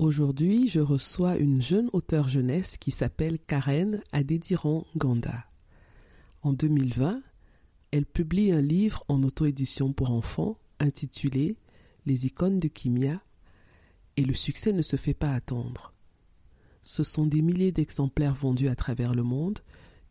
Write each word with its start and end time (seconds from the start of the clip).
Aujourd'hui, 0.00 0.66
je 0.66 0.80
reçois 0.80 1.36
une 1.36 1.62
jeune 1.62 1.88
auteure 1.92 2.28
jeunesse 2.28 2.78
qui 2.78 2.90
s'appelle 2.90 3.38
Karen 3.38 4.02
Adediran 4.10 4.84
Ganda. 4.96 5.46
En 6.42 6.52
2020, 6.52 7.22
elle 7.92 8.04
publie 8.04 8.50
un 8.50 8.60
livre 8.60 9.04
en 9.06 9.22
auto-édition 9.22 9.92
pour 9.92 10.10
enfants 10.10 10.58
intitulé 10.80 11.56
Les 12.06 12.26
icônes 12.26 12.58
de 12.58 12.66
Kimia 12.66 13.22
et 14.16 14.24
le 14.24 14.34
succès 14.34 14.72
ne 14.72 14.82
se 14.82 14.96
fait 14.96 15.14
pas 15.14 15.32
attendre. 15.32 15.94
Ce 16.82 17.04
sont 17.04 17.26
des 17.26 17.40
milliers 17.40 17.72
d'exemplaires 17.72 18.34
vendus 18.34 18.68
à 18.68 18.74
travers 18.74 19.14
le 19.14 19.22
monde 19.22 19.60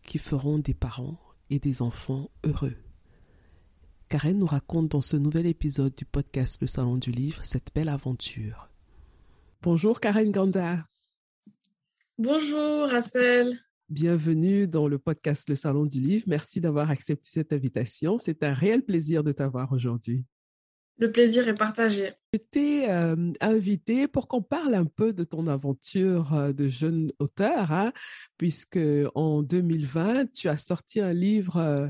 qui 0.02 0.18
feront 0.18 0.60
des 0.60 0.74
parents 0.74 1.20
et 1.50 1.60
des 1.60 1.82
enfants 1.82 2.30
heureux. 2.46 2.78
Karen 4.08 4.40
nous 4.40 4.46
raconte 4.46 4.88
dans 4.92 5.02
ce 5.02 5.18
nouvel 5.18 5.46
épisode 5.46 5.94
du 5.94 6.06
podcast 6.06 6.62
Le 6.62 6.68
Salon 6.68 6.96
du 6.96 7.12
Livre 7.12 7.44
cette 7.44 7.76
belle 7.76 7.90
aventure. 7.90 8.70
Bonjour 9.64 10.02
Karen 10.02 10.30
Ganda. 10.30 10.86
Bonjour 12.18 12.90
Rachel. 12.90 13.58
Bienvenue 13.88 14.68
dans 14.68 14.90
le 14.90 15.00
podcast 15.00 15.48
Le 15.48 15.56
Salon 15.56 15.86
du 15.86 16.02
Livre. 16.02 16.26
Merci 16.28 16.60
d'avoir 16.60 16.92
accepté 16.92 17.30
cette 17.30 17.54
invitation. 17.54 18.20
C'est 18.20 18.44
un 18.44 18.54
réel 18.54 18.84
plaisir 18.84 19.24
de 19.24 19.32
t'avoir 19.32 19.72
aujourd'hui. 19.72 20.26
Le 20.98 21.14
plaisir 21.14 21.48
est 21.48 21.54
partagé. 21.54 22.12
Je 22.34 22.40
t'ai 22.40 22.92
euh, 22.92 23.32
invité 23.40 24.10
pour 24.10 24.28
qu'on 24.28 24.42
parle 24.42 24.76
un 24.76 24.84
peu 24.84 25.14
de 25.14 25.24
ton 25.24 25.48
aventure 25.48 26.34
euh, 26.34 26.52
de 26.52 26.68
jeune 26.68 27.14
auteur, 27.20 27.72
hein, 27.72 27.94
puisque 28.38 28.80
en 29.16 29.44
2020, 29.44 30.34
tu 30.34 30.50
as 30.50 30.58
sorti 30.58 31.00
un 31.00 31.14
livre 31.14 31.56
euh, 31.56 31.88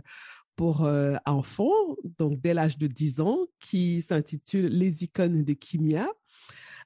pour 0.55 0.87
enfants, 1.25 1.73
donc 2.19 2.39
dès 2.39 2.53
l'âge 2.53 2.77
de 2.77 2.85
10 2.85 3.21
ans, 3.21 3.47
qui 3.59 4.03
s'intitule 4.03 4.67
Les 4.67 5.03
icônes 5.03 5.43
de 5.43 5.53
Kimia. 5.53 6.07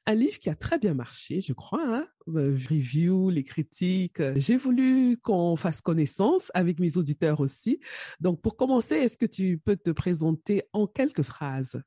Un 0.10 0.16
livre 0.16 0.40
qui 0.40 0.50
a 0.50 0.56
très 0.56 0.80
bien 0.80 0.94
marché, 0.94 1.42
je 1.42 1.52
crois. 1.52 1.84
Hein? 1.86 2.08
Review, 2.28 3.30
les 3.30 3.44
critiques. 3.44 4.22
J'ai 4.38 4.56
voulu 4.56 5.18
qu'on 5.18 5.58
fasse 5.58 5.82
connaissance 5.82 6.50
avec 6.54 6.80
mes 6.80 6.96
auditeurs 6.96 7.42
aussi. 7.42 7.82
Donc, 8.22 8.42
pour 8.42 8.56
commencer, 8.56 8.96
est-ce 8.96 9.18
que 9.18 9.26
tu 9.26 9.58
peux 9.58 9.76
te 9.76 9.92
présenter 9.92 10.64
en 10.72 10.88
quelques 10.88 11.24
phrases? 11.24 11.82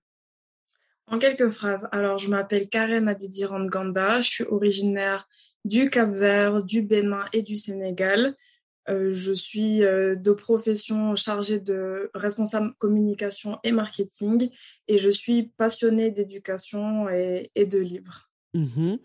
En 1.06 1.18
quelques 1.18 1.48
phrases, 1.48 1.88
alors 1.92 2.18
je 2.18 2.28
m'appelle 2.28 2.68
Karen 2.68 3.08
Adidirand 3.08 3.64
Ganda, 3.64 4.20
je 4.20 4.28
suis 4.28 4.44
originaire 4.44 5.26
du 5.64 5.88
Cap-Vert, 5.88 6.62
du 6.62 6.82
Bénin 6.82 7.24
et 7.32 7.40
du 7.40 7.56
Sénégal. 7.56 8.36
Euh, 8.88 9.12
je 9.12 9.32
suis 9.32 9.84
euh, 9.84 10.14
de 10.14 10.32
profession 10.32 11.14
chargée 11.14 11.60
de 11.60 12.10
responsable 12.14 12.72
communication 12.78 13.58
et 13.62 13.72
marketing 13.72 14.50
et 14.88 14.98
je 14.98 15.10
suis 15.10 15.52
passionnée 15.56 16.10
d'éducation 16.10 17.08
et, 17.08 17.50
de 17.56 17.78
livres. 17.78 18.30
Mmh 18.54 18.96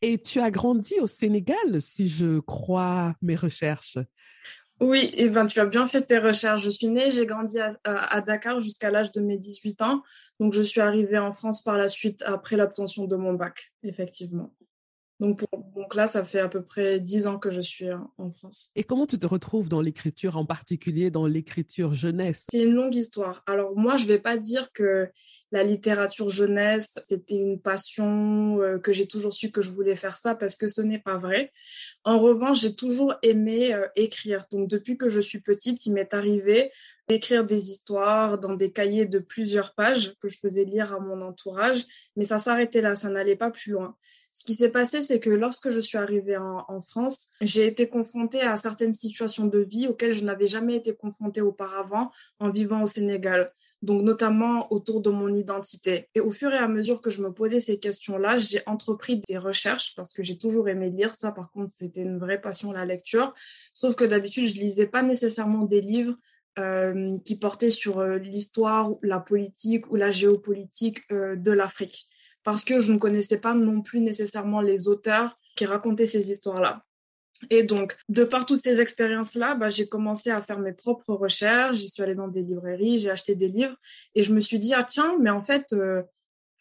et 0.00 0.18
tu 0.18 0.40
as 0.40 0.50
grandi 0.50 0.94
au 1.00 1.06
Sénégal, 1.06 1.80
si 1.80 2.08
je 2.08 2.40
crois 2.40 3.14
mes 3.20 3.36
recherches. 3.36 3.98
Oui, 4.80 5.10
et 5.14 5.28
ben, 5.28 5.44
tu 5.44 5.60
as 5.60 5.66
bien 5.66 5.86
fait 5.86 6.02
tes 6.02 6.18
recherches. 6.18 6.62
Je 6.62 6.70
suis 6.70 6.88
née, 6.88 7.10
j'ai 7.10 7.26
grandi 7.26 7.58
à, 7.60 8.20
Dakar 8.22 8.60
jusqu'à 8.60 8.90
l'âge 8.90 9.12
de 9.12 9.20
mes 9.20 9.36
18 9.36 9.82
ans. 9.82 10.02
Donc, 10.40 10.54
je 10.54 10.62
suis 10.62 10.80
arrivée 10.80 11.18
en 11.18 11.32
France 11.32 11.62
par 11.62 11.76
la 11.76 11.88
suite 11.88 12.22
après 12.22 12.56
l'obtention 12.56 13.04
de 13.06 13.14
mon 13.14 13.34
bac, 13.34 13.72
effectivement. 13.82 14.54
Donc, 15.20 15.44
donc 15.76 15.94
là, 15.94 16.06
ça 16.06 16.24
fait 16.24 16.40
à 16.40 16.48
peu 16.48 16.62
près 16.62 16.98
dix 16.98 17.26
ans 17.26 17.38
que 17.38 17.50
je 17.50 17.60
suis 17.60 17.90
en 17.92 18.32
France. 18.32 18.70
Et 18.74 18.84
comment 18.84 19.06
tu 19.06 19.18
te 19.18 19.26
retrouves 19.26 19.68
dans 19.68 19.82
l'écriture, 19.82 20.38
en 20.38 20.46
particulier 20.46 21.10
dans 21.10 21.26
l'écriture 21.26 21.92
jeunesse? 21.92 22.46
C'est 22.50 22.62
une 22.62 22.72
longue 22.72 22.94
histoire. 22.94 23.42
Alors 23.46 23.76
moi, 23.76 23.98
je 23.98 24.04
ne 24.04 24.08
vais 24.08 24.18
pas 24.18 24.38
dire 24.38 24.72
que 24.72 25.10
la 25.52 25.62
littérature 25.62 26.30
jeunesse, 26.30 26.98
c'était 27.06 27.34
une 27.34 27.60
passion, 27.60 28.60
euh, 28.62 28.78
que 28.78 28.94
j'ai 28.94 29.06
toujours 29.06 29.34
su 29.34 29.50
que 29.50 29.60
je 29.60 29.70
voulais 29.70 29.96
faire 29.96 30.16
ça, 30.16 30.34
parce 30.34 30.56
que 30.56 30.68
ce 30.68 30.80
n'est 30.80 30.98
pas 30.98 31.18
vrai. 31.18 31.52
En 32.04 32.18
revanche, 32.18 32.60
j'ai 32.60 32.74
toujours 32.74 33.14
aimé 33.22 33.74
euh, 33.74 33.86
écrire. 33.96 34.46
Donc 34.50 34.68
depuis 34.68 34.96
que 34.96 35.10
je 35.10 35.20
suis 35.20 35.40
petite, 35.40 35.84
il 35.84 35.92
m'est 35.92 36.14
arrivé 36.14 36.72
d'écrire 37.08 37.44
des 37.44 37.70
histoires 37.70 38.38
dans 38.38 38.54
des 38.54 38.70
cahiers 38.70 39.04
de 39.04 39.18
plusieurs 39.18 39.74
pages 39.74 40.14
que 40.20 40.28
je 40.28 40.38
faisais 40.38 40.64
lire 40.64 40.94
à 40.94 41.00
mon 41.00 41.20
entourage, 41.22 41.84
mais 42.14 42.24
ça 42.24 42.38
s'arrêtait 42.38 42.80
là, 42.80 42.94
ça 42.94 43.08
n'allait 43.08 43.36
pas 43.36 43.50
plus 43.50 43.72
loin. 43.72 43.96
Ce 44.32 44.44
qui 44.44 44.54
s'est 44.54 44.70
passé, 44.70 45.02
c'est 45.02 45.20
que 45.20 45.30
lorsque 45.30 45.70
je 45.70 45.80
suis 45.80 45.98
arrivée 45.98 46.36
en, 46.36 46.80
France, 46.80 47.28
j'ai 47.40 47.66
été 47.66 47.88
confrontée 47.88 48.40
à 48.40 48.56
certaines 48.56 48.94
situations 48.94 49.46
de 49.46 49.58
vie 49.58 49.86
auxquelles 49.86 50.12
je 50.12 50.24
n'avais 50.24 50.46
jamais 50.46 50.76
été 50.76 50.94
confrontée 50.94 51.40
auparavant 51.40 52.10
en 52.38 52.50
vivant 52.50 52.82
au 52.82 52.86
Sénégal. 52.86 53.52
Donc, 53.82 54.02
notamment 54.02 54.70
autour 54.72 55.00
de 55.00 55.10
mon 55.10 55.34
identité. 55.34 56.08
Et 56.14 56.20
au 56.20 56.32
fur 56.32 56.52
et 56.52 56.58
à 56.58 56.68
mesure 56.68 57.00
que 57.00 57.10
je 57.10 57.22
me 57.22 57.32
posais 57.32 57.60
ces 57.60 57.78
questions-là, 57.78 58.36
j'ai 58.36 58.60
entrepris 58.66 59.22
des 59.26 59.38
recherches 59.38 59.94
parce 59.96 60.12
que 60.12 60.22
j'ai 60.22 60.38
toujours 60.38 60.68
aimé 60.68 60.90
lire. 60.90 61.14
Ça, 61.16 61.32
par 61.32 61.50
contre, 61.50 61.72
c'était 61.74 62.02
une 62.02 62.18
vraie 62.18 62.40
passion, 62.40 62.72
la 62.72 62.84
lecture. 62.84 63.34
Sauf 63.72 63.94
que 63.94 64.04
d'habitude, 64.04 64.48
je 64.48 64.54
lisais 64.54 64.86
pas 64.86 65.02
nécessairement 65.02 65.64
des 65.64 65.80
livres 65.80 66.16
euh, 66.58 67.16
qui 67.24 67.38
portaient 67.38 67.70
sur 67.70 68.00
euh, 68.00 68.18
l'histoire, 68.18 68.90
la 69.02 69.18
politique 69.18 69.90
ou 69.90 69.96
la 69.96 70.10
géopolitique 70.10 71.00
euh, 71.10 71.36
de 71.36 71.50
l'Afrique 71.50 72.08
parce 72.42 72.64
que 72.64 72.78
je 72.78 72.92
ne 72.92 72.98
connaissais 72.98 73.38
pas 73.38 73.54
non 73.54 73.82
plus 73.82 74.00
nécessairement 74.00 74.60
les 74.60 74.88
auteurs 74.88 75.38
qui 75.56 75.66
racontaient 75.66 76.06
ces 76.06 76.30
histoires-là. 76.30 76.84
Et 77.48 77.62
donc, 77.62 77.96
de 78.08 78.24
par 78.24 78.44
toutes 78.44 78.62
ces 78.62 78.80
expériences-là, 78.80 79.54
bah, 79.54 79.70
j'ai 79.70 79.88
commencé 79.88 80.30
à 80.30 80.42
faire 80.42 80.58
mes 80.58 80.72
propres 80.72 81.14
recherches, 81.14 81.78
j'y 81.78 81.88
suis 81.88 82.02
allée 82.02 82.14
dans 82.14 82.28
des 82.28 82.42
librairies, 82.42 82.98
j'ai 82.98 83.10
acheté 83.10 83.34
des 83.34 83.48
livres 83.48 83.76
et 84.14 84.22
je 84.22 84.34
me 84.34 84.40
suis 84.40 84.58
dit, 84.58 84.74
ah 84.74 84.84
tiens, 84.84 85.16
mais 85.18 85.30
en 85.30 85.42
fait, 85.42 85.72
euh, 85.72 86.02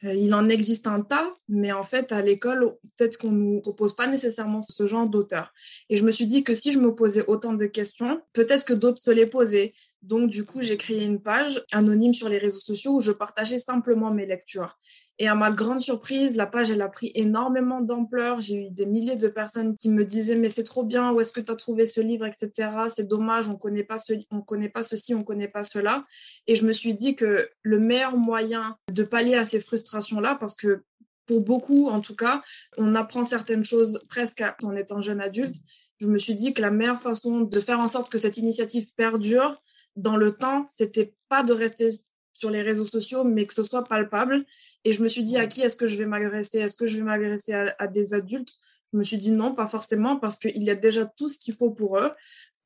euh, 0.06 0.14
il 0.14 0.34
en 0.34 0.48
existe 0.48 0.88
un 0.88 1.02
tas, 1.02 1.34
mais 1.50 1.74
en 1.74 1.84
fait, 1.84 2.14
à 2.14 2.22
l'école, 2.22 2.76
peut-être 2.96 3.18
qu'on 3.18 3.32
ne 3.32 3.56
nous 3.56 3.62
propose 3.62 3.96
pas 3.96 4.08
nécessairement 4.08 4.62
ce 4.62 4.88
genre 4.88 5.08
d'auteur. 5.08 5.54
Et 5.90 5.98
je 5.98 6.06
me 6.06 6.12
suis 6.12 6.26
dit 6.26 6.44
que 6.44 6.56
si 6.56 6.72
je 6.72 6.80
me 6.80 6.96
posais 6.96 7.26
autant 7.28 7.54
de 7.54 7.66
questions, 7.66 8.22
peut-être 8.32 8.66
que 8.66 8.74
d'autres 8.74 9.04
se 9.04 9.12
les 9.12 9.26
posaient. 9.26 9.74
Donc, 10.02 10.30
du 10.30 10.46
coup, 10.46 10.62
j'ai 10.62 10.78
créé 10.78 11.04
une 11.04 11.22
page 11.22 11.62
anonyme 11.74 12.14
sur 12.14 12.30
les 12.30 12.38
réseaux 12.38 12.60
sociaux 12.60 12.94
où 12.94 13.02
je 13.02 13.12
partageais 13.12 13.60
simplement 13.60 14.12
mes 14.12 14.26
lectures. 14.26 14.80
Et 15.22 15.28
à 15.28 15.36
ma 15.36 15.52
grande 15.52 15.82
surprise, 15.82 16.38
la 16.38 16.46
page, 16.46 16.72
elle 16.72 16.82
a 16.82 16.88
pris 16.88 17.12
énormément 17.14 17.82
d'ampleur. 17.82 18.40
J'ai 18.40 18.68
eu 18.68 18.70
des 18.70 18.86
milliers 18.86 19.18
de 19.18 19.28
personnes 19.28 19.76
qui 19.76 19.90
me 19.90 20.06
disaient, 20.06 20.38
mais 20.38 20.48
c'est 20.48 20.64
trop 20.64 20.86
bien, 20.86 21.12
où 21.12 21.20
est-ce 21.20 21.34
que 21.34 21.42
tu 21.42 21.52
as 21.52 21.58
trouvé 21.58 21.86
ce 21.86 22.00
livre, 22.00 22.26
etc. 22.26 22.70
C'est 22.88 23.06
dommage, 23.06 23.50
on 23.50 23.56
connaît 23.56 23.86
ce, 23.98 24.14
on 24.32 24.40
connaît 24.40 24.70
pas 24.70 24.82
ceci, 24.82 25.14
on 25.14 25.24
connaît 25.24 25.50
pas 25.50 25.66
cela. 25.66 26.06
Et 26.48 26.56
je 26.56 26.66
me 26.66 26.72
suis 26.72 26.94
dit 26.94 27.18
que 27.18 27.50
le 27.64 27.80
meilleur 27.80 28.16
moyen 28.16 28.78
de 28.90 29.04
pallier 29.04 29.36
à 29.36 29.44
ces 29.44 29.60
frustrations-là, 29.60 30.36
parce 30.40 30.56
que 30.56 30.84
pour 31.26 31.42
beaucoup, 31.42 31.90
en 31.90 32.00
tout 32.00 32.16
cas, 32.16 32.42
on 32.78 32.96
apprend 32.96 33.26
certaines 33.26 33.66
choses 33.66 34.00
presque 34.08 34.42
en 34.64 34.74
étant 34.74 35.02
jeune 35.02 35.20
adulte. 35.20 35.56
Je 36.00 36.08
me 36.08 36.18
suis 36.18 36.34
dit 36.34 36.54
que 36.54 36.62
la 36.62 36.72
meilleure 36.72 37.02
façon 37.02 37.42
de 37.42 37.60
faire 37.60 37.80
en 37.80 37.90
sorte 37.90 38.10
que 38.10 38.18
cette 38.18 38.38
initiative 38.38 38.88
perdure 38.96 39.62
dans 39.98 40.16
le 40.16 40.32
temps, 40.32 40.66
c'était 40.78 41.14
pas 41.28 41.44
de 41.44 41.52
rester 41.52 41.90
sur 42.34 42.50
les 42.50 42.62
réseaux 42.62 42.86
sociaux, 42.86 43.26
mais 43.26 43.46
que 43.46 43.54
ce 43.54 43.64
soit 43.64 43.84
palpable 43.84 44.46
et 44.86 44.94
je 44.94 45.04
me 45.04 45.08
suis 45.08 45.24
dit, 45.24 45.38
à 45.38 45.48
qui 45.48 45.62
est-ce 45.62 45.76
que 45.76 45.86
je 45.86 45.98
vais 45.98 46.06
m'agresser 46.06 46.60
Est-ce 46.60 46.76
que 46.76 46.88
je 46.88 46.98
vais 46.98 47.04
m'agresser 47.04 47.54
à, 47.54 47.88
des 47.88 48.14
adultes? 48.14 48.54
Je 48.94 48.98
me 48.98 49.04
suis 49.04 49.18
dit 49.18 49.32
non, 49.32 49.54
pas 49.54 49.68
forcément, 49.68 50.18
parce 50.18 50.40
qu'il 50.40 50.64
y 50.64 50.70
a 50.70 50.76
déjà 50.76 51.06
tout 51.06 51.30
ce 51.30 51.38
qu'il 51.38 51.54
faut 51.54 51.72
pour 51.72 51.98
eux. 51.98 52.12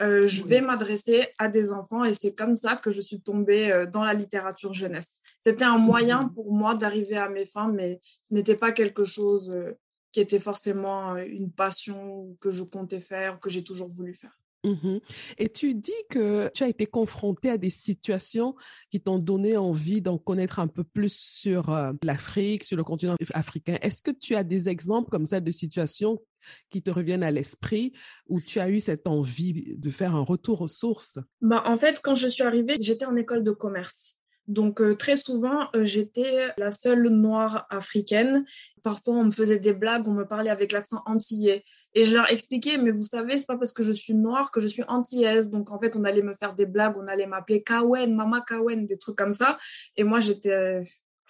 Euh, 0.02 0.28
je 0.28 0.44
vais 0.44 0.62
m'adresser 0.62 1.28
à 1.38 1.48
des 1.48 1.72
enfants 1.72 2.04
et 2.04 2.14
c'est 2.14 2.34
comme 2.34 2.56
ça 2.56 2.76
que 2.76 2.92
je 2.92 3.00
suis 3.00 3.22
tombée 3.22 3.72
euh, 3.72 3.86
dans 3.86 4.04
la 4.04 4.14
littérature 4.14 4.74
jeunesse. 4.74 5.22
C'était 5.44 5.64
un 5.64 5.78
moyen 5.78 6.28
pour 6.30 6.52
moi 6.52 6.76
d'arriver 6.76 7.16
à 7.16 7.30
mes 7.30 7.46
fins, 7.46 7.72
mais 7.72 8.00
ce 8.28 8.34
n'était 8.34 8.56
pas 8.56 8.72
quelque 8.72 9.06
chose 9.06 9.52
euh, 9.52 9.78
qui 10.12 10.20
était 10.20 10.40
forcément 10.40 11.16
une 11.16 11.52
passion 11.52 12.36
que 12.42 12.52
je 12.52 12.64
comptais 12.64 13.02
faire, 13.02 13.40
que 13.40 13.50
j'ai 13.50 13.64
toujours 13.64 13.88
voulu 13.88 14.14
faire. 14.14 14.38
Mhm. 14.64 15.02
Et 15.38 15.50
tu 15.50 15.76
dis 15.76 15.92
que 16.10 16.50
tu 16.54 16.64
as 16.64 16.68
été 16.68 16.86
confronté 16.86 17.50
à 17.50 17.58
des 17.58 17.70
situations 17.70 18.56
qui 18.90 19.02
t'ont 19.02 19.20
donné 19.20 19.58
envie 19.58 20.02
d'en 20.02 20.18
connaître 20.18 20.60
un 20.60 20.68
peu 20.68 20.84
plus 20.84 21.14
sur 21.14 21.70
euh, 21.70 21.92
l'Afrique, 22.04 22.64
sur 22.64 22.78
le 22.78 22.84
continent 22.84 23.16
africain. 23.34 23.78
Est-ce 23.82 24.02
que 24.02 24.12
tu 24.12 24.36
as 24.36 24.44
des 24.44 24.70
exemples 24.70 25.10
comme 25.10 25.26
ça 25.26 25.42
de 25.42 25.52
situations 25.52 26.22
qui 26.70 26.82
te 26.82 26.92
reviennent 26.92 27.24
à 27.24 27.32
l'esprit 27.32 27.94
où 28.28 28.42
tu 28.42 28.60
as 28.60 28.70
eu 28.70 28.80
cette 28.80 29.08
envie 29.08 29.76
de 29.78 29.90
faire 29.90 30.16
un 30.16 30.24
retour 30.24 30.62
aux 30.62 30.68
sources? 30.68 31.20
Bah, 31.42 31.64
En 31.66 31.78
fait, 31.78 32.00
quand 32.02 32.16
je 32.16 32.28
suis 32.28 32.44
arrivée, 32.44 32.78
j'étais 32.80 33.06
en 33.06 33.16
école 33.16 33.44
de 33.44 33.52
commerce. 33.52 34.18
Donc 34.48 34.82
euh, 34.82 34.94
très 34.96 35.16
souvent, 35.16 35.70
euh, 35.76 35.86
j'étais 35.86 36.50
la 36.58 36.72
seule 36.72 37.08
noire 37.08 37.66
africaine. 37.70 38.46
Parfois, 38.82 39.16
on 39.16 39.26
me 39.26 39.32
faisait 39.32 39.60
des 39.60 39.74
blagues, 39.74 40.08
on 40.08 40.14
me 40.14 40.26
parlait 40.26 40.50
avec 40.50 40.72
l'accent 40.72 41.02
antillais. 41.06 41.64
Et 41.96 42.04
je 42.04 42.14
leur 42.14 42.32
expliquais, 42.32 42.78
mais 42.78 42.92
vous 42.92 43.04
savez, 43.04 43.38
c'est 43.38 43.46
pas 43.46 43.58
parce 43.58 43.72
que 43.72 43.84
je 43.84 43.92
suis 43.92 44.16
noire 44.16 44.52
que 44.52 44.60
je 44.60 44.68
suis 44.68 44.84
antillaise. 44.88 45.50
Donc, 45.50 45.72
en 45.72 45.80
fait, 45.80 45.96
on 45.96 46.04
allait 46.04 46.24
me 46.24 46.34
faire 46.34 46.56
des 46.56 46.66
blagues, 46.66 46.96
on 46.98 47.08
allait 47.08 47.28
m'appeler 47.28 47.62
Kawen, 47.62 48.16
Mama 48.16 48.44
Kawen, 48.48 48.88
des 48.88 48.98
trucs 48.98 49.16
comme 49.16 49.34
ça. 49.34 49.60
Et 49.96 50.04
moi, 50.04 50.20
j'étais, 50.20 50.82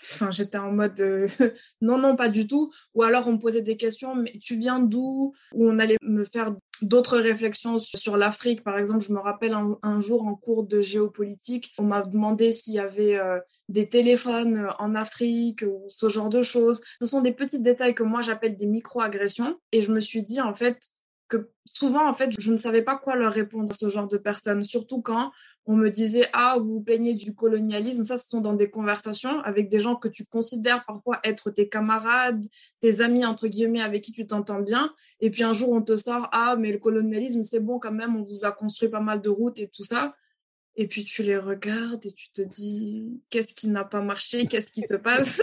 enfin, 0.04 0.32
j'étais 0.32 0.58
en 0.58 0.72
mode, 0.72 1.00
euh, 1.00 1.28
non, 1.82 1.98
non, 1.98 2.16
pas 2.16 2.30
du 2.30 2.48
tout. 2.48 2.72
Ou 2.94 3.04
alors, 3.04 3.28
on 3.28 3.34
me 3.34 3.40
posait 3.40 3.62
des 3.62 3.78
questions, 3.78 4.16
mais 4.16 4.34
tu 4.42 4.58
viens 4.58 4.80
d'où? 4.80 5.34
Ou 5.54 5.70
on 5.70 5.80
allait 5.80 5.98
me 6.02 6.24
faire 6.24 6.54
d'autres 6.82 7.18
réflexions 7.18 7.80
sur, 7.80 8.18
l'Afrique. 8.18 8.64
Par 8.64 8.78
exemple, 8.78 9.04
je 9.04 9.14
me 9.14 9.20
rappelle 9.20 9.56
un, 9.82 10.02
jour 10.02 10.26
en 10.26 10.36
cours 10.36 10.64
de 10.64 10.82
géopolitique, 10.82 11.74
on 11.78 11.84
m'a 11.84 12.02
demandé 12.02 12.52
s'il 12.52 12.74
y 12.74 12.80
avait 12.80 13.16
euh, 13.16 13.40
des 13.70 13.88
téléphones 13.88 14.68
en 14.80 14.96
Afrique 14.96 15.64
ou 15.64 15.86
ce 15.88 16.10
genre 16.10 16.30
de 16.30 16.42
choses. 16.42 16.82
Ce 17.00 17.06
sont 17.06 17.22
des 17.22 17.32
petits 17.32 17.60
détails 17.60 17.96
que 17.96 18.04
moi 18.04 18.22
j'appelle 18.22 18.58
des 18.58 18.66
micro-agressions. 18.66 19.58
Et 19.72 19.82
je 19.82 19.92
me 19.92 20.00
suis 20.00 20.24
dit, 20.24 20.42
en 20.42 20.54
fait, 20.54 20.78
souvent, 21.66 22.08
en 22.08 22.14
fait, 22.14 22.32
je 22.40 22.52
ne 22.52 22.58
savais 22.58 22.82
pas 22.82 22.98
quoi 22.98 23.16
leur 23.16 23.34
répondre 23.34 23.72
à 23.72 23.76
ce 23.76 23.88
genre 23.90 24.08
de 24.08 24.18
personnes, 24.18 24.64
surtout 24.64 25.02
quand 25.02 25.32
on 25.66 25.76
me 25.76 25.90
disait 25.90 26.28
ah 26.34 26.56
vous 26.60 26.74
vous 26.74 26.82
plaignez 26.82 27.14
du 27.14 27.34
colonialisme 27.34 28.04
ça 28.06 28.18
ce 28.18 28.28
sont 28.28 28.42
dans 28.42 28.54
des 28.54 28.70
conversations 28.70 29.40
avec 29.42 29.70
des 29.70 29.80
gens 29.80 29.96
que 29.96 30.08
tu 30.08 30.26
considères 30.26 30.84
parfois 30.86 31.20
être 31.24 31.52
tes 31.52 31.70
camarades 31.70 32.46
tes 32.82 33.02
amis 33.02 33.26
entre 33.26 33.48
guillemets 33.48 33.82
avec 33.82 34.04
qui 34.04 34.12
tu 34.12 34.28
t'entends 34.28 34.60
bien. 34.60 34.94
Et 35.22 35.30
puis 35.30 35.44
un 35.44 35.54
jour 35.54 35.72
on 35.72 35.82
te 35.82 35.96
sort 35.96 36.28
ah 36.32 36.56
mais 36.58 36.72
le 36.72 36.80
colonialisme 36.80 37.44
c'est 37.44 37.60
bon 37.60 37.80
quand 37.80 37.92
même 37.92 38.16
on 38.16 38.22
vous 38.22 38.46
a 38.46 38.52
construit 38.52 38.90
pas 38.90 39.00
mal 39.00 39.22
de 39.22 39.30
routes 39.30 39.60
et 39.60 39.70
tout 39.70 39.84
ça 39.84 40.14
et 40.76 40.88
puis 40.88 41.06
tu 41.06 41.24
les 41.24 41.38
regardes 41.38 42.06
et 42.06 42.12
tu 42.12 42.32
te 42.32 42.42
dis 42.42 43.22
qu'est-ce 43.30 43.54
qui 43.54 43.68
n'a 43.68 43.84
pas 43.84 44.02
marché 44.02 44.48
qu'est-ce 44.48 44.72
qui 44.72 44.82
se 44.82 44.96
passe? 44.96 45.42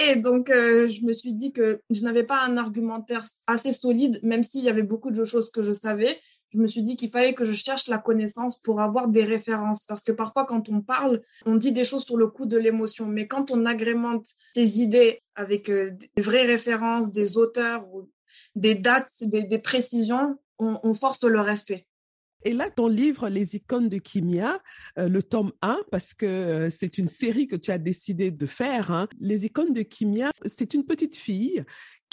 Et 0.00 0.16
donc 0.16 0.50
euh, 0.50 0.88
je 0.88 1.02
me 1.02 1.12
suis 1.12 1.32
dit 1.32 1.52
que 1.52 1.80
je 1.90 2.02
n'avais 2.02 2.24
pas 2.24 2.40
un 2.42 2.56
argumentaire 2.56 3.24
assez 3.46 3.72
solide 3.72 4.20
même 4.22 4.42
s'il 4.42 4.64
y 4.64 4.68
avait 4.68 4.82
beaucoup 4.82 5.10
de 5.10 5.24
choses 5.24 5.50
que 5.50 5.62
je 5.62 5.72
savais 5.72 6.18
je 6.54 6.60
me 6.60 6.68
suis 6.68 6.82
dit 6.82 6.94
qu'il 6.94 7.10
fallait 7.10 7.34
que 7.34 7.44
je 7.44 7.52
cherche 7.52 7.88
la 7.88 7.98
connaissance 7.98 8.60
pour 8.60 8.80
avoir 8.80 9.08
des 9.08 9.24
références. 9.24 9.84
Parce 9.86 10.04
que 10.04 10.12
parfois, 10.12 10.46
quand 10.46 10.68
on 10.68 10.82
parle, 10.82 11.20
on 11.46 11.56
dit 11.56 11.72
des 11.72 11.82
choses 11.82 12.04
sur 12.04 12.16
le 12.16 12.28
coup 12.28 12.46
de 12.46 12.56
l'émotion. 12.56 13.06
Mais 13.06 13.26
quand 13.26 13.50
on 13.50 13.66
agrémente 13.66 14.26
ses 14.54 14.80
idées 14.80 15.20
avec 15.34 15.68
euh, 15.68 15.90
des 16.16 16.22
vraies 16.22 16.46
références, 16.46 17.10
des 17.10 17.38
auteurs, 17.38 17.84
ou 17.92 18.08
des 18.54 18.76
dates, 18.76 19.10
des, 19.22 19.58
précisions, 19.58 20.38
on, 20.58 20.94
force 20.94 21.22
le 21.24 21.40
respect. 21.40 21.86
Et 22.44 22.52
là, 22.52 22.70
ton 22.70 22.88
livre, 22.88 23.28
Les 23.30 23.56
icônes 23.56 23.88
de 23.88 23.96
Kimia, 23.96 24.62
euh, 24.98 25.08
le 25.08 25.22
tome 25.22 25.52
1, 25.62 25.80
parce 25.90 26.12
que 26.12 26.26
euh, 26.26 26.70
c'est 26.70 26.98
une 26.98 27.08
série 27.08 27.48
que 27.48 27.56
tu 27.56 27.70
as 27.70 27.78
décidé 27.78 28.30
de 28.30 28.46
faire, 28.46 28.90
hein. 28.90 29.08
Les 29.18 29.46
icônes 29.46 29.72
de 29.72 29.82
Kimia, 29.82 30.30
c'est 30.44 30.74
une 30.74 30.84
petite 30.84 31.16
fille 31.16 31.64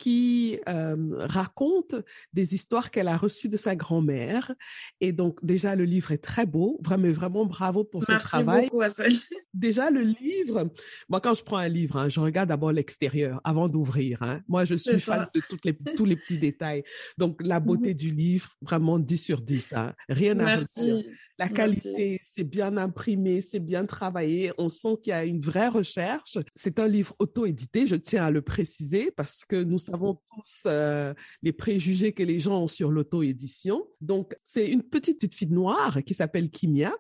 qui 0.02 0.60
euh, 0.68 0.96
raconte 1.20 1.94
des 2.34 2.56
histoires 2.56 2.90
qu'elle 2.90 3.08
a 3.08 3.16
reçues 3.16 3.50
de 3.50 3.58
sa 3.58 3.76
grand-mère. 3.76 4.52
Et 5.00 5.12
donc, 5.14 5.38
déjà, 5.46 5.76
le 5.76 5.84
livre 5.84 6.12
est 6.12 6.18
très 6.18 6.48
beau. 6.48 6.80
Vraiment, 6.84 7.12
vraiment 7.12 7.46
bravo 7.46 7.84
pour 7.84 8.04
ce 8.04 8.14
travail. 8.14 8.70
Beaucoup, 8.72 8.82
déjà, 9.54 9.92
le 9.92 10.02
livre, 10.02 10.72
moi, 11.08 11.22
quand 11.22 11.36
je 11.36 11.44
prends 11.44 11.58
un 11.58 11.68
livre, 11.68 11.98
hein, 11.98 12.10
je 12.10 12.20
regarde 12.20 12.50
d'abord 12.50 12.72
l'extérieur 12.72 13.42
avant 13.44 13.70
d'ouvrir. 13.70 14.24
Hein. 14.24 14.42
Moi, 14.48 14.66
je 14.66 14.74
suis 14.74 15.00
fan 15.00 15.28
de 15.36 15.42
toutes 15.48 15.66
les, 15.66 15.78
tous 15.96 16.06
les 16.06 16.16
petits 16.16 16.40
détails. 16.40 16.84
Donc, 17.20 17.40
la 17.40 17.60
beauté 17.60 17.94
du 17.94 18.10
livre, 18.10 18.50
vraiment 18.64 18.98
10 18.98 19.18
sur 19.20 19.42
10. 19.42 19.74
Hein. 19.74 19.94
Rien 20.10 20.40
à 20.40 20.56
redire. 20.56 21.04
La 21.38 21.48
qualité, 21.48 22.20
c'est 22.24 22.44
bien 22.44 22.76
imprimé, 22.76 23.42
c'est 23.42 23.60
bien 23.60 23.86
travaillé. 23.86 24.52
On 24.58 24.70
sent 24.70 24.98
qu'il 25.04 25.12
y 25.12 25.14
a 25.14 25.26
une 25.26 25.42
vraie 25.42 25.68
recherche. 25.68 26.40
C'est 26.56 26.80
un 26.80 26.88
livre 26.88 27.16
auto-édité, 27.20 27.86
je 27.86 27.96
tiens 27.96 28.26
à 28.26 28.32
le 28.32 28.42
préciser, 28.42 29.12
parce 29.16 29.46
que 29.46 29.62
nous 29.62 29.78
savons 29.92 30.18
tous 30.36 30.64
euh, 30.66 31.14
les 31.42 31.54
préjugés 31.54 32.14
que 32.14 32.24
les 32.24 32.40
gens 32.40 32.64
ont 32.64 32.68
sur 32.68 32.92
l'auto-édition. 32.92 33.86
Donc, 34.00 34.36
c'est 34.44 34.68
une 34.68 34.84
petite 34.84 35.34
fille 35.34 35.50
noire 35.50 36.00
qui 36.06 36.14
s'appelle 36.14 36.50
Kimia 36.50 36.94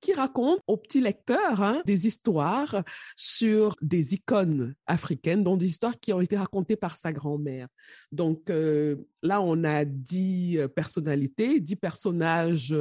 qui 0.00 0.14
raconte 0.14 0.60
aux 0.66 0.78
petits 0.78 1.02
lecteurs 1.02 1.62
hein, 1.62 1.82
des 1.84 2.06
histoires 2.06 2.82
sur 3.16 3.76
des 3.82 4.14
icônes 4.14 4.74
africaines, 4.86 5.44
dont 5.44 5.58
des 5.58 5.68
histoires 5.68 6.00
qui 6.00 6.14
ont 6.14 6.22
été 6.22 6.38
racontées 6.38 6.76
par 6.76 6.96
sa 6.96 7.12
grand-mère. 7.12 7.68
Donc 8.10 8.48
euh, 8.48 8.96
là, 9.22 9.42
on 9.42 9.62
a 9.62 9.84
dix 9.84 10.56
euh, 10.58 10.68
personnalités, 10.68 11.60
dix 11.60 11.76
personnages 11.76 12.74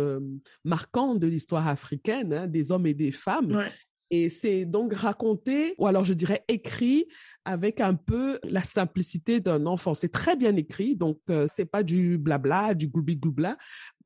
marquants 0.63 1.15
de 1.15 1.27
l'histoire 1.27 1.67
africaine, 1.67 2.33
hein, 2.33 2.47
des 2.47 2.71
hommes 2.71 2.87
et 2.87 2.93
des 2.93 3.11
femmes, 3.11 3.65
et 4.11 4.29
c'est 4.29 4.65
donc 4.65 4.93
raconté, 4.93 5.75
ou 5.77 5.87
alors 5.87 6.05
je 6.05 6.13
dirais 6.13 6.43
écrit, 6.47 7.07
avec 7.45 7.81
un 7.81 7.93
peu 7.93 8.39
la 8.49 8.63
simplicité 8.63 9.39
d'un 9.39 9.65
enfant. 9.65 9.93
C'est 9.93 10.09
très 10.09 10.35
bien 10.35 10.55
écrit, 10.55 10.95
donc 10.95 11.19
euh, 11.29 11.45
c'est 11.47 11.65
pas 11.65 11.83
du 11.83 12.17
blabla, 12.17 12.73
du 12.73 12.87
gloubi-gloubla. 12.87 13.57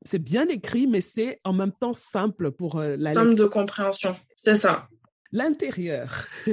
C'est 0.04 0.22
bien 0.22 0.46
écrit, 0.48 0.86
mais 0.86 1.00
c'est 1.00 1.40
en 1.44 1.52
même 1.52 1.72
temps 1.72 1.94
simple 1.94 2.50
pour 2.50 2.78
euh, 2.78 2.96
la 2.98 3.14
Simple 3.14 3.34
de 3.34 3.46
compréhension, 3.46 4.16
c'est 4.36 4.56
ça. 4.56 4.88
L'intérieur, 5.32 6.26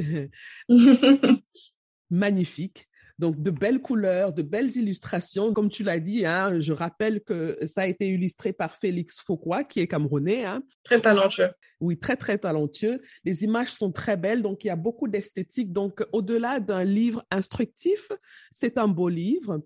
magnifique. 2.09 2.87
Donc, 3.21 3.39
de 3.39 3.51
belles 3.51 3.79
couleurs, 3.79 4.33
de 4.33 4.41
belles 4.41 4.75
illustrations. 4.75 5.53
Comme 5.53 5.69
tu 5.69 5.83
l'as 5.83 5.99
dit, 5.99 6.25
hein, 6.25 6.59
je 6.59 6.73
rappelle 6.73 7.21
que 7.21 7.55
ça 7.67 7.83
a 7.83 7.85
été 7.85 8.09
illustré 8.09 8.51
par 8.51 8.75
Félix 8.75 9.19
Fauquois, 9.21 9.63
qui 9.63 9.79
est 9.79 9.87
camerounais. 9.87 10.43
Hein. 10.43 10.63
Très 10.83 10.99
talentueux. 10.99 11.51
Oui, 11.79 11.99
très, 11.99 12.17
très 12.17 12.39
talentueux. 12.39 12.99
Les 13.23 13.43
images 13.43 13.71
sont 13.71 13.91
très 13.91 14.17
belles, 14.17 14.41
donc 14.41 14.63
il 14.63 14.67
y 14.67 14.71
a 14.71 14.75
beaucoup 14.75 15.07
d'esthétique. 15.07 15.71
Donc, 15.71 16.03
au-delà 16.11 16.59
d'un 16.59 16.83
livre 16.83 17.23
instructif, 17.29 18.11
c'est 18.49 18.79
un 18.79 18.87
beau 18.87 19.07
livre. 19.07 19.61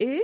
Et 0.00 0.20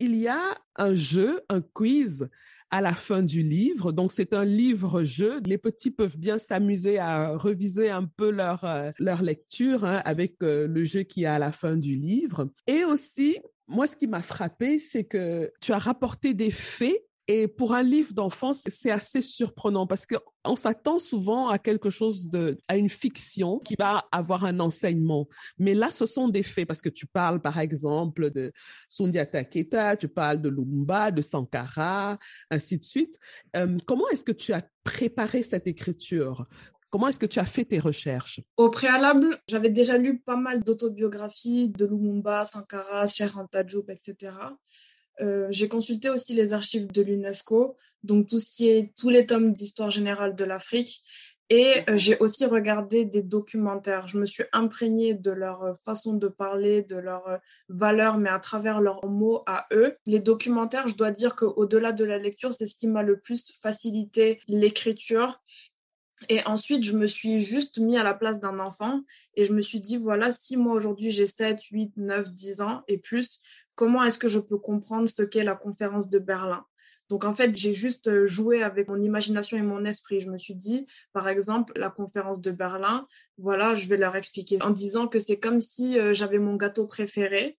il 0.00 0.16
y 0.16 0.26
a 0.26 0.58
un 0.76 0.94
jeu, 0.94 1.42
un 1.50 1.60
quiz 1.60 2.30
à 2.72 2.80
la 2.80 2.94
fin 2.94 3.22
du 3.22 3.42
livre. 3.42 3.92
Donc, 3.92 4.10
c'est 4.10 4.32
un 4.32 4.46
livre-jeu. 4.46 5.40
Les 5.44 5.58
petits 5.58 5.90
peuvent 5.90 6.18
bien 6.18 6.38
s'amuser 6.38 6.98
à 6.98 7.36
reviser 7.36 7.90
un 7.90 8.06
peu 8.06 8.30
leur, 8.30 8.64
euh, 8.64 8.90
leur 8.98 9.22
lecture 9.22 9.84
hein, 9.84 10.00
avec 10.04 10.36
euh, 10.42 10.66
le 10.66 10.84
jeu 10.84 11.02
qui 11.02 11.24
est 11.24 11.26
à 11.26 11.38
la 11.38 11.52
fin 11.52 11.76
du 11.76 11.94
livre. 11.94 12.48
Et 12.66 12.84
aussi, 12.84 13.38
moi, 13.68 13.86
ce 13.86 13.94
qui 13.94 14.06
m'a 14.06 14.22
frappé, 14.22 14.78
c'est 14.78 15.04
que 15.04 15.52
tu 15.60 15.72
as 15.72 15.78
rapporté 15.78 16.32
des 16.32 16.50
faits 16.50 17.04
et 17.28 17.46
pour 17.46 17.74
un 17.74 17.82
livre 17.82 18.12
d'enfance, 18.14 18.62
c'est 18.66 18.90
assez 18.90 19.22
surprenant 19.22 19.86
parce 19.86 20.06
qu'on 20.06 20.56
s'attend 20.56 20.98
souvent 20.98 21.48
à 21.48 21.58
quelque 21.58 21.88
chose 21.88 22.28
de, 22.28 22.58
à 22.66 22.76
une 22.76 22.88
fiction 22.88 23.60
qui 23.60 23.76
va 23.78 24.04
avoir 24.10 24.44
un 24.44 24.58
enseignement. 24.58 25.28
Mais 25.58 25.74
là, 25.74 25.90
ce 25.90 26.04
sont 26.04 26.28
des 26.28 26.42
faits 26.42 26.66
parce 26.66 26.82
que 26.82 26.88
tu 26.88 27.06
parles, 27.06 27.40
par 27.40 27.58
exemple, 27.58 28.30
de 28.30 28.52
Sundiata 28.88 29.44
Keita, 29.44 29.96
tu 29.96 30.08
parles 30.08 30.42
de 30.42 30.48
Lumumba, 30.48 31.12
de 31.12 31.20
Sankara, 31.20 32.18
ainsi 32.50 32.78
de 32.78 32.82
suite. 32.82 33.18
Euh, 33.56 33.78
comment 33.86 34.08
est-ce 34.08 34.24
que 34.24 34.32
tu 34.32 34.52
as 34.52 34.62
préparé 34.82 35.44
cette 35.44 35.68
écriture? 35.68 36.46
Comment 36.90 37.08
est-ce 37.08 37.20
que 37.20 37.26
tu 37.26 37.38
as 37.38 37.46
fait 37.46 37.64
tes 37.64 37.78
recherches? 37.78 38.40
Au 38.56 38.68
préalable, 38.68 39.38
j'avais 39.48 39.70
déjà 39.70 39.96
lu 39.96 40.18
pas 40.18 40.36
mal 40.36 40.62
d'autobiographies 40.62 41.70
de 41.70 41.86
Lumumba, 41.86 42.44
Sankara, 42.44 43.06
Anta 43.36 43.62
Diop, 43.62 43.88
etc. 43.88 44.34
Euh, 45.20 45.46
j'ai 45.50 45.68
consulté 45.68 46.10
aussi 46.10 46.34
les 46.34 46.52
archives 46.54 46.90
de 46.90 47.02
l'UNESCO, 47.02 47.76
donc 48.02 48.28
tout 48.28 48.38
ce 48.38 48.50
qui 48.50 48.68
est 48.68 48.92
tous 48.96 49.10
les 49.10 49.26
tomes 49.26 49.52
d'histoire 49.52 49.90
générale 49.90 50.34
de 50.34 50.44
l'Afrique. 50.44 51.02
Et 51.50 51.82
euh, 51.90 51.96
j'ai 51.96 52.16
aussi 52.18 52.46
regardé 52.46 53.04
des 53.04 53.22
documentaires. 53.22 54.06
Je 54.08 54.16
me 54.16 54.24
suis 54.24 54.44
imprégnée 54.52 55.12
de 55.12 55.30
leur 55.30 55.62
euh, 55.62 55.74
façon 55.84 56.14
de 56.14 56.28
parler, 56.28 56.82
de 56.82 56.96
leurs 56.96 57.40
valeurs, 57.68 58.16
mais 58.16 58.30
à 58.30 58.38
travers 58.38 58.80
leurs 58.80 59.04
mots 59.06 59.42
à 59.46 59.66
eux. 59.72 59.96
Les 60.06 60.18
documentaires, 60.18 60.88
je 60.88 60.96
dois 60.96 61.10
dire 61.10 61.34
qu'au-delà 61.34 61.92
de 61.92 62.04
la 62.04 62.18
lecture, 62.18 62.54
c'est 62.54 62.66
ce 62.66 62.74
qui 62.74 62.86
m'a 62.86 63.02
le 63.02 63.18
plus 63.18 63.52
facilité 63.60 64.40
l'écriture. 64.48 65.42
Et 66.28 66.44
ensuite, 66.46 66.84
je 66.84 66.96
me 66.96 67.06
suis 67.06 67.40
juste 67.40 67.78
mis 67.78 67.96
à 67.96 68.02
la 68.02 68.14
place 68.14 68.38
d'un 68.38 68.58
enfant 68.58 69.02
et 69.34 69.44
je 69.44 69.52
me 69.52 69.60
suis 69.60 69.80
dit, 69.80 69.96
voilà, 69.96 70.30
si 70.32 70.56
moi 70.56 70.74
aujourd'hui 70.74 71.10
j'ai 71.10 71.26
7, 71.26 71.62
8, 71.62 71.96
9, 71.96 72.30
10 72.30 72.60
ans 72.60 72.82
et 72.88 72.98
plus, 72.98 73.40
comment 73.74 74.04
est-ce 74.04 74.18
que 74.18 74.28
je 74.28 74.38
peux 74.38 74.58
comprendre 74.58 75.08
ce 75.08 75.22
qu'est 75.22 75.44
la 75.44 75.54
conférence 75.54 76.08
de 76.08 76.18
Berlin? 76.18 76.64
Donc 77.08 77.24
en 77.24 77.34
fait, 77.34 77.56
j'ai 77.56 77.74
juste 77.74 78.08
euh, 78.08 78.26
joué 78.26 78.62
avec 78.62 78.88
mon 78.88 78.96
imagination 78.96 79.58
et 79.58 79.62
mon 79.62 79.84
esprit. 79.84 80.20
Je 80.20 80.30
me 80.30 80.38
suis 80.38 80.54
dit, 80.54 80.86
par 81.12 81.28
exemple, 81.28 81.72
la 81.76 81.90
conférence 81.90 82.40
de 82.40 82.50
Berlin, 82.50 83.06
voilà, 83.36 83.74
je 83.74 83.86
vais 83.86 83.98
leur 83.98 84.16
expliquer 84.16 84.62
en 84.62 84.70
disant 84.70 85.08
que 85.08 85.18
c'est 85.18 85.38
comme 85.38 85.60
si 85.60 85.98
euh, 85.98 86.14
j'avais 86.14 86.38
mon 86.38 86.56
gâteau 86.56 86.86
préféré 86.86 87.58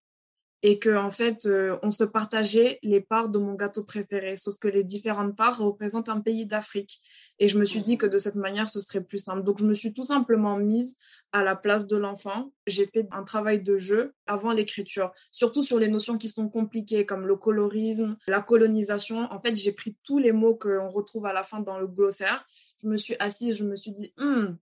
et 0.65 0.79
que 0.79 0.95
en 0.95 1.11
fait 1.11 1.45
euh, 1.45 1.77
on 1.83 1.91
se 1.91 2.05
partageait 2.05 2.79
les 2.83 3.01
parts 3.01 3.27
de 3.27 3.37
mon 3.37 3.53
gâteau 3.53 3.83
préféré. 3.83 4.37
Sauf 4.37 4.57
que 4.57 4.69
les 4.69 4.85
différentes 4.85 5.35
parts 5.35 5.59
représentent 5.59 6.07
un 6.07 6.21
pays 6.21 6.45
d'Afrique. 6.45 7.01
Et 7.37 7.49
je 7.49 7.59
me 7.59 7.65
suis 7.65 7.81
dit 7.81 7.97
que 7.97 8.05
de 8.05 8.17
cette 8.17 8.35
manière 8.35 8.69
ce 8.69 8.79
serait 8.79 9.03
plus 9.03 9.17
simple. 9.17 9.43
Donc 9.43 9.59
je 9.59 9.65
me 9.65 9.73
suis 9.73 9.93
tout 9.93 10.05
simplement 10.05 10.57
mise 10.57 10.97
à 11.33 11.43
la 11.43 11.57
place 11.57 11.85
de 11.85 11.97
l'enfant. 11.97 12.53
J'ai 12.65 12.87
fait 12.87 13.05
un 13.11 13.23
travail 13.23 13.61
de 13.61 13.75
jeu 13.75 14.13
avant 14.25 14.53
l'écriture. 14.53 15.11
Surtout 15.31 15.63
sur 15.63 15.79
les 15.79 15.89
notions 15.89 16.17
qui 16.17 16.29
sont 16.29 16.47
compliquées 16.47 17.05
comme 17.05 17.27
le 17.27 17.35
colorisme 17.35 18.15
la 18.25 18.41
colonisation. 18.41 19.29
En 19.31 19.41
fait 19.41 19.55
j'ai 19.55 19.73
pris 19.73 19.97
tous 20.03 20.17
les 20.17 20.31
mots 20.31 20.55
qu'on 20.55 20.89
retrouve 20.89 21.25
à 21.25 21.33
la 21.33 21.43
fin 21.43 21.59
dans 21.59 21.77
le 21.77 21.87
glossaire. 21.87 22.47
Je 22.81 22.87
me 22.87 22.95
suis 22.95 23.15
assise 23.19 23.57
je 23.57 23.65
me 23.65 23.75
suis 23.75 23.91
dit 23.91 24.13
hum, 24.17 24.57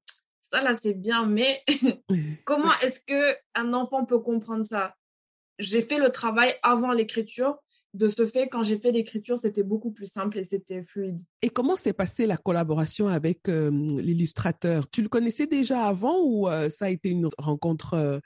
ça 0.52 0.64
là 0.64 0.74
c'est 0.74 0.94
bien 0.94 1.28
mais 1.28 1.64
comment 2.46 2.72
est-ce 2.82 3.00
que 3.02 3.36
un 3.54 3.74
enfant 3.74 4.04
peut 4.04 4.20
comprendre 4.20 4.66
ça? 4.66 4.96
J'ai 5.60 5.82
fait 5.82 5.98
le 5.98 6.10
travail 6.10 6.54
avant 6.64 6.92
l'écriture. 6.92 7.58
De 7.94 8.08
ce 8.08 8.26
fait, 8.26 8.48
quand 8.48 8.64
j'ai 8.64 8.80
fait 8.80 8.94
l'écriture, 8.94 9.38
c'était 9.38 9.64
beaucoup 9.64 9.92
plus 9.92 10.06
simple 10.06 10.38
et 10.38 10.46
c'était 10.46 10.82
fluide. 10.82 11.20
Et 11.42 11.50
comment 11.50 11.76
s'est 11.76 11.92
passée 11.92 12.26
la 12.26 12.38
collaboration 12.38 13.10
avec 13.10 13.50
euh, 13.50 13.70
l'illustrateur? 13.70 14.90
Tu 14.90 15.02
le 15.02 15.10
connaissais 15.10 15.46
déjà 15.46 15.88
avant 15.88 16.24
ou 16.24 16.48
euh, 16.48 16.70
ça 16.70 16.86
a 16.86 16.90
été 16.90 17.10
une 17.10 17.28
rencontre 17.38 18.22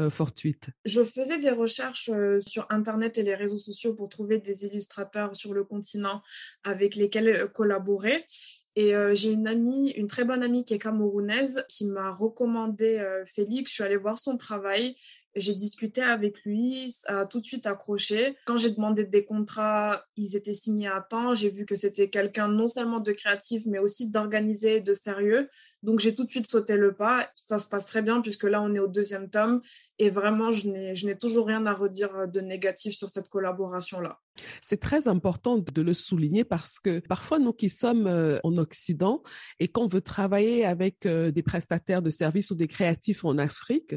euh, 0.00 0.10
fortuite? 0.10 0.70
Je 0.84 1.04
faisais 1.04 1.38
des 1.38 1.52
recherches 1.52 2.10
sur 2.40 2.66
Internet 2.70 3.16
et 3.16 3.22
les 3.22 3.36
réseaux 3.36 3.60
sociaux 3.60 3.94
pour 3.94 4.08
trouver 4.08 4.38
des 4.38 4.64
illustrateurs 4.64 5.36
sur 5.36 5.54
le 5.54 5.62
continent 5.62 6.20
avec 6.64 6.96
lesquels 6.96 7.48
collaborer. 7.54 8.26
Et 8.74 8.92
j'ai 9.12 9.30
une 9.30 9.46
amie, 9.46 9.90
une 9.92 10.08
très 10.08 10.24
bonne 10.24 10.42
amie 10.42 10.64
qui 10.64 10.74
est 10.74 10.80
camerounaise, 10.80 11.64
qui 11.68 11.86
m'a 11.86 12.12
recommandé 12.12 13.00
Félix. 13.32 13.70
Je 13.70 13.74
suis 13.74 13.84
allée 13.84 13.96
voir 13.96 14.18
son 14.18 14.36
travail. 14.36 14.96
J'ai 15.36 15.54
discuté 15.54 16.00
avec 16.00 16.44
lui, 16.44 16.92
ça 16.92 17.20
a 17.20 17.26
tout 17.26 17.40
de 17.40 17.46
suite 17.46 17.66
accroché. 17.66 18.36
Quand 18.44 18.56
j'ai 18.56 18.70
demandé 18.70 19.04
des 19.04 19.24
contrats, 19.24 20.02
ils 20.16 20.36
étaient 20.36 20.54
signés 20.54 20.88
à 20.88 21.00
temps. 21.00 21.34
J'ai 21.34 21.50
vu 21.50 21.66
que 21.66 21.74
c'était 21.76 22.08
quelqu'un 22.08 22.48
non 22.48 22.68
seulement 22.68 23.00
de 23.00 23.12
créatif, 23.12 23.62
mais 23.66 23.78
aussi 23.78 24.08
d'organisé, 24.08 24.80
de 24.80 24.94
sérieux. 24.94 25.48
Donc 25.82 26.00
j'ai 26.00 26.14
tout 26.14 26.24
de 26.24 26.30
suite 26.30 26.48
sauté 26.48 26.76
le 26.76 26.94
pas. 26.94 27.30
Ça 27.34 27.58
se 27.58 27.66
passe 27.66 27.86
très 27.86 28.00
bien 28.00 28.20
puisque 28.20 28.44
là, 28.44 28.62
on 28.62 28.74
est 28.74 28.78
au 28.78 28.88
deuxième 28.88 29.28
tome. 29.28 29.60
Et 29.98 30.10
vraiment, 30.10 30.50
je 30.52 30.68
n'ai 30.68 31.18
toujours 31.18 31.46
rien 31.46 31.66
à 31.66 31.74
redire 31.74 32.28
de 32.28 32.40
négatif 32.40 32.96
sur 32.96 33.10
cette 33.10 33.28
collaboration-là. 33.28 34.18
C'est 34.60 34.80
très 34.80 35.08
important 35.08 35.58
de 35.58 35.82
le 35.82 35.92
souligner 35.92 36.44
parce 36.44 36.78
que 36.78 37.00
parfois, 37.00 37.38
nous 37.38 37.52
qui 37.52 37.68
sommes 37.68 38.06
euh, 38.06 38.38
en 38.42 38.56
Occident 38.56 39.22
et 39.58 39.68
qu'on 39.68 39.86
veut 39.86 40.00
travailler 40.00 40.64
avec 40.64 41.06
euh, 41.06 41.30
des 41.30 41.42
prestataires 41.42 42.02
de 42.02 42.10
services 42.10 42.50
ou 42.50 42.54
des 42.54 42.68
créatifs 42.68 43.24
en 43.24 43.38
Afrique, 43.38 43.94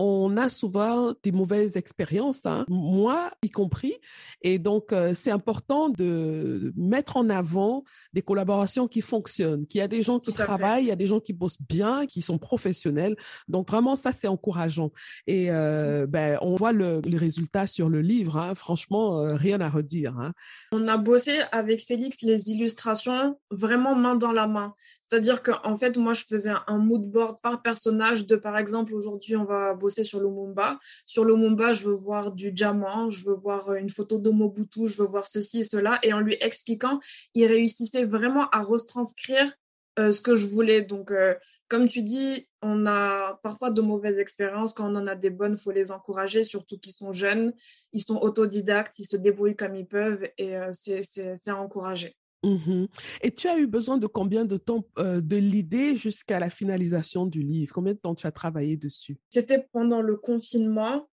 on 0.00 0.36
a 0.36 0.48
souvent 0.48 1.12
des 1.24 1.32
mauvaises 1.32 1.76
expériences, 1.76 2.46
hein, 2.46 2.64
moi 2.68 3.32
y 3.42 3.50
compris. 3.50 3.94
Et 4.42 4.60
donc, 4.60 4.92
euh, 4.92 5.12
c'est 5.12 5.32
important 5.32 5.88
de 5.88 6.72
mettre 6.76 7.16
en 7.16 7.28
avant 7.28 7.82
des 8.12 8.22
collaborations 8.22 8.86
qui 8.86 9.00
fonctionnent, 9.00 9.66
qu'il 9.66 9.80
y 9.80 9.82
a 9.82 9.88
des 9.88 10.02
gens 10.02 10.20
qui 10.20 10.32
travaillent, 10.32 10.84
il 10.84 10.88
y 10.88 10.92
a 10.92 10.96
des 10.96 11.08
gens 11.08 11.18
qui 11.18 11.32
bossent 11.32 11.60
bien, 11.68 12.06
qui 12.06 12.22
sont 12.22 12.38
professionnels. 12.38 13.16
Donc, 13.48 13.68
vraiment, 13.68 13.96
ça, 13.96 14.12
c'est 14.12 14.28
encourageant. 14.28 14.92
Et 15.26 15.50
euh, 15.50 16.06
ben, 16.06 16.38
on 16.42 16.54
voit 16.54 16.72
le, 16.72 17.00
le, 17.00 17.18
résultat 17.18 17.66
sur 17.66 17.88
le 17.88 18.00
livre. 18.00 18.36
Hein. 18.36 18.54
Franchement, 18.54 19.34
rien 19.34 19.60
à 19.60 19.67
redire. 19.68 20.16
Hein. 20.18 20.32
On 20.72 20.88
a 20.88 20.96
bossé 20.96 21.40
avec 21.52 21.84
Félix 21.84 22.22
les 22.22 22.50
illustrations 22.50 23.38
vraiment 23.50 23.94
main 23.94 24.16
dans 24.16 24.32
la 24.32 24.46
main. 24.46 24.74
C'est-à-dire 25.08 25.42
qu'en 25.42 25.76
fait, 25.76 25.96
moi, 25.96 26.12
je 26.12 26.24
faisais 26.24 26.52
un 26.66 26.78
mood 26.78 27.02
board 27.02 27.40
par 27.42 27.62
personnage 27.62 28.26
de, 28.26 28.36
par 28.36 28.58
exemple, 28.58 28.92
aujourd'hui, 28.92 29.36
on 29.36 29.44
va 29.44 29.72
bosser 29.74 30.04
sur 30.04 30.20
le 30.20 30.28
Mumba. 30.28 30.78
Sur 31.06 31.24
le 31.24 31.34
Mumba, 31.34 31.72
je 31.72 31.84
veux 31.84 31.94
voir 31.94 32.32
du 32.32 32.52
diamant, 32.52 33.08
je 33.08 33.24
veux 33.24 33.34
voir 33.34 33.74
une 33.74 33.88
photo 33.88 34.18
de 34.18 34.28
Mobutu, 34.28 34.86
je 34.86 35.00
veux 35.00 35.08
voir 35.08 35.26
ceci 35.26 35.60
et 35.60 35.64
cela. 35.64 35.98
Et 36.02 36.12
en 36.12 36.20
lui 36.20 36.36
expliquant, 36.40 37.00
il 37.34 37.46
réussissait 37.46 38.04
vraiment 38.04 38.50
à 38.50 38.62
retranscrire 38.62 39.50
euh, 39.98 40.12
ce 40.12 40.20
que 40.20 40.34
je 40.34 40.46
voulais. 40.46 40.82
Donc, 40.82 41.10
euh, 41.10 41.34
comme 41.68 41.86
tu 41.86 42.02
dis, 42.02 42.48
on 42.62 42.86
a 42.86 43.38
parfois 43.42 43.70
de 43.70 43.82
mauvaises 43.82 44.18
expériences. 44.18 44.72
Quand 44.72 44.90
on 44.90 44.96
en 44.96 45.06
a 45.06 45.14
des 45.14 45.30
bonnes, 45.30 45.56
il 45.58 45.62
faut 45.62 45.70
les 45.70 45.90
encourager, 45.90 46.42
surtout 46.42 46.78
qu'ils 46.78 46.94
sont 46.94 47.12
jeunes, 47.12 47.52
ils 47.92 48.00
sont 48.00 48.16
autodidactes, 48.16 48.98
ils 48.98 49.04
se 49.04 49.16
débrouillent 49.16 49.56
comme 49.56 49.76
ils 49.76 49.86
peuvent 49.86 50.28
et 50.38 50.56
euh, 50.56 50.70
c'est 50.72 51.48
à 51.48 51.56
encourager. 51.56 52.16
Mmh 52.44 52.86
Et 53.22 53.32
tu 53.32 53.48
as 53.48 53.58
eu 53.58 53.66
besoin 53.66 53.98
de 53.98 54.06
combien 54.06 54.44
de 54.44 54.56
temps 54.56 54.84
euh, 54.98 55.20
de 55.20 55.36
l'idée 55.36 55.96
jusqu'à 55.96 56.38
la 56.38 56.50
finalisation 56.50 57.26
du 57.26 57.42
livre? 57.42 57.72
Combien 57.74 57.94
de 57.94 57.98
temps 57.98 58.14
tu 58.14 58.26
as 58.26 58.32
travaillé 58.32 58.76
dessus? 58.76 59.18
C'était 59.30 59.66
pendant 59.72 60.00
le 60.00 60.16
confinement. 60.16 61.08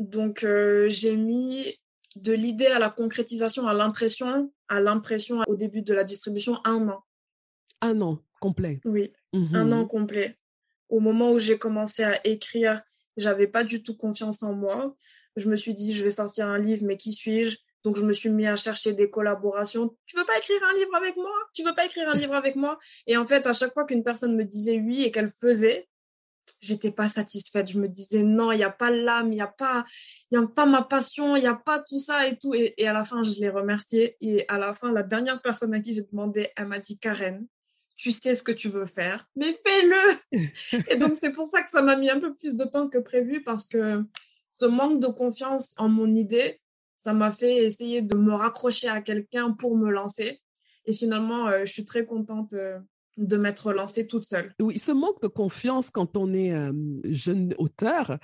Donc, 0.00 0.42
euh, 0.42 0.88
j'ai 0.88 1.16
mis 1.16 1.76
de 2.16 2.32
l'idée 2.32 2.66
à 2.66 2.80
la 2.80 2.90
concrétisation, 2.90 3.68
à 3.68 3.74
l'impression, 3.74 4.52
à 4.68 4.80
l'impression 4.80 5.42
au 5.46 5.54
début 5.54 5.82
de 5.82 5.94
la 5.94 6.02
distribution, 6.02 6.58
un 6.64 6.88
an. 6.88 7.04
Un 7.80 8.00
an 8.00 8.20
complet 8.40 8.80
Oui, 8.84 9.12
un 9.32 9.72
an 9.72 9.86
complet. 9.86 10.36
Au 10.88 11.00
moment 11.00 11.32
où 11.32 11.38
j'ai 11.38 11.58
commencé 11.58 12.02
à 12.02 12.26
écrire, 12.26 12.82
j'avais 13.16 13.46
pas 13.46 13.64
du 13.64 13.82
tout 13.82 13.96
confiance 13.96 14.42
en 14.42 14.54
moi. 14.54 14.94
Je 15.36 15.48
me 15.48 15.56
suis 15.56 15.74
dit, 15.74 15.94
je 15.94 16.02
vais 16.02 16.10
sortir 16.10 16.46
un 16.46 16.58
livre, 16.58 16.84
mais 16.84 16.96
qui 16.96 17.12
suis-je? 17.12 17.58
Donc, 17.84 17.96
je 17.96 18.02
me 18.02 18.12
suis 18.12 18.30
mis 18.30 18.46
à 18.46 18.56
chercher 18.56 18.92
des 18.92 19.08
collaborations. 19.08 19.96
Tu 20.06 20.16
veux 20.16 20.24
pas 20.24 20.36
écrire 20.38 20.60
un 20.70 20.74
livre 20.74 20.94
avec 20.96 21.16
moi? 21.16 21.30
Tu 21.54 21.62
veux 21.62 21.74
pas 21.74 21.84
écrire 21.84 22.08
un 22.08 22.14
livre 22.14 22.34
avec 22.34 22.56
moi? 22.56 22.78
Et 23.06 23.16
en 23.16 23.24
fait, 23.24 23.46
à 23.46 23.52
chaque 23.52 23.72
fois 23.72 23.84
qu'une 23.84 24.02
personne 24.02 24.34
me 24.34 24.44
disait 24.44 24.78
oui 24.78 25.04
et 25.04 25.10
qu'elle 25.10 25.30
faisait, 25.40 25.88
j'étais 26.60 26.90
pas 26.90 27.08
satisfaite. 27.08 27.70
Je 27.70 27.78
me 27.78 27.88
disais 27.88 28.22
non, 28.22 28.52
il 28.52 28.56
n'y 28.56 28.64
a 28.64 28.70
pas 28.70 28.90
l'âme, 28.90 29.32
il 29.32 29.36
n'y 29.36 29.40
a 29.40 29.46
pas, 29.46 29.84
il 30.30 30.34
y 30.34 30.42
a 30.42 30.46
pas 30.46 30.66
ma 30.66 30.82
passion, 30.82 31.36
il 31.36 31.42
n'y 31.42 31.48
a 31.48 31.54
pas 31.54 31.82
tout 31.88 31.98
ça 31.98 32.26
et 32.26 32.36
tout. 32.36 32.54
Et, 32.54 32.74
à 32.86 32.92
la 32.92 33.04
fin, 33.04 33.22
je 33.22 33.40
l'ai 33.40 33.48
remercié. 33.48 34.16
Et 34.20 34.44
à 34.48 34.58
la 34.58 34.74
fin, 34.74 34.92
la 34.92 35.02
dernière 35.02 35.40
personne 35.40 35.74
à 35.74 35.80
qui 35.80 35.92
j'ai 35.92 36.02
demandé, 36.02 36.50
elle 36.56 36.66
m'a 36.66 36.78
dit 36.78 36.98
Karen, 36.98 37.46
tu 37.98 38.12
sais 38.12 38.34
ce 38.34 38.42
que 38.42 38.52
tu 38.52 38.70
veux 38.70 38.86
faire, 38.86 39.28
mais 39.36 39.52
fais-le. 39.52 40.16
et 40.90 40.96
donc, 40.96 41.16
c'est 41.20 41.32
pour 41.32 41.44
ça 41.44 41.62
que 41.62 41.70
ça 41.70 41.82
m'a 41.82 41.96
mis 41.96 42.08
un 42.08 42.20
peu 42.20 42.34
plus 42.34 42.56
de 42.56 42.64
temps 42.64 42.88
que 42.88 42.96
prévu 42.96 43.42
parce 43.42 43.66
que 43.66 44.02
ce 44.58 44.64
manque 44.64 45.00
de 45.00 45.08
confiance 45.08 45.74
en 45.76 45.90
mon 45.90 46.14
idée 46.14 46.58
ça 46.98 47.14
m'a 47.14 47.30
fait 47.30 47.64
essayer 47.64 48.02
de 48.02 48.16
me 48.16 48.34
raccrocher 48.34 48.88
à 48.88 49.00
quelqu'un 49.00 49.52
pour 49.52 49.76
me 49.76 49.90
lancer. 49.90 50.42
Et 50.84 50.92
finalement, 50.92 51.48
euh, 51.48 51.60
je 51.64 51.72
suis 51.72 51.84
très 51.84 52.04
contente 52.04 52.52
euh, 52.54 52.78
de 53.18 53.36
m'être 53.36 53.72
lancée 53.72 54.06
toute 54.06 54.24
seule. 54.24 54.54
Oui, 54.60 54.78
ce 54.78 54.92
manque 54.92 55.20
de 55.22 55.28
confiance 55.28 55.90
quand 55.90 56.16
on 56.16 56.32
est 56.32 56.52
euh, 56.52 56.72
jeune 57.04 57.54
auteur 57.58 58.18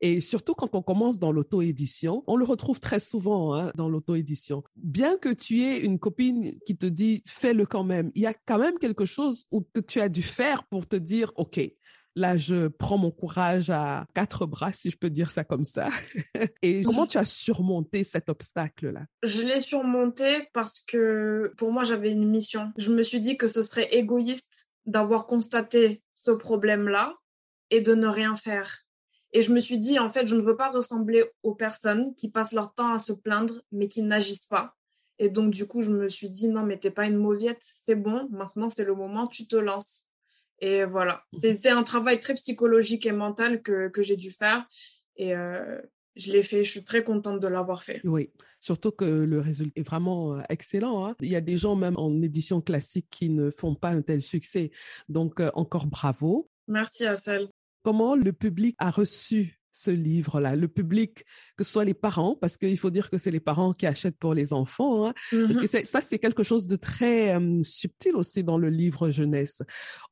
et 0.00 0.20
surtout 0.20 0.54
quand 0.54 0.74
on 0.74 0.82
commence 0.82 1.18
dans 1.18 1.32
l'auto-édition, 1.32 2.24
on 2.26 2.36
le 2.36 2.44
retrouve 2.44 2.80
très 2.80 3.00
souvent 3.00 3.54
hein, 3.54 3.72
dans 3.76 3.88
l'auto-édition. 3.88 4.64
Bien 4.76 5.16
que 5.16 5.28
tu 5.28 5.62
aies 5.62 5.78
une 5.78 5.98
copine 5.98 6.58
qui 6.66 6.76
te 6.76 6.86
dit 6.86 7.22
fais-le 7.26 7.66
quand 7.66 7.84
même, 7.84 8.10
il 8.14 8.22
y 8.22 8.26
a 8.26 8.34
quand 8.34 8.58
même 8.58 8.78
quelque 8.78 9.04
chose 9.04 9.46
que 9.74 9.80
tu 9.80 10.00
as 10.00 10.08
dû 10.08 10.22
faire 10.22 10.64
pour 10.64 10.86
te 10.86 10.96
dire 10.96 11.32
ok, 11.36 11.60
Là, 12.16 12.36
je 12.36 12.66
prends 12.66 12.98
mon 12.98 13.10
courage 13.10 13.70
à 13.70 14.06
quatre 14.14 14.46
bras, 14.46 14.72
si 14.72 14.90
je 14.90 14.96
peux 14.96 15.10
dire 15.10 15.30
ça 15.30 15.44
comme 15.44 15.64
ça. 15.64 15.88
Et 16.62 16.82
comment 16.82 17.06
tu 17.06 17.18
as 17.18 17.24
surmonté 17.24 18.02
cet 18.02 18.28
obstacle-là? 18.28 19.06
Je 19.22 19.42
l'ai 19.42 19.60
surmonté 19.60 20.48
parce 20.52 20.80
que 20.80 21.52
pour 21.56 21.70
moi, 21.70 21.84
j'avais 21.84 22.10
une 22.10 22.28
mission. 22.28 22.72
Je 22.76 22.92
me 22.92 23.02
suis 23.02 23.20
dit 23.20 23.36
que 23.36 23.46
ce 23.46 23.62
serait 23.62 23.88
égoïste 23.94 24.68
d'avoir 24.86 25.26
constaté 25.26 26.02
ce 26.14 26.30
problème-là 26.30 27.14
et 27.70 27.80
de 27.80 27.94
ne 27.94 28.08
rien 28.08 28.34
faire. 28.34 28.84
Et 29.32 29.42
je 29.42 29.52
me 29.52 29.60
suis 29.60 29.78
dit, 29.78 29.98
en 29.98 30.10
fait, 30.10 30.26
je 30.26 30.34
ne 30.34 30.40
veux 30.40 30.56
pas 30.56 30.70
ressembler 30.70 31.24
aux 31.42 31.54
personnes 31.54 32.14
qui 32.14 32.30
passent 32.30 32.52
leur 32.52 32.74
temps 32.74 32.94
à 32.94 32.98
se 32.98 33.12
plaindre, 33.12 33.60
mais 33.72 33.88
qui 33.88 34.02
n'agissent 34.02 34.46
pas. 34.46 34.74
Et 35.18 35.28
donc, 35.28 35.50
du 35.50 35.66
coup, 35.66 35.82
je 35.82 35.90
me 35.90 36.08
suis 36.08 36.30
dit, 36.30 36.48
non, 36.48 36.62
mais 36.62 36.78
t'es 36.78 36.90
pas 36.90 37.06
une 37.06 37.16
mauviette, 37.16 37.62
c'est 37.62 37.96
bon, 37.96 38.28
maintenant 38.30 38.70
c'est 38.70 38.84
le 38.84 38.94
moment, 38.94 39.26
tu 39.26 39.46
te 39.46 39.56
lances. 39.56 40.07
Et 40.60 40.84
voilà, 40.84 41.22
mmh 41.32 41.52
c'est 41.52 41.70
un 41.70 41.82
travail 41.82 42.20
très 42.20 42.34
psychologique 42.34 43.06
et 43.06 43.12
mental 43.12 43.62
que, 43.62 43.88
que 43.88 44.02
j'ai 44.02 44.16
dû 44.16 44.30
faire. 44.30 44.66
Et 45.16 45.34
euh, 45.34 45.80
je 46.16 46.32
l'ai 46.32 46.42
fait, 46.42 46.64
je 46.64 46.70
suis 46.70 46.84
très 46.84 47.04
contente 47.04 47.40
de 47.40 47.46
l'avoir 47.46 47.82
fait. 47.84 48.00
Oui, 48.04 48.32
surtout 48.60 48.90
que 48.90 49.04
le 49.04 49.40
résultat 49.40 49.72
est 49.76 49.86
vraiment 49.86 50.36
euh, 50.36 50.42
excellent. 50.48 51.06
Hein. 51.06 51.14
Il 51.20 51.28
y 51.28 51.36
a 51.36 51.40
des 51.40 51.56
gens 51.56 51.76
même 51.76 51.96
en 51.96 52.20
édition 52.22 52.60
classique 52.60 53.06
qui 53.10 53.30
ne 53.30 53.50
font 53.50 53.74
pas 53.74 53.90
un 53.90 54.02
tel 54.02 54.20
succès. 54.20 54.70
Donc, 55.08 55.40
euh, 55.40 55.50
encore 55.54 55.86
bravo. 55.86 56.50
Merci 56.66 57.04
celle. 57.22 57.48
Comment 57.82 58.16
le 58.16 58.32
public 58.32 58.74
a 58.78 58.90
reçu 58.90 59.57
ce 59.78 59.90
livre-là, 59.92 60.56
le 60.56 60.66
public, 60.66 61.24
que 61.56 61.62
ce 61.62 61.70
soit 61.70 61.84
les 61.84 61.94
parents, 61.94 62.36
parce 62.40 62.56
qu'il 62.56 62.76
faut 62.78 62.90
dire 62.90 63.10
que 63.10 63.18
c'est 63.18 63.30
les 63.30 63.40
parents 63.40 63.72
qui 63.72 63.86
achètent 63.86 64.18
pour 64.18 64.34
les 64.34 64.52
enfants, 64.52 65.06
hein, 65.06 65.14
parce 65.30 65.58
que 65.58 65.64
mmh 65.64 65.84
ça, 65.84 66.00
c'est 66.00 66.18
quelque 66.18 66.42
chose 66.42 66.66
de 66.66 66.76
très 66.76 67.38
subtil 67.62 68.16
aussi 68.16 68.42
dans 68.42 68.58
le 68.58 68.70
livre 68.70 69.10
jeunesse. 69.10 69.62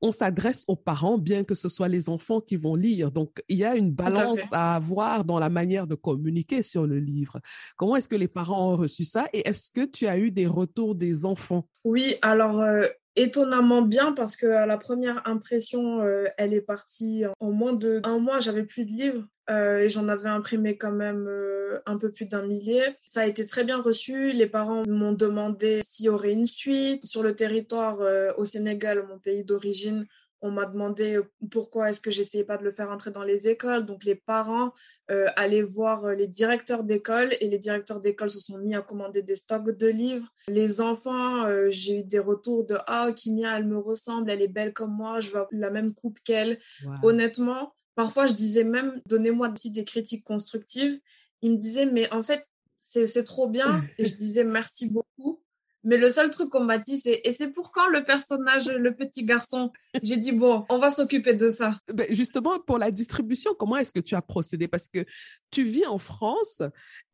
On 0.01 0.13
s'adresse 0.13 0.65
aux 0.69 0.77
parents, 0.77 1.19
bien 1.19 1.43
que 1.43 1.55
ce 1.55 1.69
soit 1.69 1.89
les 1.89 2.09
enfants 2.09 2.41
qui 2.41 2.57
vont 2.57 2.77
lire. 2.77 3.11
Donc, 3.11 3.43
il 3.49 3.59
y 3.59 3.65
a 3.65 3.75
une 3.75 3.91
balance 3.91 4.53
à, 4.53 4.77
avoir 4.77 5.25
dans 5.25 5.41
la 5.41 5.49
manière 5.49 5.87
de 5.87 5.97
communiquer 5.97 6.63
sur 6.63 6.87
le 6.87 7.01
livre. 7.01 7.41
Comment 7.77 7.97
est-ce 7.97 8.09
que 8.09 8.17
les 8.17 8.29
parents 8.29 8.73
ont 8.73 8.77
reçu 8.77 9.05
ça 9.05 9.27
et 9.33 9.49
est-ce 9.49 9.71
que 9.71 9.85
tu 9.85 10.07
as 10.07 10.19
eu 10.19 10.31
des 10.31 10.47
retours 10.47 10.95
des 10.95 11.25
enfants? 11.27 11.69
Oui, 11.85 12.17
alors... 12.23 12.61
Euh, 12.61 12.87
étonnamment 13.17 13.83
bien 13.83 14.13
parce 14.13 14.37
que 14.37 14.47
à 14.47 14.67
la 14.67 14.79
première 14.79 15.27
impression, 15.27 16.03
euh, 16.03 16.27
elle 16.37 16.55
est 16.55 16.61
partie 16.61 17.25
en 17.41 17.51
moins 17.51 17.73
de 17.73 18.01
un 18.05 18.19
mois. 18.19 18.41
J'avais 18.41 18.63
plus 18.63 18.85
de 18.85 18.91
livres 18.91 19.25
euh, 19.51 19.79
et 19.79 19.89
j'en 19.89 20.09
avais 20.09 20.29
imprimé 20.29 20.77
quand 20.77 20.93
même 20.93 21.27
euh, 21.27 21.81
un 21.87 21.97
peu 21.97 22.13
plus 22.13 22.27
d'un 22.27 22.47
millier. 22.47 22.83
Ça 23.07 23.23
a 23.23 23.27
été 23.27 23.47
très 23.47 23.65
bien 23.65 23.81
reçu. 23.81 24.33
Les 24.33 24.47
parents 24.47 24.83
m'ont 24.87 25.13
demandé 25.13 25.81
s'il 25.83 26.07
y 26.07 26.09
aurait 26.09 26.33
une 26.33 26.47
suite 26.47 27.05
sur 27.05 27.23
le 27.23 27.35
territoire 27.35 27.99
au 28.37 28.45
Sénégal, 28.45 29.05
mon 29.09 29.19
pays 29.19 29.45
d'origine 29.45 30.07
on 30.43 30.50
m'a 30.50 30.66
demandé 30.66 31.19
pourquoi 31.50 31.90
est-ce 31.90 32.00
que 32.00 32.11
j'essayais 32.11 32.45
pas 32.45 32.59
de 32.59 32.64
le 32.64 32.73
faire 32.73 32.90
entrer 32.90 33.11
dans 33.11 33.23
les 33.23 33.49
écoles. 33.49 33.87
Donc 33.87 34.05
les 34.05 34.14
parents 34.14 34.73
euh, 35.11 35.26
allaient 35.37 35.62
voir 35.62 36.12
les 36.12 36.26
directeurs 36.26 36.85
d'école 36.85 37.35
et 37.40 37.49
les 37.49 37.59
directeurs 37.59 38.00
d'école 38.00 38.31
se 38.31 38.40
sont 38.40 38.59
mis 38.59 38.75
à 38.75 38.83
commander 38.83 39.23
des 39.23 39.37
stocks 39.37 39.76
de 39.76 39.87
livres. 39.87 40.28
Les 40.49 40.81
enfants, 40.81 41.45
euh, 41.45 41.69
j'ai 41.71 42.00
eu 42.00 42.05
des 42.05 42.19
retours 42.19 42.64
de 42.64 42.76
ah 42.87 43.11
Kimia, 43.14 43.57
elle 43.57 43.66
me 43.66 43.78
ressemble, 43.78 44.31
elle 44.31 44.43
est 44.43 44.49
belle 44.49 44.73
comme 44.73 44.95
moi, 44.95 45.21
je 45.21 45.31
veux 45.31 45.47
la 45.52 45.71
même 45.71 45.95
coupe 45.95 46.19
qu'elle. 46.25 46.59
Honnêtement, 47.02 47.75
parfois 47.95 48.26
je 48.26 48.33
disais 48.33 48.64
même 48.64 49.00
donnez-moi 49.07 49.49
des 49.49 49.85
critiques 49.85 50.25
constructives. 50.25 51.00
Ils 51.43 51.52
me 51.52 51.57
disaient 51.57 51.87
mais 51.87 52.12
en 52.12 52.23
fait 52.23 52.45
c'est 52.81 53.25
trop 53.25 53.49
bien 53.49 53.83
et 53.99 54.05
je 54.05 54.14
disais 54.14 54.45
merci 54.45 54.88
beaucoup 54.88 55.43
mais 55.87 55.97
le 55.97 56.11
seul 56.11 56.31
truc 56.31 56.50
qu'on 56.50 56.64
m'a 56.64 56.78
dit, 56.78 56.99
c'est 56.99 57.21
et 57.25 57.33
c'est 57.33 57.49
pour 57.49 57.71
quand 57.71 57.88
le 57.88 58.05
personnage, 58.05 58.66
le 58.66 58.93
petit 58.95 59.25
garçon? 59.25 59.71
J'ai 60.02 60.16
dit 60.16 60.33
bon, 60.33 60.64
on 60.69 60.78
va 60.78 60.90
s'occuper 60.90 61.33
de 61.33 61.49
ça. 61.49 61.78
Ben 61.95 62.07
justement, 62.11 62.59
pour 62.59 62.78
la 62.78 62.90
distribution, 62.90 63.55
comment 63.57 63.76
est-ce 63.76 63.93
que 63.93 64.00
tu 64.00 64.16
as 64.16 64.23
procédé? 64.23 64.66
Parce 64.66 64.88
que 64.88 65.05
tu 65.52 65.62
vis 65.62 65.87
en 65.87 65.99
France 65.99 66.61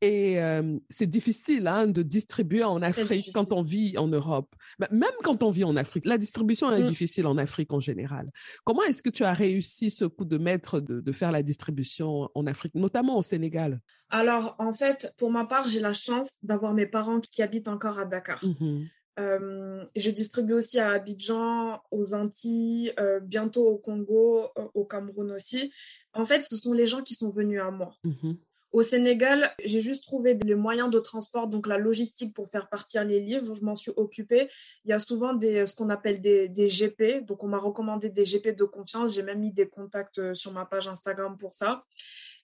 et 0.00 0.42
euh, 0.42 0.78
c'est 0.88 1.06
difficile 1.06 1.66
hein, 1.66 1.86
de 1.86 2.02
distribuer 2.02 2.64
en 2.64 2.80
Afrique 2.80 3.30
quand 3.34 3.52
on 3.52 3.62
vit 3.62 3.98
en 3.98 4.08
Europe. 4.08 4.54
Ben, 4.78 4.88
même 4.90 5.10
quand 5.22 5.42
on 5.42 5.50
vit 5.50 5.64
en 5.64 5.76
Afrique, 5.76 6.06
la 6.06 6.16
distribution 6.16 6.72
est 6.72 6.82
mm. 6.82 6.86
difficile 6.86 7.26
en 7.26 7.36
Afrique 7.36 7.72
en 7.74 7.80
général. 7.80 8.30
Comment 8.64 8.82
est-ce 8.84 9.02
que 9.02 9.10
tu 9.10 9.22
as 9.22 9.34
réussi 9.34 9.90
ce 9.90 10.06
coup 10.06 10.24
de 10.24 10.38
maître 10.38 10.80
de, 10.80 11.00
de 11.00 11.12
faire 11.12 11.30
la 11.30 11.42
distribution 11.42 12.30
en 12.34 12.46
Afrique, 12.46 12.74
notamment 12.74 13.18
au 13.18 13.22
Sénégal? 13.22 13.80
Alors, 14.12 14.54
en 14.58 14.72
fait, 14.74 15.12
pour 15.16 15.30
ma 15.30 15.46
part, 15.46 15.66
j'ai 15.66 15.80
la 15.80 15.94
chance 15.94 16.32
d'avoir 16.42 16.74
mes 16.74 16.86
parents 16.86 17.20
qui 17.20 17.42
habitent 17.42 17.66
encore 17.66 17.98
à 17.98 18.04
Dakar. 18.04 18.44
Mmh 18.44 18.84
euh, 19.20 19.84
je 19.94 20.08
distribue 20.08 20.54
aussi 20.54 20.78
à 20.78 20.92
Abidjan, 20.92 21.82
aux 21.90 22.14
Antilles, 22.14 22.94
euh, 22.98 23.20
bientôt 23.20 23.68
au 23.68 23.76
Congo, 23.76 24.46
euh, 24.56 24.64
au 24.72 24.86
Cameroun 24.86 25.32
aussi. 25.32 25.70
En 26.14 26.24
fait, 26.24 26.46
ce 26.46 26.56
sont 26.56 26.72
les 26.72 26.86
gens 26.86 27.02
qui 27.02 27.12
sont 27.12 27.28
venus 27.28 27.60
à 27.60 27.70
moi. 27.70 27.94
Mmh 28.04 28.32
au 28.72 28.80
Sénégal, 28.80 29.52
j'ai 29.62 29.82
juste 29.82 30.02
trouvé 30.02 30.38
les 30.42 30.54
moyens 30.54 30.88
de 30.88 30.98
transport, 30.98 31.46
donc 31.46 31.66
la 31.66 31.76
logistique 31.76 32.32
pour 32.32 32.48
faire 32.48 32.70
partir 32.70 33.04
les 33.04 33.20
livres. 33.20 33.54
Je 33.54 33.62
m'en 33.62 33.74
suis 33.74 33.92
occupée. 33.96 34.48
Il 34.86 34.90
y 34.90 34.94
a 34.94 34.98
souvent 34.98 35.34
des, 35.34 35.66
ce 35.66 35.74
qu'on 35.74 35.90
appelle 35.90 36.22
des, 36.22 36.48
des, 36.48 36.68
GP. 36.68 37.26
Donc, 37.26 37.44
on 37.44 37.48
m'a 37.48 37.58
recommandé 37.58 38.08
des 38.08 38.24
GP 38.24 38.56
de 38.56 38.64
confiance. 38.64 39.12
J'ai 39.12 39.22
même 39.22 39.40
mis 39.40 39.52
des 39.52 39.68
contacts 39.68 40.32
sur 40.32 40.52
ma 40.52 40.64
page 40.64 40.88
Instagram 40.88 41.36
pour 41.36 41.52
ça. 41.52 41.84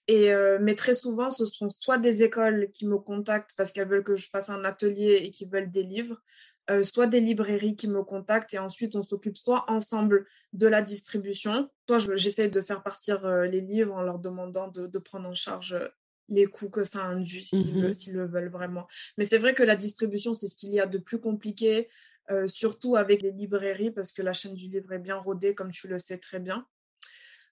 Et, 0.08 0.32
euh, 0.32 0.58
mais 0.60 0.74
très 0.74 0.94
souvent, 0.94 1.30
ce 1.30 1.44
sont 1.44 1.68
soit 1.68 1.98
des 1.98 2.22
écoles 2.22 2.70
qui 2.72 2.86
me 2.86 2.96
contactent 2.96 3.54
parce 3.56 3.72
qu'elles 3.72 3.88
veulent 3.88 4.04
que 4.04 4.16
je 4.16 4.26
fasse 4.28 4.48
un 4.48 4.64
atelier 4.64 5.20
et 5.22 5.30
qui 5.30 5.44
veulent 5.44 5.70
des 5.70 5.82
livres, 5.82 6.16
euh, 6.70 6.82
soit 6.82 7.06
des 7.06 7.20
librairies 7.20 7.76
qui 7.76 7.88
me 7.88 8.02
contactent 8.02 8.54
et 8.54 8.58
ensuite 8.58 8.96
on 8.96 9.02
s'occupe 9.02 9.36
soit 9.36 9.70
ensemble 9.70 10.26
de 10.54 10.66
la 10.66 10.80
distribution, 10.80 11.68
soit 11.86 11.98
j'essaie 12.16 12.48
de 12.48 12.62
faire 12.62 12.82
partir 12.82 13.24
euh, 13.26 13.44
les 13.44 13.60
livres 13.60 13.94
en 13.94 14.02
leur 14.02 14.18
demandant 14.18 14.68
de, 14.68 14.86
de, 14.86 14.98
prendre 14.98 15.28
en 15.28 15.34
charge 15.34 15.76
les 16.30 16.46
coûts 16.46 16.70
que 16.70 16.84
ça 16.84 17.04
induit 17.04 17.48
mmh 17.52 17.92
s'ils 17.92 18.14
le 18.14 18.26
veulent 18.26 18.50
vraiment. 18.50 18.86
Mais 19.18 19.26
c'est 19.26 19.38
vrai 19.38 19.52
que 19.52 19.62
la 19.62 19.76
distribution, 19.76 20.32
c'est 20.32 20.48
ce 20.48 20.56
qu'il 20.56 20.70
y 20.70 20.80
a 20.80 20.86
de 20.86 20.98
plus 20.98 21.20
compliqué, 21.20 21.88
surtout 22.46 22.96
avec 22.96 23.22
les 23.22 23.30
librairies 23.30 23.90
parce 23.90 24.12
que 24.12 24.20
la 24.20 24.34
chaîne 24.34 24.52
du 24.52 24.68
livre 24.68 24.92
est 24.92 24.98
bien 24.98 25.16
rodée, 25.16 25.54
comme 25.54 25.70
tu 25.70 25.88
le 25.88 25.96
sais 25.96 26.18
très 26.18 26.38
bien. 26.38 26.66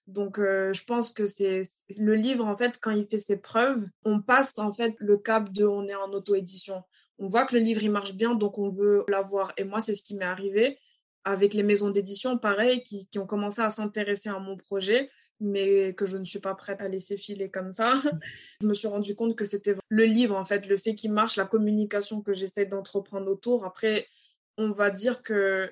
Donc, 0.07 0.39
euh, 0.39 0.71
je 0.71 0.83
pense 0.85 1.11
que 1.11 1.27
c'est 1.27 1.63
le 1.97 2.15
livre, 2.15 2.45
en 2.45 2.55
fait, 2.55 2.79
quand 2.79 2.91
il 2.91 3.05
fait 3.05 3.17
ses 3.17 3.37
preuves, 3.37 3.85
on 4.05 4.21
passe, 4.21 4.57
en 4.57 4.71
fait, 4.71 4.95
le 4.99 5.17
cap 5.17 5.51
de 5.51 5.65
on 5.65 5.87
est 5.87 5.95
en 5.95 6.11
auto-édition. 6.13 6.81
On 7.19 7.27
voit 7.27 7.45
que 7.45 7.55
le 7.55 7.61
livre, 7.61 7.83
il 7.83 7.91
marche 7.91 8.13
bien, 8.13 8.33
donc 8.33 8.57
on 8.57 8.69
veut 8.69 9.03
l'avoir. 9.09 9.53
Et 9.57 9.65
moi, 9.65 9.81
c'est 9.81 9.95
ce 9.95 10.01
qui 10.01 10.15
m'est 10.15 10.25
arrivé 10.25 10.79
avec 11.25 11.53
les 11.53 11.63
maisons 11.63 11.89
d'édition, 11.89 12.37
pareil, 12.37 12.83
qui, 12.83 13.07
qui, 13.09 13.19
ont 13.19 13.27
commencé 13.27 13.61
à 13.61 13.69
s'intéresser 13.69 14.29
à 14.29 14.39
mon 14.39 14.55
projet, 14.55 15.09
mais 15.41 15.93
que 15.93 16.05
je 16.05 16.17
ne 16.17 16.23
suis 16.23 16.39
pas 16.39 16.55
prête 16.55 16.79
à 16.79 16.87
laisser 16.87 17.17
filer 17.17 17.51
comme 17.51 17.73
ça. 17.73 18.01
je 18.61 18.67
me 18.67 18.73
suis 18.73 18.87
rendu 18.87 19.13
compte 19.13 19.35
que 19.35 19.43
c'était 19.43 19.75
le 19.89 20.05
livre, 20.05 20.37
en 20.37 20.45
fait, 20.45 20.67
le 20.67 20.77
fait 20.77 20.95
qu'il 20.95 21.11
marche, 21.11 21.35
la 21.35 21.45
communication 21.45 22.21
que 22.21 22.33
j'essaie 22.33 22.65
d'entreprendre 22.65 23.29
autour. 23.29 23.65
Après, 23.65 24.07
on 24.57 24.71
va 24.71 24.89
dire 24.89 25.21
que 25.21 25.69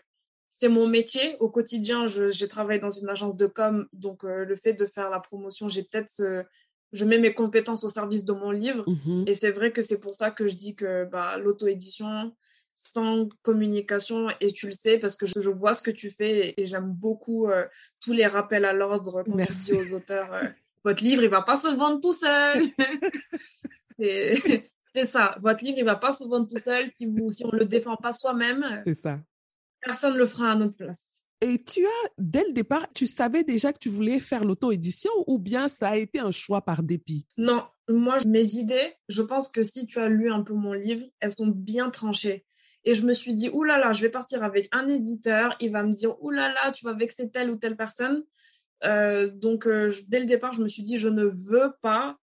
c'est 0.60 0.70
mon 0.70 0.88
métier. 0.88 1.36
Au 1.40 1.50
quotidien, 1.50 2.08
je, 2.08 2.46
travaille 2.46 2.80
dans 2.80 2.92
une 2.92 3.10
agence 3.10 3.36
de 3.36 3.48
com, 3.48 3.88
donc 3.94 4.24
euh, 4.24 4.46
le 4.46 4.56
fait 4.56 4.74
de 4.74 4.86
faire 4.86 5.10
la 5.10 5.20
promotion, 5.20 5.68
j'ai 5.68 5.84
peut-être, 5.84 6.46
je 6.92 7.06
mets 7.06 7.18
mes 7.18 7.34
compétences 7.34 7.84
au 7.84 7.90
service 7.90 8.24
de 8.24 8.34
mon 8.34 8.52
livre. 8.52 8.84
Mmh 8.88 9.26
et 9.28 9.36
c'est 9.36 9.52
vrai 9.52 9.72
que 9.72 9.82
c'est 9.82 9.98
pour 9.98 10.14
ça 10.14 10.32
que 10.32 10.48
je 10.48 10.56
dis 10.56 10.76
que 10.76 11.06
bah, 11.06 11.38
l'auto-édition, 11.38 12.34
sans 12.76 13.30
communication, 13.42 14.30
et 14.40 14.52
tu 14.52 14.68
le 14.68 14.72
sais, 14.72 14.98
parce 14.98 15.16
que 15.16 15.26
je, 15.26 15.50
vois 15.50 15.74
ce 15.74 15.82
que 15.82 15.92
tu 15.92 16.12
fais 16.12 16.54
et, 16.58 16.66
j'aime 16.66 16.92
beaucoup 16.92 17.50
euh, 17.50 17.66
tous 18.02 18.14
les 18.14 18.28
rappels 18.28 18.66
à 18.66 18.74
l'ordre 18.74 19.24
tu 19.24 19.32
dis 19.32 19.74
aux 19.74 19.94
auteurs, 19.96 20.34
euh, 20.34 20.44
votre 20.84 21.04
livre, 21.04 21.24
il 21.24 21.30
va 21.30 21.42
pas 21.42 21.58
se 21.58 21.68
vendre 21.68 22.00
tout 22.00 22.14
seul. 22.14 22.64
c'est 24.94 25.06
ça, 25.06 25.36
votre 25.42 25.64
livre, 25.64 25.78
il 25.80 25.86
va 25.86 25.96
pas 25.96 26.12
se 26.12 26.24
vendre 26.26 26.48
tout 26.48 26.60
seul 26.60 26.90
si, 26.90 27.06
vous, 27.08 27.32
si 27.32 27.46
on 27.46 27.52
le 27.52 27.66
défend 27.66 27.96
pas 27.96 28.14
soi-même. 28.14 28.82
C'est 28.84 28.94
ça 28.94 29.20
personne 29.86 30.14
ne 30.14 30.20
le 30.20 30.26
fera 30.26 30.52
à 30.52 30.56
notre 30.56 30.76
place. 30.76 31.16
Et 31.42 31.64
tu 31.64 31.86
as, 31.86 32.10
dès 32.18 32.44
le 32.46 32.54
départ, 32.54 32.92
tu 32.94 33.08
savais 33.08 33.44
déjà 33.44 33.72
que 33.74 33.78
tu 33.78 33.90
voulais 33.90 34.20
faire 34.20 34.46
l'auto-édition 34.46 35.12
ou 35.28 35.38
bien 35.38 35.68
ça 35.68 35.90
a 35.90 35.98
été 35.98 36.20
un 36.20 36.32
choix 36.32 36.62
par 36.62 36.82
dépit? 36.82 37.28
Non, 37.38 37.64
moi, 37.90 38.18
mes 38.26 38.56
idées, 38.56 38.94
je 39.10 39.22
pense 39.22 39.50
que 39.50 39.62
si 39.64 39.86
tu 39.86 40.00
as 40.00 40.10
lu 40.10 40.32
un 40.32 40.42
peu 40.42 40.54
mon 40.54 40.74
livre, 40.74 41.06
elles 41.20 41.32
sont 41.32 41.48
bien 41.48 41.90
tranchées. 41.90 42.46
Et 42.84 42.94
je 42.94 43.06
me 43.06 43.14
suis 43.14 43.34
dit, 43.34 43.50
oulala, 43.50 43.80
là 43.80 43.86
là, 43.88 43.94
je 43.94 44.02
vais 44.02 44.10
partir 44.10 44.44
avec 44.44 44.70
un 44.72 44.88
éditeur, 44.88 45.56
il 45.60 45.72
va 45.72 45.84
me 45.84 45.94
dire, 45.94 46.22
oulala, 46.24 46.54
là 46.54 46.66
là, 46.66 46.72
tu 46.72 46.86
vas 46.86 46.94
vexer 46.94 47.30
telle 47.30 47.50
ou 47.50 47.58
telle 47.58 47.76
personne. 47.76 48.24
Euh, 48.84 49.30
donc, 49.30 49.68
euh, 49.68 49.92
dès 50.08 50.20
le 50.20 50.26
départ, 50.26 50.54
je 50.54 50.62
me 50.62 50.68
suis 50.68 50.84
dit, 50.84 50.98
je 50.98 51.10
ne 51.10 51.26
veux 51.26 51.74
pas 51.82 52.18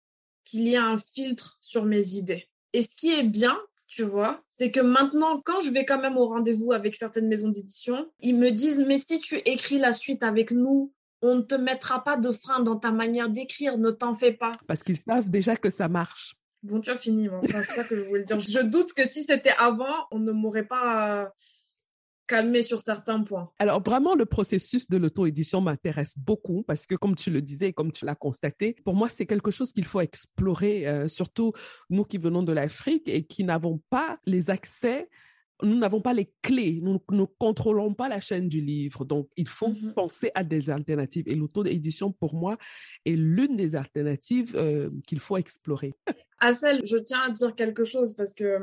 qu'il 0.45 0.63
y 0.63 0.75
ait 0.75 0.79
un 0.79 0.99
filtre 0.99 1.57
sur 1.61 1.85
mes 1.85 2.15
idées. 2.15 2.49
Et 2.73 2.83
ce 2.83 2.95
qui 2.95 3.13
est 3.13 3.23
bien, 3.23 3.59
tu 3.87 4.03
vois. 4.03 4.43
C'est 4.61 4.71
que 4.71 4.81
maintenant, 4.81 5.41
quand 5.43 5.63
je 5.63 5.71
vais 5.71 5.87
quand 5.87 5.99
même 5.99 6.19
au 6.19 6.27
rendez-vous 6.27 6.73
avec 6.73 6.95
certaines 6.95 7.29
maisons 7.29 7.49
d'édition, 7.49 8.11
ils 8.21 8.37
me 8.37 8.51
disent, 8.51 8.85
mais 8.87 8.99
si 8.99 9.19
tu 9.19 9.37
écris 9.47 9.79
la 9.79 9.95
suite 9.95 10.23
avec 10.23 10.51
nous, 10.51 10.93
on 11.23 11.37
ne 11.37 11.41
te 11.41 11.55
mettra 11.55 12.05
pas 12.05 12.19
de 12.19 12.31
frein 12.31 12.61
dans 12.61 12.77
ta 12.77 12.93
manière 12.93 13.31
d'écrire, 13.31 13.79
ne 13.79 13.91
t'en 13.91 14.15
fais 14.15 14.33
pas. 14.33 14.53
Parce 14.67 14.83
qu'ils 14.83 14.99
savent 14.99 15.31
déjà 15.31 15.57
que 15.57 15.71
ça 15.71 15.89
marche. 15.89 16.37
Bon, 16.63 16.79
tu 16.83 16.91
as 16.91 16.99
fini, 16.99 17.31
c'est 17.45 17.53
ça 17.59 17.85
que 17.85 17.97
je 17.97 18.03
voulais 18.03 18.25
dire. 18.25 18.39
Je 18.39 18.59
doute 18.59 18.93
que 18.93 19.09
si 19.09 19.25
c'était 19.25 19.55
avant, 19.57 20.07
on 20.11 20.19
ne 20.19 20.31
m'aurait 20.31 20.67
pas 20.67 21.33
calmer 22.31 22.63
sur 22.63 22.81
certains 22.81 23.23
points. 23.23 23.51
Alors 23.59 23.83
vraiment, 23.83 24.15
le 24.15 24.25
processus 24.25 24.89
de 24.89 24.97
l'auto-édition 24.97 25.61
m'intéresse 25.61 26.17
beaucoup 26.17 26.63
parce 26.63 26.87
que 26.87 26.95
comme 26.95 27.17
tu 27.17 27.31
le 27.31 27.43
disais 27.43 27.69
et 27.69 27.73
comme 27.73 27.91
tu 27.91 28.05
l'as 28.05 28.15
constaté, 28.15 28.77
pour 28.85 28.95
moi, 28.95 29.09
c'est 29.09 29.27
quelque 29.27 29.51
chose 29.51 29.73
qu'il 29.73 29.85
faut 29.85 30.01
explorer, 30.01 30.87
euh, 30.87 31.09
surtout 31.09 31.53
nous 31.91 32.05
qui 32.05 32.19
venons 32.19 32.45
de 32.45 32.53
l'Afrique 32.53 33.09
et 33.09 33.25
qui 33.25 33.43
n'avons 33.43 33.83
pas 33.91 34.19
les 34.27 34.51
accès 34.51 35.09
nous 35.63 35.77
n'avons 35.77 36.01
pas 36.01 36.15
les 36.15 36.33
clés, 36.41 36.81
nous 36.83 37.01
ne 37.11 37.25
contrôlons 37.25 37.93
pas 37.93 38.09
la 38.09 38.19
chaîne 38.19 38.49
du 38.49 38.63
livre. 38.63 39.05
Donc, 39.05 39.29
il 39.37 39.47
faut 39.47 39.69
mm-hmm. 39.69 39.93
penser 39.93 40.31
à 40.35 40.43
des 40.43 40.71
alternatives. 40.71 41.29
Et 41.29 41.35
l'auto-édition, 41.35 42.13
pour 42.13 42.35
moi, 42.35 42.57
est 43.05 43.15
l'une 43.15 43.57
des 43.57 43.77
alternatives 43.77 44.57
euh, 44.57 44.89
qu'il 45.07 45.21
faut 45.21 45.37
explorer. 45.37 45.93
Assel, 46.41 46.81
je 46.87 46.97
tiens 46.97 47.21
à 47.27 47.31
dire 47.31 47.55
quelque 47.55 47.85
chose 47.85 48.15
parce 48.15 48.33
que 48.33 48.59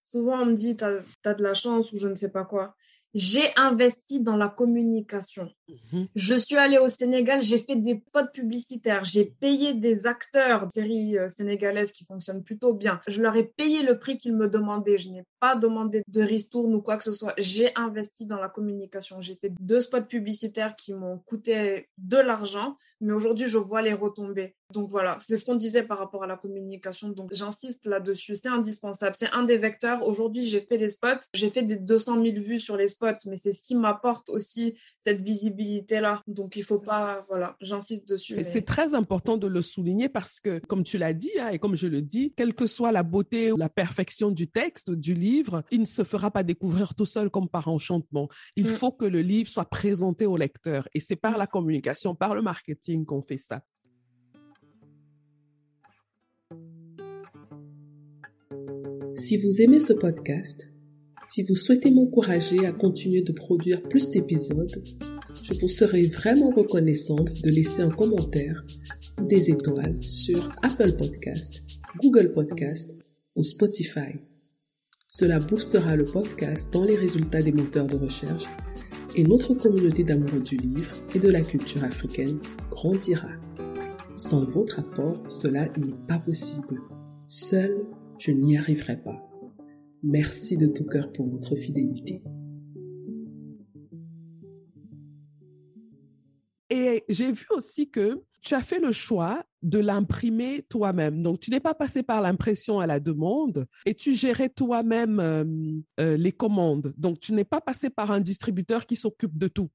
souvent 0.00 0.42
on 0.42 0.46
me 0.46 0.54
dit, 0.54 0.76
tu 0.76 0.84
as, 0.84 1.02
as, 1.24 1.34
de 1.34 1.42
la 1.42 1.54
chance 1.54 1.92
ou 1.92 1.96
je 1.96 2.06
ne 2.06 2.14
sais 2.14 2.30
pas 2.30 2.44
quoi 2.44 2.76
j'ai 3.14 3.50
investi 3.56 4.20
dans 4.22 4.36
la 4.36 4.48
communication. 4.48 5.50
Mhm. 5.92 6.08
Je 6.14 6.34
suis 6.34 6.56
allée 6.56 6.78
au 6.78 6.88
Sénégal, 6.88 7.42
j'ai 7.42 7.58
fait 7.58 7.76
des 7.76 8.02
spots 8.08 8.30
publicitaires, 8.32 9.04
j'ai 9.04 9.24
payé 9.24 9.74
des 9.74 10.06
acteurs 10.06 10.66
de 10.66 10.72
séries 10.72 11.18
euh, 11.18 11.28
sénégalaises 11.28 11.92
qui 11.92 12.04
fonctionnent 12.04 12.42
plutôt 12.42 12.72
bien. 12.72 13.00
Je 13.06 13.22
leur 13.22 13.36
ai 13.36 13.44
payé 13.44 13.82
le 13.82 13.98
prix 13.98 14.18
qu'ils 14.18 14.36
me 14.36 14.48
demandaient. 14.48 14.98
Je 14.98 15.10
n'ai 15.10 15.24
pas 15.40 15.56
demandé 15.56 16.02
de 16.08 16.22
ristourne 16.22 16.74
ou 16.74 16.82
quoi 16.82 16.96
que 16.96 17.04
ce 17.04 17.12
soit. 17.12 17.34
J'ai 17.38 17.74
investi 17.76 18.26
dans 18.26 18.38
la 18.38 18.48
communication. 18.48 19.20
J'ai 19.20 19.36
fait 19.36 19.52
deux 19.60 19.80
spots 19.80 20.02
publicitaires 20.02 20.74
qui 20.76 20.94
m'ont 20.94 21.18
coûté 21.18 21.88
de 21.98 22.16
l'argent, 22.16 22.76
mais 23.00 23.12
aujourd'hui, 23.12 23.46
je 23.46 23.58
vois 23.58 23.82
les 23.82 23.92
retombées. 23.92 24.56
Donc 24.72 24.90
voilà, 24.90 25.16
c'est 25.20 25.36
ce 25.36 25.44
qu'on 25.44 25.54
disait 25.54 25.82
par 25.82 25.98
rapport 25.98 26.24
à 26.24 26.26
la 26.26 26.36
communication. 26.36 27.08
Donc 27.08 27.32
j'insiste 27.32 27.86
là-dessus, 27.86 28.36
c'est 28.36 28.48
indispensable. 28.48 29.14
C'est 29.18 29.30
un 29.30 29.44
des 29.44 29.56
vecteurs. 29.56 30.06
Aujourd'hui, 30.06 30.42
j'ai 30.46 30.60
fait 30.60 30.76
les 30.76 30.88
spots, 30.88 31.20
j'ai 31.32 31.50
fait 31.50 31.62
des 31.62 31.76
200 31.76 32.22
000 32.22 32.40
vues 32.40 32.60
sur 32.60 32.76
les 32.76 32.88
spots 32.88 32.97
mais 33.26 33.36
c'est 33.36 33.52
ce 33.52 33.62
qui 33.62 33.74
m'apporte 33.74 34.28
aussi 34.30 34.74
cette 35.04 35.20
visibilité-là. 35.20 36.22
Donc, 36.26 36.56
il 36.56 36.64
faut 36.64 36.78
pas, 36.78 37.24
voilà, 37.28 37.56
j'insiste 37.60 38.08
dessus. 38.08 38.36
C'est 38.42 38.64
très 38.64 38.94
important 38.94 39.36
de 39.36 39.46
le 39.46 39.62
souligner 39.62 40.08
parce 40.08 40.40
que, 40.40 40.60
comme 40.66 40.84
tu 40.84 40.98
l'as 40.98 41.12
dit, 41.12 41.30
hein, 41.40 41.48
et 41.48 41.58
comme 41.58 41.76
je 41.76 41.86
le 41.86 42.02
dis, 42.02 42.32
quelle 42.36 42.54
que 42.54 42.66
soit 42.66 42.92
la 42.92 43.02
beauté 43.02 43.52
ou 43.52 43.56
la 43.56 43.68
perfection 43.68 44.30
du 44.30 44.48
texte, 44.48 44.90
du 44.90 45.14
livre, 45.14 45.62
il 45.70 45.80
ne 45.80 45.86
se 45.86 46.04
fera 46.04 46.30
pas 46.30 46.42
découvrir 46.42 46.94
tout 46.94 47.06
seul 47.06 47.30
comme 47.30 47.48
par 47.48 47.68
enchantement. 47.68 48.28
Il 48.56 48.64
mm. 48.64 48.68
faut 48.68 48.92
que 48.92 49.04
le 49.04 49.22
livre 49.22 49.48
soit 49.48 49.68
présenté 49.68 50.26
au 50.26 50.36
lecteur. 50.36 50.88
Et 50.94 51.00
c'est 51.00 51.16
par 51.16 51.34
mm. 51.34 51.38
la 51.38 51.46
communication, 51.46 52.14
par 52.14 52.34
le 52.34 52.42
marketing 52.42 53.04
qu'on 53.04 53.22
fait 53.22 53.38
ça. 53.38 53.62
Si 59.14 59.36
vous 59.36 59.62
aimez 59.62 59.80
ce 59.80 59.92
podcast, 59.92 60.72
si 61.28 61.42
vous 61.42 61.54
souhaitez 61.54 61.90
m'encourager 61.90 62.64
à 62.64 62.72
continuer 62.72 63.20
de 63.20 63.32
produire 63.32 63.82
plus 63.82 64.10
d'épisodes, 64.10 64.82
je 65.42 65.52
vous 65.60 65.68
serai 65.68 66.02
vraiment 66.06 66.50
reconnaissante 66.50 67.42
de 67.42 67.50
laisser 67.50 67.82
un 67.82 67.90
commentaire 67.90 68.64
ou 69.20 69.26
des 69.26 69.50
étoiles 69.50 70.02
sur 70.02 70.50
Apple 70.62 70.96
Podcast, 70.96 71.80
Google 71.98 72.32
Podcast 72.32 72.96
ou 73.36 73.44
Spotify. 73.44 74.16
Cela 75.06 75.38
boostera 75.38 75.96
le 75.96 76.06
podcast 76.06 76.72
dans 76.72 76.84
les 76.84 76.96
résultats 76.96 77.42
des 77.42 77.52
moteurs 77.52 77.86
de 77.86 77.96
recherche 77.96 78.46
et 79.14 79.24
notre 79.24 79.52
communauté 79.52 80.04
d'amoureux 80.04 80.40
du 80.40 80.56
livre 80.56 80.92
et 81.14 81.18
de 81.18 81.30
la 81.30 81.42
culture 81.42 81.84
africaine 81.84 82.38
grandira. 82.70 83.28
Sans 84.16 84.44
votre 84.44 84.80
apport, 84.80 85.22
cela 85.28 85.66
n'est 85.76 86.06
pas 86.08 86.18
possible. 86.18 86.80
Seul, 87.26 87.84
je 88.18 88.30
n'y 88.30 88.56
arriverai 88.56 88.96
pas. 88.96 89.27
Merci 90.02 90.56
de 90.56 90.68
tout 90.68 90.86
cœur 90.86 91.12
pour 91.12 91.28
votre 91.28 91.56
fidélité. 91.56 92.22
Et 96.70 97.04
j'ai 97.08 97.32
vu 97.32 97.46
aussi 97.50 97.90
que 97.90 98.22
tu 98.40 98.54
as 98.54 98.62
fait 98.62 98.78
le 98.78 98.92
choix 98.92 99.44
de 99.62 99.80
l'imprimer 99.80 100.62
toi-même. 100.68 101.22
Donc, 101.22 101.40
tu 101.40 101.50
n'es 101.50 101.60
pas 101.60 101.74
passé 101.74 102.02
par 102.02 102.20
l'impression 102.20 102.78
à 102.78 102.86
la 102.86 103.00
demande 103.00 103.66
et 103.86 103.94
tu 103.94 104.14
gérais 104.14 104.48
toi-même 104.48 105.18
euh, 105.18 105.44
euh, 105.98 106.16
les 106.16 106.32
commandes. 106.32 106.94
Donc, 106.96 107.18
tu 107.18 107.32
n'es 107.32 107.44
pas 107.44 107.60
passé 107.60 107.90
par 107.90 108.12
un 108.12 108.20
distributeur 108.20 108.86
qui 108.86 108.94
s'occupe 108.94 109.36
de 109.36 109.48
tout. 109.48 109.70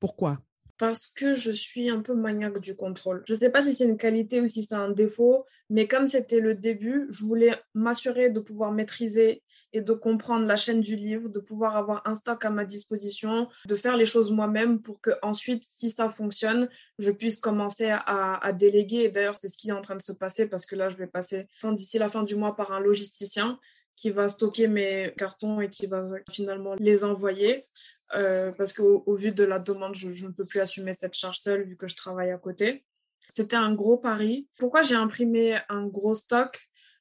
Pourquoi? 0.00 0.40
Parce 0.78 1.12
que 1.14 1.34
je 1.34 1.50
suis 1.50 1.88
un 1.90 2.02
peu 2.02 2.14
maniaque 2.14 2.60
du 2.60 2.74
contrôle. 2.74 3.22
Je 3.26 3.34
ne 3.34 3.38
sais 3.38 3.50
pas 3.50 3.62
si 3.62 3.74
c'est 3.74 3.84
une 3.84 3.96
qualité 3.96 4.40
ou 4.40 4.48
si 4.48 4.64
c'est 4.64 4.74
un 4.74 4.90
défaut, 4.90 5.44
mais 5.70 5.86
comme 5.86 6.06
c'était 6.06 6.40
le 6.40 6.54
début, 6.54 7.06
je 7.10 7.24
voulais 7.24 7.54
m'assurer 7.74 8.30
de 8.30 8.40
pouvoir 8.40 8.72
maîtriser 8.72 9.42
et 9.72 9.80
de 9.80 9.92
comprendre 9.92 10.46
la 10.46 10.56
chaîne 10.56 10.80
du 10.80 10.96
livre, 10.96 11.28
de 11.28 11.40
pouvoir 11.40 11.76
avoir 11.76 12.02
un 12.06 12.14
stock 12.14 12.44
à 12.44 12.50
ma 12.50 12.64
disposition, 12.64 13.48
de 13.66 13.76
faire 13.76 13.96
les 13.96 14.06
choses 14.06 14.30
moi-même 14.30 14.80
pour 14.80 15.00
que 15.00 15.10
ensuite, 15.22 15.64
si 15.64 15.90
ça 15.90 16.08
fonctionne, 16.08 16.68
je 16.98 17.10
puisse 17.10 17.36
commencer 17.36 17.90
à, 17.90 18.52
déléguer. 18.52 19.04
Et 19.04 19.08
d'ailleurs, 19.10 19.36
c'est 19.36 19.48
ce 19.48 19.58
qui 19.58 19.68
est 19.68 19.72
en 19.72 19.82
train 19.82 19.96
de 19.96 20.02
se 20.02 20.12
passer 20.12 20.46
parce 20.46 20.64
que 20.64 20.74
là, 20.74 20.88
je 20.88 20.96
vais 20.96 21.06
passer 21.06 21.46
d'ici 21.62 21.98
la 21.98 22.08
fin 22.08 22.22
du 22.22 22.34
mois 22.34 22.56
par 22.56 22.72
un 22.72 22.80
logisticien 22.80 23.58
qui 23.94 24.10
va 24.10 24.28
stocker 24.28 24.68
mes 24.68 25.12
cartons 25.16 25.60
et 25.60 25.68
qui 25.68 25.86
va 25.86 26.04
finalement 26.30 26.74
les 26.78 27.04
envoyer. 27.04 27.66
Euh, 28.14 28.52
parce 28.52 28.72
qu'au 28.72 29.02
au 29.06 29.16
vu 29.16 29.32
de 29.32 29.44
la 29.44 29.58
demande, 29.58 29.94
je, 29.94 30.08
ne 30.24 30.30
peux 30.30 30.46
plus 30.46 30.60
assumer 30.60 30.94
cette 30.94 31.14
charge 31.14 31.40
seule 31.40 31.64
vu 31.64 31.76
que 31.76 31.88
je 31.88 31.96
travaille 31.96 32.30
à 32.30 32.38
côté. 32.38 32.86
C'était 33.28 33.56
un 33.56 33.74
gros 33.74 33.98
pari. 33.98 34.48
Pourquoi 34.58 34.80
j'ai 34.80 34.94
imprimé 34.94 35.58
un 35.68 35.86
gros 35.86 36.14
stock? 36.14 36.58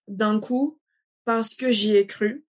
D'un 0.09 0.39
coup 0.39 0.79
Parce 1.23 1.49
que 1.55 1.71
j'y 1.71 1.95
ai 1.95 2.05
cru 2.05 2.46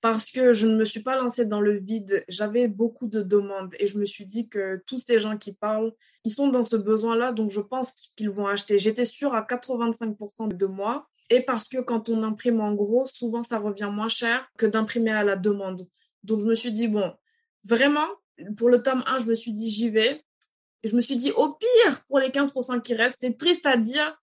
parce 0.00 0.30
que 0.30 0.52
je 0.52 0.66
ne 0.66 0.76
me 0.76 0.84
suis 0.84 1.02
pas 1.02 1.16
lancée 1.16 1.44
dans 1.44 1.60
le 1.60 1.78
vide. 1.78 2.24
J'avais 2.28 2.68
beaucoup 2.68 3.06
de 3.06 3.22
demandes 3.22 3.74
et 3.78 3.86
je 3.86 3.98
me 3.98 4.04
suis 4.04 4.26
dit 4.26 4.48
que 4.48 4.82
tous 4.86 4.98
ces 4.98 5.18
gens 5.18 5.36
qui 5.36 5.54
parlent, 5.54 5.92
ils 6.24 6.30
sont 6.32 6.48
dans 6.48 6.64
ce 6.64 6.76
besoin-là, 6.76 7.32
donc 7.32 7.50
je 7.50 7.60
pense 7.60 7.92
qu'ils 8.16 8.30
vont 8.30 8.46
acheter. 8.46 8.78
J'étais 8.78 9.04
sûre 9.04 9.34
à 9.34 9.42
85% 9.42 10.56
de 10.56 10.66
moi. 10.66 11.08
Et 11.30 11.42
parce 11.42 11.68
que 11.68 11.78
quand 11.78 12.08
on 12.08 12.22
imprime 12.22 12.60
en 12.60 12.72
gros, 12.72 13.06
souvent 13.06 13.42
ça 13.42 13.58
revient 13.58 13.90
moins 13.92 14.08
cher 14.08 14.48
que 14.56 14.66
d'imprimer 14.66 15.10
à 15.10 15.24
la 15.24 15.36
demande. 15.36 15.86
Donc 16.22 16.40
je 16.40 16.46
me 16.46 16.54
suis 16.54 16.72
dit, 16.72 16.88
bon, 16.88 17.12
vraiment, 17.64 18.06
pour 18.56 18.70
le 18.70 18.82
tome 18.82 19.02
1, 19.06 19.18
je 19.18 19.26
me 19.26 19.34
suis 19.34 19.52
dit, 19.52 19.70
j'y 19.70 19.90
vais. 19.90 20.24
Et 20.82 20.88
je 20.88 20.96
me 20.96 21.00
suis 21.00 21.16
dit, 21.16 21.32
au 21.32 21.54
pire, 21.54 22.00
pour 22.06 22.18
les 22.18 22.30
15% 22.30 22.80
qui 22.82 22.94
restent, 22.94 23.18
c'est 23.20 23.36
triste 23.36 23.66
à 23.66 23.76
dire, 23.76 24.16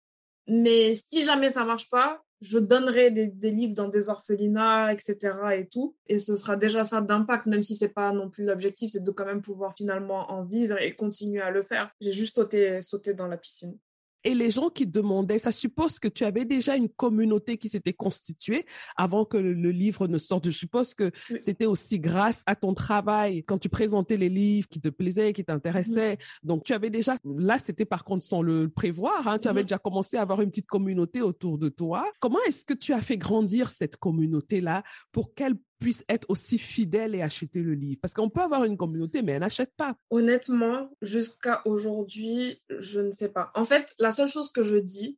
mais 0.48 0.96
si 0.96 1.24
jamais 1.24 1.50
ça 1.50 1.64
marche 1.64 1.90
pas, 1.90 2.25
je 2.42 2.60
donnerai 2.60 3.12
des, 3.12 3.52
livres 3.52 3.74
dans 3.74 3.88
des 3.88 4.10
orphelinats, 4.10 4.94
etc. 4.94 5.18
et 5.56 5.68
tout. 5.68 5.96
Et 6.08 6.20
ce 6.20 6.36
sera 6.36 6.56
déjà 6.56 6.84
ça 6.84 7.02
d'impact, 7.02 7.46
même 7.46 7.64
si 7.64 7.76
c'est 7.76 7.90
pas 7.90 8.12
non 8.12 8.30
plus 8.30 8.46
l'objectif, 8.46 8.92
c'est 8.92 9.04
de 9.04 9.12
quand 9.12 9.26
même 9.26 9.42
pouvoir 9.42 9.74
finalement 9.76 10.32
en 10.32 10.44
vivre 10.44 10.82
et 10.82 10.94
continuer 10.94 11.42
à 11.42 11.52
le 11.52 11.64
faire. 11.64 11.92
J'ai 12.02 12.14
juste 12.14 12.36
sauté, 12.36 12.82
sauté 12.82 13.14
dans 13.14 13.28
la 13.28 13.38
piscine. 13.38 13.78
Et 14.26 14.34
les 14.34 14.50
gens 14.50 14.70
qui 14.70 14.88
demandaient, 14.88 15.38
ça 15.38 15.52
suppose 15.52 16.00
que 16.00 16.08
tu 16.08 16.26
avais 16.26 16.46
déjà 16.46 16.76
une 16.76 16.90
communauté 16.90 17.58
qui 17.58 17.70
s'était 17.70 17.94
constituée 17.94 18.66
avant 18.98 19.24
que 19.24 19.38
le, 19.38 19.72
livre 19.72 20.08
ne 20.08 20.18
sorte. 20.18 20.46
Je 20.46 20.52
suppose 20.52 20.96
que 20.96 21.12
c'était 21.40 21.68
aussi 21.68 22.00
grâce 22.00 22.44
à 22.48 22.56
ton 22.56 22.74
travail 22.74 23.44
quand 23.44 23.60
tu 23.60 23.70
présentais 23.70 24.18
les 24.18 24.30
livres 24.30 24.68
qui 24.68 24.82
te 24.82 24.90
plaisaient, 24.90 25.32
qui 25.32 25.46
t'intéressaient. 25.46 26.18
Donc 26.44 26.64
tu 26.64 26.74
avais 26.74 26.90
déjà, 26.90 27.18
là 27.24 27.60
c'était 27.60 27.86
par 27.86 28.04
contre 28.04 28.26
sans 28.26 28.42
le 28.42 28.68
prévoir, 28.68 29.28
hein, 29.28 29.38
tu 29.38 29.48
avais 29.48 29.64
déjà 29.64 29.78
commencé 29.78 30.18
à 30.18 30.24
avoir 30.24 30.42
une 30.42 30.50
petite 30.50 30.68
communauté 30.68 31.22
autour 31.22 31.60
de 31.60 31.70
toi. 31.70 32.12
Comment 32.20 32.40
est-ce 32.48 32.66
que 32.66 32.74
tu 32.74 32.94
as 32.94 33.02
fait 33.02 33.18
grandir 33.18 33.70
cette 33.70 33.98
communauté-là? 33.98 34.84
Pour 35.12 35.36
qu'elle 35.36 35.56
puisse 35.80 36.06
être 36.10 36.26
aussi 36.30 36.58
fidèle 36.58 37.16
et 37.16 37.22
acheter 37.22 37.62
le 37.62 37.74
livre 37.74 38.00
Parce 38.02 38.14
qu'on 38.14 38.30
peut 38.30 38.42
avoir 38.42 38.64
une 38.64 38.78
communauté, 38.78 39.22
mais 39.22 39.34
elle 39.34 39.42
n'achète 39.42 39.74
pas. 39.76 39.96
Honnêtement, 40.10 40.90
jusqu'à 41.02 41.62
aujourd'hui, 41.66 42.62
je 42.70 43.02
ne 43.02 43.12
sais 43.12 43.30
pas. 43.30 43.52
En 43.56 43.66
fait, 43.66 43.94
la 44.00 44.12
seule 44.12 44.28
chose 44.28 44.50
que 44.50 44.64
je 44.64 44.78
dis, 44.78 45.18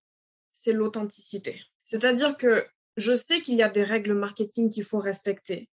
c'est 0.53 0.73
l'authenticité. 0.73 1.61
C'est-à-dire 1.85 2.37
que 2.37 2.65
je 2.97 3.15
sais 3.15 3.41
qu'il 3.41 3.55
y 3.55 3.63
a 3.63 3.69
des 3.69 3.83
règles 3.83 4.13
marketing 4.13 4.69
qu'il 4.69 4.83
faut 4.83 4.99
respecter. 4.99 5.69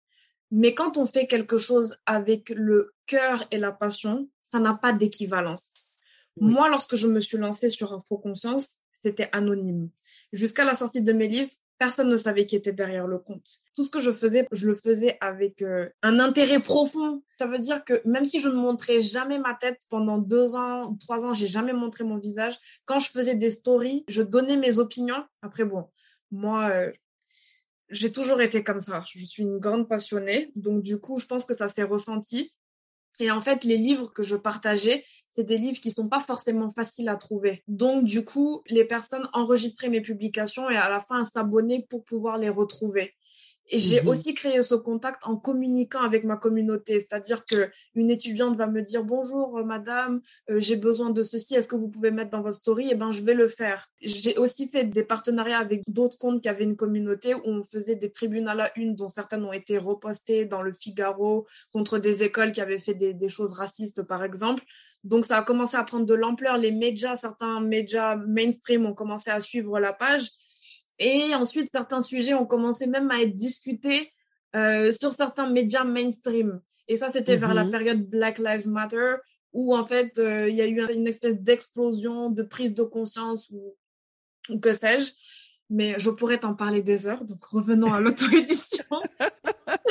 Mais 0.49 0.73
quand 0.73 0.97
on 0.97 1.05
fait 1.05 1.27
quelque 1.27 1.57
chose 1.57 1.95
avec 2.05 2.49
le 2.49 2.93
cœur 3.05 3.45
et 3.51 3.57
la 3.57 3.71
passion, 3.71 4.29
ça 4.51 4.59
n'a 4.59 4.73
pas 4.73 4.91
d'équivalence. 4.91 5.99
Moi, 6.37 6.69
lorsque 6.69 6.95
je 6.95 7.07
me 7.07 7.19
suis 7.19 7.37
lancée 7.37 7.69
sur 7.69 7.93
Info 7.93 8.17
Conscience, 8.17 8.77
c'était 9.01 9.29
anonyme. 9.31 9.89
Jusqu'à 10.33 10.65
la 10.65 10.73
sortie 10.73 11.01
de 11.01 11.13
mes 11.13 11.27
livres, 11.27 11.51
personne 11.81 12.09
ne 12.09 12.15
savait 12.15 12.45
qui 12.45 12.55
était 12.55 12.73
derrière 12.73 13.07
le 13.07 13.17
compte. 13.17 13.63
Tout 13.73 13.81
ce 13.81 13.89
que 13.89 13.99
je 13.99 14.11
faisais, 14.11 14.47
je 14.51 14.67
le 14.67 14.75
faisais 14.75 15.17
avec 15.19 15.63
euh, 15.63 15.89
un 16.03 16.19
intérêt 16.19 16.59
profond. 16.59 17.23
Ça 17.39 17.47
veut 17.47 17.57
dire 17.57 17.83
que 17.83 18.03
même 18.05 18.23
si 18.23 18.39
je 18.39 18.49
ne 18.49 18.53
montrais 18.53 19.01
jamais 19.01 19.39
ma 19.39 19.55
tête 19.55 19.79
pendant 19.89 20.19
deux 20.19 20.55
ans 20.55 20.95
trois 20.99 21.25
ans, 21.25 21.33
j'ai 21.33 21.47
jamais 21.47 21.73
montré 21.73 22.03
mon 22.03 22.19
visage. 22.19 22.59
Quand 22.85 22.99
je 22.99 23.09
faisais 23.09 23.33
des 23.33 23.49
stories, 23.49 24.05
je 24.07 24.21
donnais 24.21 24.57
mes 24.57 24.77
opinions. 24.77 25.25
Après, 25.41 25.63
bon, 25.63 25.89
moi, 26.29 26.69
euh, 26.69 26.91
j'ai 27.89 28.11
toujours 28.11 28.41
été 28.41 28.63
comme 28.63 28.79
ça. 28.79 29.03
Je 29.11 29.25
suis 29.25 29.41
une 29.41 29.57
grande 29.57 29.89
passionnée. 29.89 30.51
Donc, 30.55 30.83
du 30.83 30.99
coup, 30.99 31.17
je 31.17 31.25
pense 31.25 31.45
que 31.45 31.55
ça 31.55 31.67
s'est 31.67 31.81
ressenti. 31.81 32.53
Et 33.21 33.29
en 33.29 33.39
fait, 33.39 33.63
les 33.63 33.77
livres 33.77 34.11
que 34.11 34.23
je 34.23 34.35
partageais, 34.35 35.05
c'est 35.29 35.43
des 35.43 35.59
livres 35.59 35.79
qui 35.79 35.91
sont 35.91 36.09
pas 36.09 36.21
forcément 36.21 36.71
faciles 36.71 37.07
à 37.07 37.15
trouver. 37.17 37.63
Donc, 37.67 38.03
du 38.03 38.25
coup, 38.25 38.63
les 38.67 38.83
personnes 38.83 39.29
enregistraient 39.33 39.89
mes 39.89 40.01
publications 40.01 40.71
et 40.71 40.75
à 40.75 40.89
la 40.89 41.01
fin 41.01 41.23
s'abonnaient 41.23 41.85
pour 41.87 42.03
pouvoir 42.03 42.39
les 42.39 42.49
retrouver. 42.49 43.13
Et 43.69 43.79
j'ai 43.79 44.01
mmh 44.01 44.07
aussi 44.07 44.33
créé 44.33 44.61
ce 44.61 44.75
contact 44.75 45.21
en 45.25 45.37
communiquant 45.37 46.01
avec 46.01 46.23
ma 46.23 46.35
communauté, 46.35 46.99
c'est-à-dire 46.99 47.45
que 47.45 47.69
une 47.95 48.11
étudiante 48.11 48.57
va 48.57 48.67
me 48.67 48.81
dire 48.81 49.03
bonjour 49.03 49.57
euh, 49.57 49.63
madame, 49.63 50.21
euh, 50.49 50.59
j'ai 50.59 50.75
besoin 50.75 51.09
de 51.09 51.23
ceci, 51.23 51.55
est-ce 51.55 51.67
que 51.67 51.75
vous 51.75 51.87
pouvez 51.87 52.11
mettre 52.11 52.31
dans 52.31 52.41
votre 52.41 52.57
story? 52.57 52.87
Et 52.87 52.91
eh 52.91 52.95
ben 52.95 53.11
je 53.11 53.23
vais 53.23 53.33
le 53.33 53.47
faire. 53.47 53.87
J'ai 54.01 54.37
aussi 54.37 54.67
fait 54.67 54.83
des 54.83 55.03
partenariats 55.03 55.59
avec 55.59 55.83
d'autres 55.87 56.17
comptes 56.17 56.41
qui 56.41 56.49
avaient 56.49 56.65
une 56.65 56.75
communauté 56.75 57.33
où 57.33 57.41
on 57.45 57.63
faisait 57.63 57.95
des 57.95 58.11
tribunaux 58.11 58.49
à 58.49 58.55
la 58.55 58.77
une 58.77 58.95
dont 58.95 59.09
certaines 59.09 59.45
ont 59.45 59.53
été 59.53 59.77
repostées 59.77 60.45
dans 60.45 60.61
le 60.61 60.73
Figaro 60.73 61.47
contre 61.71 61.97
des 61.97 62.23
écoles 62.23 62.51
qui 62.51 62.61
avaient 62.61 62.79
fait 62.79 62.93
des, 62.93 63.13
des 63.13 63.29
choses 63.29 63.53
racistes 63.53 64.03
par 64.03 64.23
exemple. 64.23 64.63
Donc 65.03 65.25
ça 65.25 65.37
a 65.37 65.43
commencé 65.43 65.77
à 65.77 65.83
prendre 65.83 66.05
de 66.05 66.13
l'ampleur. 66.13 66.57
Les 66.57 66.71
médias, 66.71 67.15
certains 67.15 67.59
médias 67.61 68.15
mainstream 68.15 68.85
ont 68.85 68.93
commencé 68.93 69.29
à 69.29 69.39
suivre 69.39 69.79
la 69.79 69.93
page. 69.93 70.29
Et 71.03 71.33
ensuite, 71.33 71.69
certains 71.73 72.01
sujets 72.01 72.35
ont 72.35 72.45
commencé 72.45 72.85
même 72.85 73.09
à 73.09 73.21
être 73.21 73.35
discutés 73.35 74.11
euh, 74.55 74.91
sur 74.91 75.13
certains 75.13 75.49
médias 75.49 75.83
mainstream. 75.83 76.61
Et 76.87 76.95
ça, 76.95 77.09
c'était 77.09 77.37
vers 77.37 77.55
la 77.55 77.65
mhm. 77.65 77.71
période 77.71 78.07
Black 78.07 78.37
Lives 78.37 78.67
Matter, 78.67 79.15
où 79.51 79.75
en 79.75 79.85
fait, 79.85 80.19
euh, 80.19 80.47
il 80.47 80.55
y 80.55 80.61
a 80.61 80.67
eu 80.67 80.79
une 80.93 81.07
espèce 81.07 81.41
d'explosion, 81.41 82.29
de 82.29 82.43
prise 82.43 82.75
de 82.75 82.83
conscience 82.83 83.49
ou, 83.49 83.75
ou 84.49 84.59
que 84.59 84.73
sais-je. 84.73 85.11
Mais 85.71 85.95
je 85.97 86.11
pourrais 86.11 86.37
t'en 86.37 86.53
parler 86.53 86.83
des 86.83 87.07
heures, 87.07 87.25
donc 87.25 87.43
revenons 87.45 87.91
à 87.91 87.99
l'auto-édition. 88.01 88.85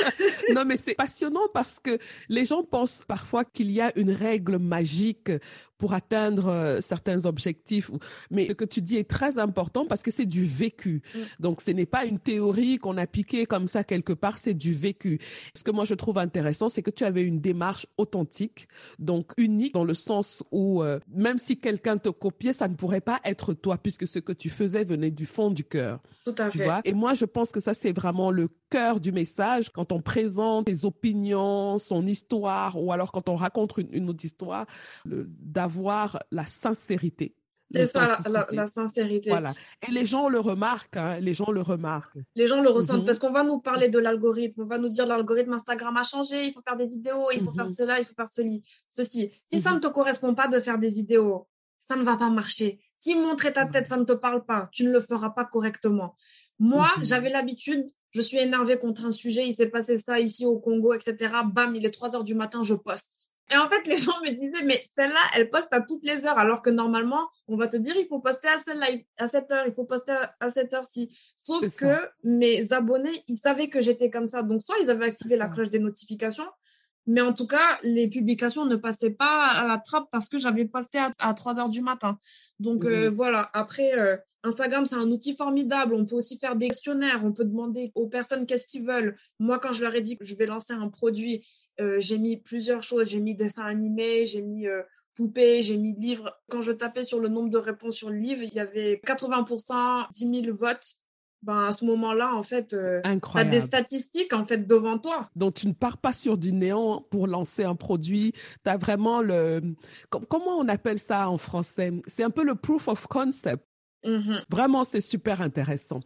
non, 0.53 0.65
mais 0.65 0.77
c'est 0.77 0.95
passionnant 0.95 1.47
parce 1.53 1.79
que 1.79 1.97
les 2.29 2.45
gens 2.45 2.63
pensent 2.63 3.03
parfois 3.07 3.45
qu'il 3.45 3.71
y 3.71 3.81
a 3.81 3.91
une 3.97 4.11
règle 4.11 4.57
magique 4.57 5.31
pour 5.77 5.93
atteindre 5.93 6.49
euh, 6.49 6.79
certains 6.79 7.25
objectifs. 7.25 7.89
Mais 8.29 8.47
ce 8.47 8.53
que 8.53 8.65
tu 8.65 8.81
dis 8.81 8.97
est 8.97 9.09
très 9.09 9.39
important 9.39 9.85
parce 9.87 10.03
que 10.03 10.11
c'est 10.11 10.27
du 10.27 10.43
vécu. 10.45 11.01
Mm. 11.13 11.19
Donc, 11.39 11.61
ce 11.61 11.71
n'est 11.71 11.87
pas 11.87 12.05
une 12.05 12.19
théorie 12.19 12.77
qu'on 12.77 12.97
a 12.97 13.07
piquée 13.07 13.45
comme 13.45 13.67
ça 13.67 13.83
quelque 13.83 14.13
part, 14.13 14.37
c'est 14.37 14.53
du 14.53 14.73
vécu. 14.73 15.19
Ce 15.55 15.63
que 15.63 15.71
moi 15.71 15.85
je 15.85 15.95
trouve 15.95 16.19
intéressant, 16.19 16.69
c'est 16.69 16.83
que 16.83 16.91
tu 16.91 17.03
avais 17.03 17.23
une 17.23 17.41
démarche 17.41 17.87
authentique, 17.97 18.67
donc 18.99 19.31
unique 19.37 19.73
dans 19.73 19.83
le 19.83 19.93
sens 19.93 20.43
où 20.51 20.83
euh, 20.83 20.99
même 21.13 21.39
si 21.39 21.57
quelqu'un 21.57 21.97
te 21.97 22.09
copiait, 22.09 22.53
ça 22.53 22.67
ne 22.67 22.75
pourrait 22.75 23.01
pas 23.01 23.19
être 23.25 23.53
toi 23.53 23.77
puisque 23.77 24.07
ce 24.07 24.19
que 24.19 24.33
tu 24.33 24.49
faisais 24.49 24.83
venait 24.83 25.11
du 25.11 25.25
fond 25.25 25.49
du 25.49 25.63
cœur. 25.63 25.99
Tout 26.23 26.35
à 26.37 26.49
tu 26.49 26.59
fait. 26.59 26.65
Vois? 26.65 26.81
Et 26.85 26.93
moi, 26.93 27.13
je 27.13 27.25
pense 27.25 27.51
que 27.51 27.59
ça, 27.59 27.73
c'est 27.73 27.91
vraiment 27.91 28.29
le 28.29 28.49
cœur 28.69 28.99
du 28.99 29.11
message 29.11 29.69
quand 29.71 29.90
on 29.91 30.01
présente 30.01 30.69
ses 30.69 30.85
opinions, 30.85 31.77
son 31.77 32.05
histoire, 32.05 32.81
ou 32.81 32.91
alors 32.91 33.11
quand 33.11 33.29
on 33.29 33.35
raconte 33.35 33.77
une, 33.77 33.93
une 33.93 34.09
autre 34.09 34.25
histoire, 34.25 34.65
d'avoir 35.05 36.19
la 36.31 36.45
sincérité. 36.45 37.35
C'est 37.73 37.87
ça, 37.87 38.11
la, 38.33 38.47
la, 38.51 38.67
sincérité. 38.67 39.29
Voilà. 39.29 39.53
Et 39.87 39.91
les 39.91 40.05
gens 40.05 40.27
le 40.27 40.39
remarquent, 40.39 40.97
hein, 40.97 41.19
les 41.21 41.33
gens 41.33 41.51
le 41.51 41.61
remarquent. 41.61 42.17
Les 42.35 42.45
gens 42.47 42.61
le 42.61 42.69
ressentent 42.69 42.97
mm 42.97 43.01
-hmm. 43.01 43.05
parce 43.05 43.19
qu'on 43.19 43.31
va 43.31 43.43
nous 43.43 43.59
parler 43.59 43.87
de 43.95 43.99
l'algorithme, 44.05 44.61
on 44.61 44.65
va 44.65 44.77
nous 44.77 44.89
dire 44.89 45.05
l'algorithme 45.05 45.53
Instagram 45.53 45.95
a 45.97 46.03
changé, 46.03 46.37
il 46.47 46.51
faut 46.53 46.61
faire 46.67 46.77
des 46.83 46.89
vidéos, 46.95 47.25
il 47.31 47.39
faut 47.39 47.51
mm 47.51 47.53
-hmm. 47.53 47.55
faire 47.55 47.69
cela, 47.79 47.93
il 48.01 48.05
faut 48.07 48.17
faire 48.21 48.31
celi, 48.37 48.57
ceci. 48.97 49.21
Si 49.49 49.55
mm 49.55 49.59
-hmm. 49.59 49.63
ça 49.65 49.71
ne 49.75 49.79
te 49.85 49.89
correspond 49.97 50.33
pas 50.41 50.47
de 50.53 50.59
faire 50.65 50.79
des 50.85 50.91
vidéos, 50.99 51.37
ça 51.87 51.95
ne 51.99 52.03
va 52.09 52.15
pas 52.23 52.31
marcher. 52.41 52.71
Si 53.03 53.11
montrer 53.15 53.51
ta 53.57 53.65
tête, 53.73 53.87
ça 53.91 53.97
ne 54.01 54.05
te 54.11 54.15
parle 54.25 54.41
pas, 54.51 54.61
tu 54.75 54.81
ne 54.87 54.91
le 54.97 55.01
feras 55.09 55.31
pas 55.37 55.45
correctement. 55.55 56.09
Moi, 56.59 56.89
j'avais 57.09 57.31
l'habitude, 57.37 57.85
je 58.11 58.21
suis 58.21 58.37
énervée 58.37 58.77
contre 58.77 59.05
un 59.05 59.11
sujet, 59.11 59.47
il 59.47 59.53
s'est 59.53 59.69
passé 59.69 59.97
ça 59.97 60.19
ici 60.19 60.45
au 60.45 60.59
Congo, 60.59 60.93
etc. 60.93 61.33
Bam, 61.45 61.75
il 61.75 61.85
est 61.85 61.91
3 61.91 62.15
heures 62.15 62.23
du 62.23 62.35
matin, 62.35 62.63
je 62.63 62.73
poste. 62.73 63.31
Et 63.51 63.57
en 63.57 63.67
fait, 63.67 63.85
les 63.87 63.97
gens 63.97 64.19
me 64.21 64.31
disaient, 64.31 64.63
mais 64.65 64.85
celle-là, 64.95 65.19
elle 65.35 65.49
poste 65.49 65.71
à 65.71 65.81
toutes 65.81 66.03
les 66.03 66.25
heures, 66.25 66.37
alors 66.37 66.61
que 66.61 66.69
normalement, 66.69 67.27
on 67.47 67.57
va 67.57 67.67
te 67.67 67.77
dire, 67.77 67.95
il 67.97 68.07
faut 68.07 68.19
poster 68.19 68.47
à, 68.47 68.59
celle-là, 68.59 68.87
à 69.17 69.27
cette 69.27 69.51
heure, 69.51 69.65
il 69.67 69.73
faut 69.73 69.85
poster 69.85 70.15
à 70.39 70.49
cette 70.49 70.73
heure-ci. 70.73 71.15
Sauf 71.43 71.75
que 71.77 72.09
mes 72.23 72.71
abonnés, 72.73 73.23
ils 73.27 73.37
savaient 73.37 73.69
que 73.69 73.81
j'étais 73.81 74.09
comme 74.09 74.27
ça. 74.27 74.43
Donc, 74.43 74.61
soit 74.61 74.77
ils 74.81 74.89
avaient 74.89 75.05
activé 75.05 75.37
la 75.37 75.49
cloche 75.49 75.69
des 75.69 75.79
notifications, 75.79 76.47
mais 77.07 77.21
en 77.21 77.33
tout 77.33 77.47
cas, 77.47 77.79
les 77.81 78.07
publications 78.07 78.65
ne 78.65 78.75
passaient 78.75 79.11
pas 79.11 79.47
à 79.47 79.67
la 79.67 79.77
trappe 79.79 80.07
parce 80.11 80.29
que 80.29 80.37
j'avais 80.37 80.65
posté 80.65 80.99
à, 80.99 81.11
à 81.17 81.33
3 81.33 81.59
heures 81.59 81.69
du 81.69 81.81
matin. 81.81 82.19
Donc, 82.59 82.85
euh, 82.85 83.09
voilà. 83.09 83.49
Après, 83.53 83.97
euh, 83.97 84.17
Instagram, 84.43 84.85
c'est 84.85 84.95
un 84.95 85.09
outil 85.11 85.35
formidable. 85.35 85.93
On 85.93 86.05
peut 86.05 86.15
aussi 86.15 86.37
faire 86.37 86.55
des 86.55 86.69
questionnaires. 86.69 87.21
On 87.23 87.31
peut 87.31 87.45
demander 87.45 87.91
aux 87.95 88.07
personnes 88.07 88.45
qu'est-ce 88.45 88.67
qu'ils 88.67 88.85
veulent. 88.85 89.15
Moi, 89.39 89.59
quand 89.59 89.71
je 89.71 89.81
leur 89.81 89.93
ai 89.95 90.01
dit 90.01 90.17
que 90.17 90.25
je 90.25 90.35
vais 90.35 90.45
lancer 90.45 90.73
un 90.73 90.89
produit, 90.89 91.45
euh, 91.79 91.99
j'ai 91.99 92.17
mis 92.17 92.37
plusieurs 92.37 92.83
choses. 92.83 93.09
J'ai 93.09 93.19
mis 93.19 93.35
dessin 93.35 93.63
animé, 93.63 94.25
j'ai 94.25 94.41
mis 94.41 94.67
euh, 94.67 94.81
poupée, 95.15 95.61
j'ai 95.61 95.77
mis 95.77 95.93
livre. 95.93 96.35
Quand 96.49 96.61
je 96.61 96.71
tapais 96.71 97.03
sur 97.03 97.19
le 97.19 97.29
nombre 97.29 97.49
de 97.49 97.57
réponses 97.57 97.95
sur 97.95 98.09
le 98.09 98.17
livre, 98.17 98.41
il 98.43 98.53
y 98.53 98.59
avait 98.59 98.99
80%, 99.05 100.07
10 100.11 100.43
000 100.43 100.55
votes. 100.55 100.95
Ben, 101.43 101.65
à 101.65 101.71
ce 101.71 101.85
moment-là, 101.85 102.35
en 102.35 102.43
fait, 102.43 102.71
euh, 102.73 103.01
tu 103.03 103.37
as 103.37 103.43
des 103.43 103.61
statistiques 103.61 104.31
en 104.31 104.45
fait 104.45 104.67
devant 104.67 104.99
toi. 104.99 105.27
Donc, 105.35 105.55
tu 105.55 105.67
ne 105.67 105.73
pars 105.73 105.97
pas 105.97 106.13
sur 106.13 106.37
du 106.37 106.53
néant 106.53 107.03
pour 107.09 107.25
lancer 107.25 107.63
un 107.63 107.73
produit. 107.73 108.31
Tu 108.31 108.69
as 108.69 108.77
vraiment 108.77 109.21
le... 109.21 109.59
Comment 110.09 110.59
on 110.59 110.67
appelle 110.67 110.99
ça 110.99 111.31
en 111.31 111.39
français? 111.39 111.93
C'est 112.05 112.23
un 112.23 112.29
peu 112.29 112.43
le 112.43 112.53
proof 112.53 112.87
of 112.87 113.07
concept. 113.07 113.65
Mmh. 114.03 114.37
Vraiment, 114.49 114.83
c'est 114.83 115.01
super 115.01 115.41
intéressant. 115.41 116.01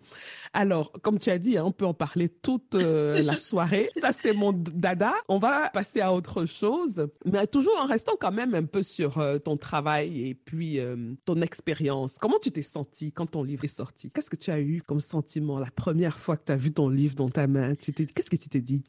Alors, 0.54 0.92
comme 1.02 1.20
tu 1.20 1.30
as 1.30 1.38
dit, 1.38 1.58
hein, 1.58 1.64
on 1.66 1.72
peut 1.72 1.86
en 1.86 1.94
parler 1.94 2.30
toute 2.30 2.76
euh, 2.76 3.22
la 3.22 3.38
soirée. 3.38 3.90
Ça, 3.96 4.12
c'est 4.12 4.34
mon 4.34 4.54
dada. 4.54 5.14
On 5.28 5.38
va 5.38 5.70
passer 5.70 6.02
à 6.02 6.14
autre 6.14 6.46
chose, 6.46 7.08
mais 7.26 7.48
toujours 7.48 7.78
en 7.78 7.86
restant 7.86 8.14
quand 8.20 8.32
même 8.32 8.54
un 8.54 8.64
peu 8.64 8.84
sur 8.84 9.20
euh, 9.20 9.38
ton 9.38 9.58
travail 9.58 10.30
et 10.30 10.36
puis 10.36 10.80
euh, 10.80 11.14
ton 11.26 11.42
expérience. 11.42 12.18
Comment 12.20 12.40
tu 12.40 12.52
t'es 12.52 12.62
senti 12.62 13.12
quand 13.12 13.32
ton 13.32 13.44
livre 13.44 13.64
est 13.64 13.70
sorti? 13.70 14.10
Qu'est-ce 14.12 14.30
que 14.30 14.36
tu 14.36 14.52
as 14.52 14.60
eu 14.60 14.82
comme 14.82 15.00
sentiment 15.00 15.60
la 15.60 15.72
première 15.72 16.20
fois 16.20 16.38
que 16.38 16.46
tu 16.46 16.52
as 16.52 16.58
vu 16.58 16.74
ton 16.74 16.90
livre 16.90 17.16
dans 17.16 17.30
ta 17.30 17.48
main? 17.48 17.76
Tu 17.76 17.94
t'es 17.94 18.06
Qu'est-ce 18.06 18.30
que 18.30 18.36
tu 18.36 18.50
t'es 18.50 18.62
dit? 18.62 18.84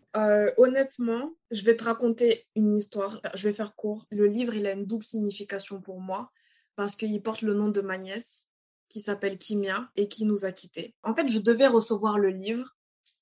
Honnêtement, 0.56 1.32
je 1.50 1.64
vais 1.64 1.76
te 1.76 1.84
raconter 1.84 2.44
une 2.54 2.74
histoire. 2.74 3.20
Je 3.34 3.48
vais 3.48 3.54
faire 3.54 3.74
court. 3.74 4.06
Le 4.10 4.26
livre, 4.26 4.54
il 4.54 4.66
a 4.66 4.72
une 4.72 4.86
double 4.86 5.04
signification 5.04 5.80
pour 5.80 6.00
moi 6.00 6.30
parce 6.76 6.94
qu'il 6.94 7.20
porte 7.22 7.42
le 7.42 7.54
nom 7.54 7.68
de 7.68 7.80
ma 7.80 7.98
nièce 7.98 8.46
qui 8.88 9.00
s'appelle 9.00 9.38
Kimia 9.38 9.88
et 9.96 10.08
qui 10.08 10.24
nous 10.24 10.44
a 10.44 10.52
quittés. 10.52 10.94
En 11.02 11.14
fait, 11.14 11.28
je 11.28 11.38
devais 11.38 11.66
recevoir 11.66 12.18
le 12.18 12.28
livre. 12.28 12.76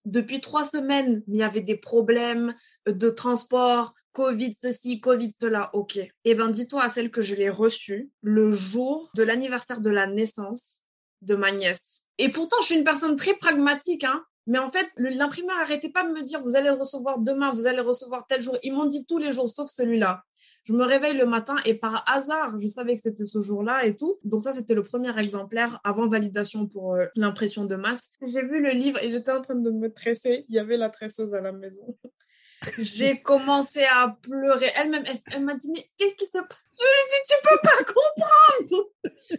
Depuis 0.05 0.40
trois 0.40 0.64
semaines, 0.64 1.22
il 1.29 1.37
y 1.37 1.42
avait 1.42 1.61
des 1.61 1.77
problèmes 1.77 2.55
de 2.87 3.09
transport, 3.11 3.94
Covid 4.12 4.55
ceci, 4.61 5.00
Covid 5.00 5.33
cela, 5.38 5.70
ok. 5.74 5.98
Eh 6.24 6.35
bien, 6.35 6.48
dis-toi 6.48 6.85
à 6.85 6.88
celle 6.88 7.11
que 7.11 7.22
je 7.22 7.35
l'ai 7.35 7.50
reçue 7.50 8.11
le 8.22 8.53
jour 8.53 9.11
de 9.16 9.22
l'anniversaire 9.22 9.81
de 9.81 9.90
la 9.90 10.07
naissance 10.07 10.83
de 11.22 11.35
ma 11.35 11.50
nièce. 11.50 12.03
Et 12.18 12.29
pourtant, 12.31 12.57
je 12.61 12.66
suis 12.66 12.77
une 12.77 12.85
personne 12.85 13.16
très 13.16 13.35
pragmatique, 13.35 14.05
hein. 14.05 14.22
Mais 14.46 14.59
en 14.59 14.70
fait, 14.70 14.87
l'imprimeur 14.98 15.57
arrêtait 15.59 15.88
pas 15.88 16.05
de 16.05 16.12
me 16.12 16.22
dire, 16.22 16.42
vous 16.42 16.55
allez 16.55 16.68
le 16.68 16.74
recevoir 16.74 17.18
demain, 17.18 17.55
vous 17.55 17.66
allez 17.66 17.79
le 17.79 17.83
recevoir 17.83 18.27
tel 18.27 18.42
jour. 18.42 18.59
Ils 18.62 18.74
m'ont 18.74 18.85
dit 18.85 19.07
tous 19.07 19.18
les 19.18 19.33
jours, 19.33 19.48
sauf 19.48 19.70
celui-là. 19.70 20.22
Je 20.64 20.72
me 20.72 20.85
réveille 20.85 21.16
le 21.16 21.27
matin 21.27 21.57
et 21.66 21.74
par 21.74 22.05
hasard, 22.09 22.59
je 22.59 22.66
savais 22.66 22.94
que 22.94 23.00
c'était 23.03 23.27
ce 23.27 23.40
jour-là 23.40 23.85
et 23.85 23.96
tout. 23.96 24.18
Donc 24.24 24.44
ça, 24.44 24.53
c'était 24.53 24.74
le 24.74 24.83
premier 24.83 25.16
exemplaire 25.18 25.79
avant 25.85 26.09
validation 26.09 26.66
pour 26.66 26.94
euh, 26.94 27.05
l'impression 27.16 27.66
de 27.66 27.77
masse. 27.77 28.11
J'ai 28.22 28.42
vu 28.42 28.62
le 28.62 28.70
livre 28.70 28.98
et 29.03 29.11
j'étais 29.11 29.33
en 29.33 29.42
train 29.42 29.57
de 29.57 29.70
me 29.70 29.92
tresser. 29.92 30.46
Il 30.48 30.55
y 30.55 30.59
avait 30.59 30.79
la 30.79 30.88
tresseuse 30.88 31.35
à 31.35 31.40
la 31.42 31.53
maison. 31.53 31.96
J'ai 32.79 33.18
commencé 33.20 33.83
à 33.85 34.16
pleurer. 34.22 34.70
Elle-même, 34.77 35.05
elle, 35.07 35.18
elle 35.35 35.44
m'a 35.44 35.55
dit, 35.55 35.70
mais 35.72 35.88
qu'est-ce 35.96 36.14
qui 36.14 36.27
se 36.27 36.33
passe? 36.33 36.64
Je 36.79 36.85
lui 36.85 36.90
ai 36.90 37.07
dit, 37.11 37.29
tu 37.29 37.35
peux 37.48 37.59
pas 37.62 37.85
comprendre. 37.85 38.90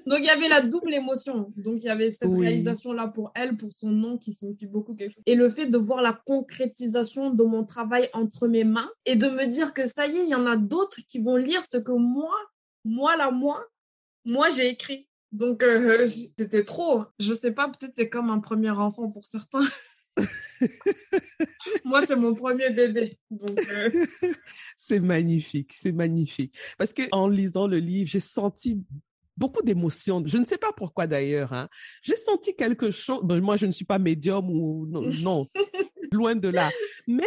Donc, 0.08 0.20
il 0.20 0.26
y 0.26 0.30
avait 0.30 0.48
la 0.48 0.62
double 0.62 0.94
émotion. 0.94 1.52
Donc, 1.58 1.76
il 1.78 1.84
y 1.84 1.90
avait 1.90 2.12
cette 2.12 2.30
oui. 2.30 2.48
réalisation-là 2.48 3.08
pour 3.08 3.32
elle, 3.36 3.58
pour 3.58 3.72
son 3.74 3.90
nom, 3.90 4.18
qui 4.18 4.34
signifie 4.34 4.68
beaucoup 4.68 4.96
quelque 4.96 5.14
chose. 5.14 5.24
Et 5.26 5.36
le 5.36 5.50
fait 5.50 5.66
de 5.66 5.78
voir 5.78 6.02
la 6.02 6.14
concrétisation 6.14 7.30
de 7.32 7.44
mon 7.44 7.66
travail 7.66 8.10
entre 8.14 8.48
mes 8.48 8.64
mains 8.64 8.90
et 9.06 9.16
de 9.16 9.28
me 9.28 9.46
dire 9.46 9.74
que 9.74 9.86
ça 9.86 10.08
y 10.08 10.18
est, 10.18 10.24
il 10.24 10.30
y 10.30 10.36
en 10.36 10.46
a 10.46 10.56
d'autres 10.56 11.00
qui 11.08 11.20
vont 11.20 11.36
lire 11.36 11.64
ce 11.70 11.78
que 11.78 11.92
moi, 11.92 12.34
moi, 12.84 13.18
là, 13.18 13.32
moi, 13.32 13.66
moi, 14.24 14.50
j'ai 14.50 14.70
écrit. 14.70 15.08
Donc, 15.32 15.64
euh, 15.64 16.10
c'était 16.40 16.64
trop. 16.64 17.04
Je 17.20 17.34
sais 17.34 17.52
pas, 17.52 17.68
peut-être 17.68 17.94
c'est 17.96 18.10
comme 18.10 18.30
un 18.30 18.40
premier 18.40 18.70
enfant 18.70 19.10
pour 19.12 19.26
certains. 19.26 19.66
Moi, 21.86 22.06
c'est 22.06 22.16
mon 22.16 22.34
premier 22.34 22.70
bébé. 22.70 23.20
Euh... 23.32 24.06
c'est 24.76 25.00
magnifique, 25.00 25.74
c'est 25.76 25.92
magnifique. 25.92 26.58
Parce 26.78 26.94
que 26.94 27.04
en 27.12 27.28
lisant 27.28 27.68
le 27.68 27.78
livre, 27.78 28.10
j'ai 28.10 28.20
senti 28.20 28.82
beaucoup 29.38 29.62
d'émotions. 29.62 30.24
Je 30.26 30.38
ne 30.38 30.46
sais 30.46 30.58
pas 30.58 30.72
pourquoi 30.72 31.08
d'ailleurs. 31.08 31.54
Hein. 31.54 31.70
J'ai 32.02 32.16
senti 32.16 32.56
quelque 32.56 32.92
chose. 32.92 33.22
Bon, 33.24 33.42
moi, 33.42 33.58
je 33.58 33.66
ne 33.66 33.72
suis 33.72 33.86
pas 33.86 34.00
médium 34.00 34.50
ou 34.50 34.86
non, 34.88 35.10
non 35.22 35.48
loin 36.12 36.36
de 36.36 36.48
là. 36.48 36.72
Mais 37.08 37.24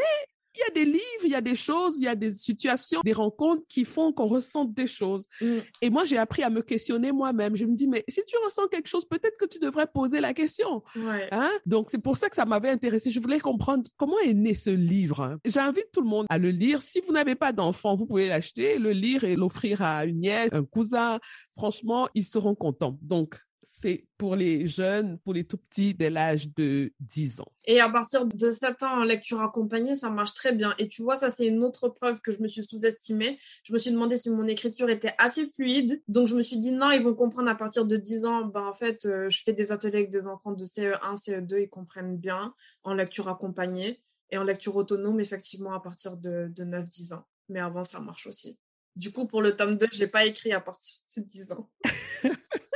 il 0.54 0.60
y 0.60 0.62
a 0.62 0.84
des 0.84 0.90
livres, 0.90 1.24
il 1.24 1.30
y 1.30 1.34
a 1.34 1.40
des 1.40 1.54
choses, 1.54 1.98
il 1.98 2.04
y 2.04 2.08
a 2.08 2.14
des 2.14 2.32
situations, 2.32 3.00
des 3.04 3.12
rencontres 3.12 3.62
qui 3.68 3.84
font 3.84 4.12
qu'on 4.12 4.26
ressente 4.26 4.74
des 4.74 4.86
choses. 4.86 5.26
Mm. 5.40 5.58
Et 5.82 5.90
moi, 5.90 6.04
j'ai 6.04 6.18
appris 6.18 6.42
à 6.42 6.50
me 6.50 6.62
questionner 6.62 7.12
moi-même. 7.12 7.56
Je 7.56 7.64
me 7.64 7.74
dis, 7.74 7.86
mais 7.86 8.04
si 8.08 8.22
tu 8.26 8.36
ressens 8.44 8.66
quelque 8.68 8.88
chose, 8.88 9.04
peut-être 9.04 9.36
que 9.38 9.46
tu 9.46 9.58
devrais 9.58 9.86
poser 9.86 10.20
la 10.20 10.34
question. 10.34 10.82
Ouais. 10.96 11.28
Hein? 11.32 11.50
Donc, 11.66 11.90
c'est 11.90 12.02
pour 12.02 12.16
ça 12.16 12.28
que 12.28 12.36
ça 12.36 12.44
m'avait 12.44 12.70
intéressé. 12.70 13.10
Je 13.10 13.20
voulais 13.20 13.40
comprendre 13.40 13.84
comment 13.96 14.18
est 14.20 14.34
né 14.34 14.54
ce 14.54 14.70
livre. 14.70 15.38
J'invite 15.44 15.90
tout 15.92 16.00
le 16.00 16.08
monde 16.08 16.26
à 16.28 16.38
le 16.38 16.50
lire. 16.50 16.82
Si 16.82 17.00
vous 17.00 17.12
n'avez 17.12 17.34
pas 17.34 17.52
d'enfant, 17.52 17.96
vous 17.96 18.06
pouvez 18.06 18.28
l'acheter, 18.28 18.78
le 18.78 18.92
lire 18.92 19.24
et 19.24 19.36
l'offrir 19.36 19.82
à 19.82 20.04
une 20.04 20.18
nièce, 20.18 20.50
un 20.52 20.64
cousin. 20.64 21.20
Franchement, 21.54 22.08
ils 22.14 22.24
seront 22.24 22.54
contents. 22.54 22.98
Donc, 23.02 23.38
c'est 23.70 24.06
pour 24.16 24.34
les 24.34 24.66
jeunes, 24.66 25.18
pour 25.18 25.34
les 25.34 25.44
tout 25.44 25.58
petits 25.58 25.92
dès 25.92 26.08
l'âge 26.08 26.48
de 26.54 26.90
10 27.00 27.42
ans. 27.42 27.52
Et 27.66 27.80
à 27.80 27.90
partir 27.90 28.24
de 28.24 28.50
7 28.50 28.82
ans 28.82 29.00
en 29.00 29.04
lecture 29.04 29.42
accompagnée, 29.42 29.94
ça 29.94 30.08
marche 30.08 30.32
très 30.32 30.52
bien. 30.52 30.74
Et 30.78 30.88
tu 30.88 31.02
vois, 31.02 31.16
ça 31.16 31.28
c'est 31.28 31.46
une 31.46 31.62
autre 31.62 31.90
preuve 31.90 32.22
que 32.22 32.32
je 32.32 32.40
me 32.40 32.48
suis 32.48 32.64
sous-estimée. 32.64 33.38
Je 33.64 33.74
me 33.74 33.78
suis 33.78 33.90
demandé 33.90 34.16
si 34.16 34.30
mon 34.30 34.46
écriture 34.46 34.88
était 34.88 35.12
assez 35.18 35.46
fluide. 35.46 36.02
Donc 36.08 36.28
je 36.28 36.34
me 36.34 36.42
suis 36.42 36.56
dit 36.56 36.72
non, 36.72 36.92
ils 36.92 37.02
vont 37.02 37.14
comprendre 37.14 37.50
à 37.50 37.54
partir 37.54 37.84
de 37.84 37.98
10 37.98 38.24
ans. 38.24 38.46
Ben, 38.46 38.62
en 38.62 38.72
fait, 38.72 39.04
euh, 39.04 39.28
je 39.28 39.42
fais 39.42 39.52
des 39.52 39.70
ateliers 39.70 39.98
avec 39.98 40.10
des 40.10 40.26
enfants 40.26 40.52
de 40.52 40.64
CE1, 40.64 41.22
CE2, 41.22 41.64
ils 41.64 41.68
comprennent 41.68 42.16
bien 42.16 42.54
en 42.84 42.94
lecture 42.94 43.28
accompagnée. 43.28 44.00
Et 44.30 44.38
en 44.38 44.44
lecture 44.44 44.76
autonome, 44.76 45.20
effectivement, 45.20 45.74
à 45.74 45.80
partir 45.80 46.16
de, 46.16 46.50
de 46.54 46.64
9-10 46.64 47.14
ans. 47.14 47.26
Mais 47.50 47.60
avant, 47.60 47.84
ça 47.84 48.00
marche 48.00 48.26
aussi. 48.26 48.58
Du 48.96 49.12
coup, 49.12 49.26
pour 49.26 49.42
le 49.42 49.54
tome 49.56 49.76
2, 49.76 49.88
je 49.92 50.00
n'ai 50.00 50.06
pas 50.06 50.24
écrit 50.24 50.52
à 50.52 50.60
partir 50.60 50.96
de 51.18 51.22
10 51.22 51.52
ans. 51.52 51.70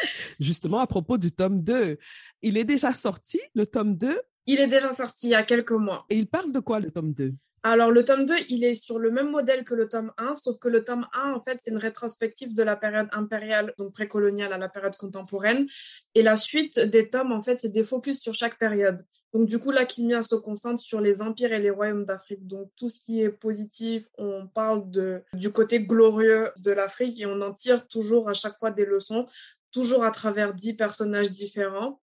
Justement, 0.43 0.81
à 0.81 0.87
propos 0.87 1.19
du 1.19 1.31
tome 1.31 1.61
2, 1.61 1.99
il 2.43 2.57
est 2.59 2.65
déjà 2.65 2.93
sorti, 2.93 3.41
le 3.55 3.65
tome 3.67 3.97
2 3.97 4.21
Il 4.47 4.61
est 4.61 4.67
déjà 4.67 4.93
sorti 4.93 5.29
il 5.29 5.31
y 5.31 5.35
a 5.35 5.45
quelques 5.45 5.73
mois. 5.73 6.05
Et 6.11 6.17
il 6.17 6.27
parle 6.27 6.51
de 6.51 6.59
quoi, 6.59 6.81
le 6.81 6.91
tome 6.91 7.15
2 7.15 7.33
alors, 7.65 7.93
le 7.93 8.05
tome 8.05 8.27
2, 8.27 8.35
il 8.49 8.65
est 8.65 8.75
sur 8.75 8.99
le 8.99 9.13
même 9.13 9.31
modèle 9.31 9.63
que 9.63 9.73
le 9.73 9.89
tome 9.89 10.11
1, 10.19 10.35
sauf 10.35 10.59
que 10.59 10.67
le 10.67 10.83
tome 10.83 11.07
1, 11.15 11.33
en 11.33 11.41
fait, 11.41 11.61
c'est 11.63 11.71
une 11.71 11.77
rétrospective 11.77 12.55
de 12.55 12.63
la 12.65 12.75
période 12.75 13.07
impériale, 13.13 13.73
donc 13.79 13.93
précoloniale, 13.93 14.53
à 14.53 14.59
la 14.59 14.69
période 14.69 14.97
contemporaine. 14.97 15.69
Et 16.17 16.23
la 16.23 16.35
suite 16.35 16.81
des 16.81 17.09
tomes, 17.09 17.31
en 17.31 17.41
fait, 17.41 17.61
c'est 17.61 17.69
des 17.69 17.85
focus 17.85 18.21
sur 18.21 18.35
chaque 18.35 18.59
période. 18.59 19.07
Donc 19.33 19.47
du 19.47 19.59
coup, 19.59 19.71
là, 19.71 19.87
Kimia 19.87 20.23
se 20.23 20.35
concentre 20.35 20.83
sur 20.83 21.01
les 21.01 21.23
empires 21.23 21.53
et 21.53 21.59
les 21.59 21.71
royaumes 21.71 22.05
d'Afrique. 22.05 22.47
Donc 22.47 22.71
tout 22.77 22.89
ce 22.89 23.01
qui 23.01 23.23
est 23.23 23.31
positif, 23.31 24.07
on 24.19 24.47
parle 24.47 24.91
de, 24.91 25.23
du 25.33 25.51
côté 25.51 25.81
glorieux 25.81 26.51
de 26.59 26.71
l'Afrique 26.71 27.19
et 27.21 27.27
on 27.27 27.41
en 27.41 27.55
tire 27.55 27.89
toujours 27.89 28.29
à 28.29 28.35
chaque 28.35 28.59
fois 28.59 28.71
des 28.71 28.85
leçons, 28.85 29.27
toujours 29.73 30.05
à 30.05 30.11
travers 30.11 30.55
dix 30.55 30.75
personnages 30.75 31.31
différents. 31.31 32.01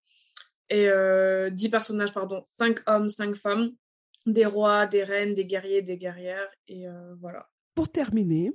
Et 0.69 0.87
euh, 0.87 1.49
dix 1.49 1.69
personnages, 1.69 2.13
pardon, 2.13 2.43
cinq 2.57 2.79
hommes, 2.87 3.09
cinq 3.09 3.35
femmes, 3.35 3.71
des 4.25 4.45
rois, 4.45 4.85
des 4.85 5.03
reines, 5.03 5.33
des 5.33 5.45
guerriers, 5.45 5.81
des 5.81 5.97
guerrières. 5.97 6.49
Et 6.67 6.87
euh, 6.87 7.15
voilà. 7.19 7.47
Pour 7.73 7.89
terminer, 7.89 8.51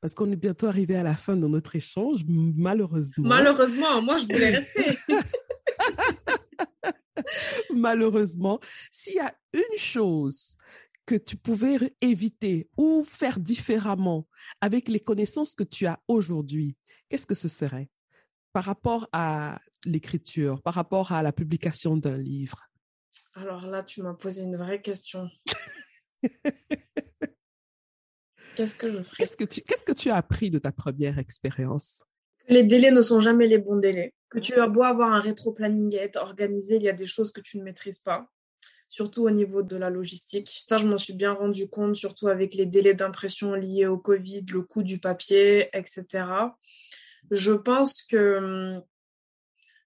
parce 0.00 0.14
qu'on 0.14 0.30
est 0.30 0.36
bientôt 0.36 0.66
arrivé 0.66 0.96
à 0.96 1.02
la 1.02 1.14
fin 1.14 1.36
de 1.36 1.46
notre 1.46 1.74
échange, 1.74 2.24
malheureusement. 2.28 3.28
Malheureusement, 3.28 4.00
moi, 4.02 4.16
je 4.18 4.24
voulais 4.24 4.56
rester. 4.56 4.96
malheureusement, 7.74 8.60
s'il 8.90 9.14
y 9.14 9.20
a 9.20 9.34
une 9.52 9.78
chose 9.78 10.56
que 11.06 11.16
tu 11.16 11.36
pouvais 11.36 11.78
éviter 12.00 12.68
ou 12.76 13.02
faire 13.02 13.40
différemment 13.40 14.28
avec 14.60 14.88
les 14.88 15.00
connaissances 15.00 15.54
que 15.54 15.64
tu 15.64 15.86
as 15.86 15.98
aujourd'hui, 16.06 16.76
qu'est-ce 17.08 17.26
que 17.26 17.34
ce 17.34 17.48
serait? 17.48 17.88
Par 18.58 18.64
rapport 18.64 19.08
à 19.12 19.60
l'écriture, 19.84 20.60
par 20.62 20.74
rapport 20.74 21.12
à 21.12 21.22
la 21.22 21.30
publication 21.30 21.96
d'un 21.96 22.18
livre? 22.18 22.66
Alors 23.34 23.68
là, 23.68 23.84
tu 23.84 24.02
m'as 24.02 24.14
posé 24.14 24.42
une 24.42 24.56
vraie 24.56 24.82
question. 24.82 25.30
qu'est-ce 28.56 28.74
que 28.74 28.90
je 28.90 29.00
ferais? 29.04 29.16
Qu'est-ce 29.16 29.36
que 29.36 29.44
tu 29.44 29.60
qu'est-ce 29.60 29.84
que 29.84 29.92
tu 29.92 30.10
as 30.10 30.16
appris 30.16 30.50
de 30.50 30.58
ta 30.58 30.72
première 30.72 31.20
expérience? 31.20 32.02
Les 32.48 32.64
délais 32.64 32.90
ne 32.90 33.00
sont 33.00 33.20
jamais 33.20 33.46
les 33.46 33.58
bons 33.58 33.76
délais. 33.76 34.12
Que 34.28 34.40
tu 34.40 34.54
as 34.54 34.66
beau 34.66 34.82
avoir 34.82 35.12
un 35.12 35.20
rétro-planning 35.20 35.94
et 35.94 35.98
être 35.98 36.20
organisé, 36.20 36.74
il 36.74 36.82
y 36.82 36.88
a 36.88 36.92
des 36.92 37.06
choses 37.06 37.30
que 37.30 37.40
tu 37.40 37.58
ne 37.58 37.62
maîtrises 37.62 38.00
pas, 38.00 38.28
surtout 38.88 39.22
au 39.22 39.30
niveau 39.30 39.62
de 39.62 39.76
la 39.76 39.88
logistique. 39.88 40.64
Ça, 40.68 40.78
je 40.78 40.86
m'en 40.88 40.98
suis 40.98 41.14
bien 41.14 41.32
rendu 41.32 41.68
compte, 41.68 41.94
surtout 41.94 42.26
avec 42.26 42.54
les 42.54 42.66
délais 42.66 42.94
d'impression 42.94 43.54
liés 43.54 43.86
au 43.86 43.98
Covid, 43.98 44.44
le 44.50 44.62
coût 44.62 44.82
du 44.82 44.98
papier, 44.98 45.68
etc. 45.72 46.24
Je 47.30 47.52
pense 47.52 48.02
que 48.04 48.76
hum, 48.76 48.82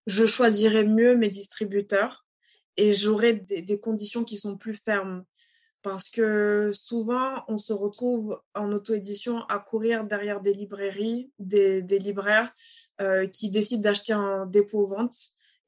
je 0.07 0.27
choisirais 0.27 0.85
mieux 0.85 1.17
mes 1.17 1.31
distributeurs 1.31 2.27
et 2.77 2.93
j'aurais 2.93 3.35
des, 3.35 3.81
conditions 3.81 4.25
qui 4.25 4.37
sont 4.37 4.57
plus 4.57 4.77
fermes. 4.77 5.25
Parce 5.83 6.09
que 6.09 6.71
souvent, 6.73 7.45
on 7.49 7.59
se 7.59 7.73
retrouve 7.73 8.41
en 8.55 8.71
auto-édition 8.73 9.43
à 9.47 9.59
courir 9.59 10.05
derrière 10.05 10.41
des 10.41 10.55
librairies, 10.55 11.33
des, 11.41 11.83
des 11.83 11.99
libraires 11.99 12.53
euh, 13.01 13.27
qui 13.27 13.51
décident 13.51 13.83
d'acheter 13.83 14.13
un 14.13 14.47
dépôt-vente 14.47 15.17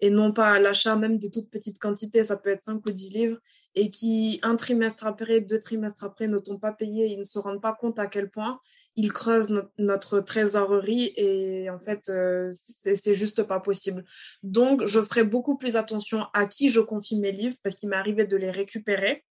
et 0.01 0.11
non 0.11 0.33
pas 0.33 0.53
à 0.53 0.61
l'achat 0.61 0.97
même 0.97 1.19
des 1.19 1.31
toutes 1.31 1.51
petites 1.51 1.79
quantités, 1.79 2.25
ça 2.25 2.37
peut 2.37 2.51
être 2.51 2.63
5 2.63 2.85
ou 2.85 2.91
10 2.91 3.11
livres, 3.11 3.39
et 3.75 3.91
qui, 3.91 4.39
un 4.43 4.57
trimestre 4.57 5.07
après, 5.07 5.41
deux 5.41 5.59
trimestres 5.59 6.05
après, 6.05 6.29
ne 6.29 6.39
t'ont 6.39 6.59
pas 6.59 6.73
payé, 6.73 7.07
ils 7.07 7.19
ne 7.19 7.25
se 7.25 7.39
rendent 7.39 7.63
pas 7.63 7.75
compte 7.75 7.99
à 7.99 8.07
quel 8.07 8.31
point 8.31 8.61
ils 8.97 9.13
creusent 9.13 9.51
notre, 9.51 9.71
notre 9.79 10.21
trésorerie 10.21 11.13
et 11.17 11.69
en 11.71 11.79
fait, 11.79 12.09
euh, 12.09 12.53
c'est 12.53 13.15
juste 13.15 13.43
pas 13.43 13.61
possible. 13.61 14.05
Donc, 14.43 14.85
je 14.87 15.01
ferai 15.01 15.25
beaucoup 15.25 15.57
plus 15.57 15.77
attention 15.77 16.27
à 16.33 16.47
qui 16.47 16.69
je 16.69 16.81
confie 16.81 17.19
mes 17.19 17.33
livres 17.33 17.57
parce 17.63 17.75
qu'il 17.75 17.89
m'est 17.89 17.97
arrivé 17.97 18.25
de 18.25 18.37
les 18.37 18.51
récupérer 18.51 19.25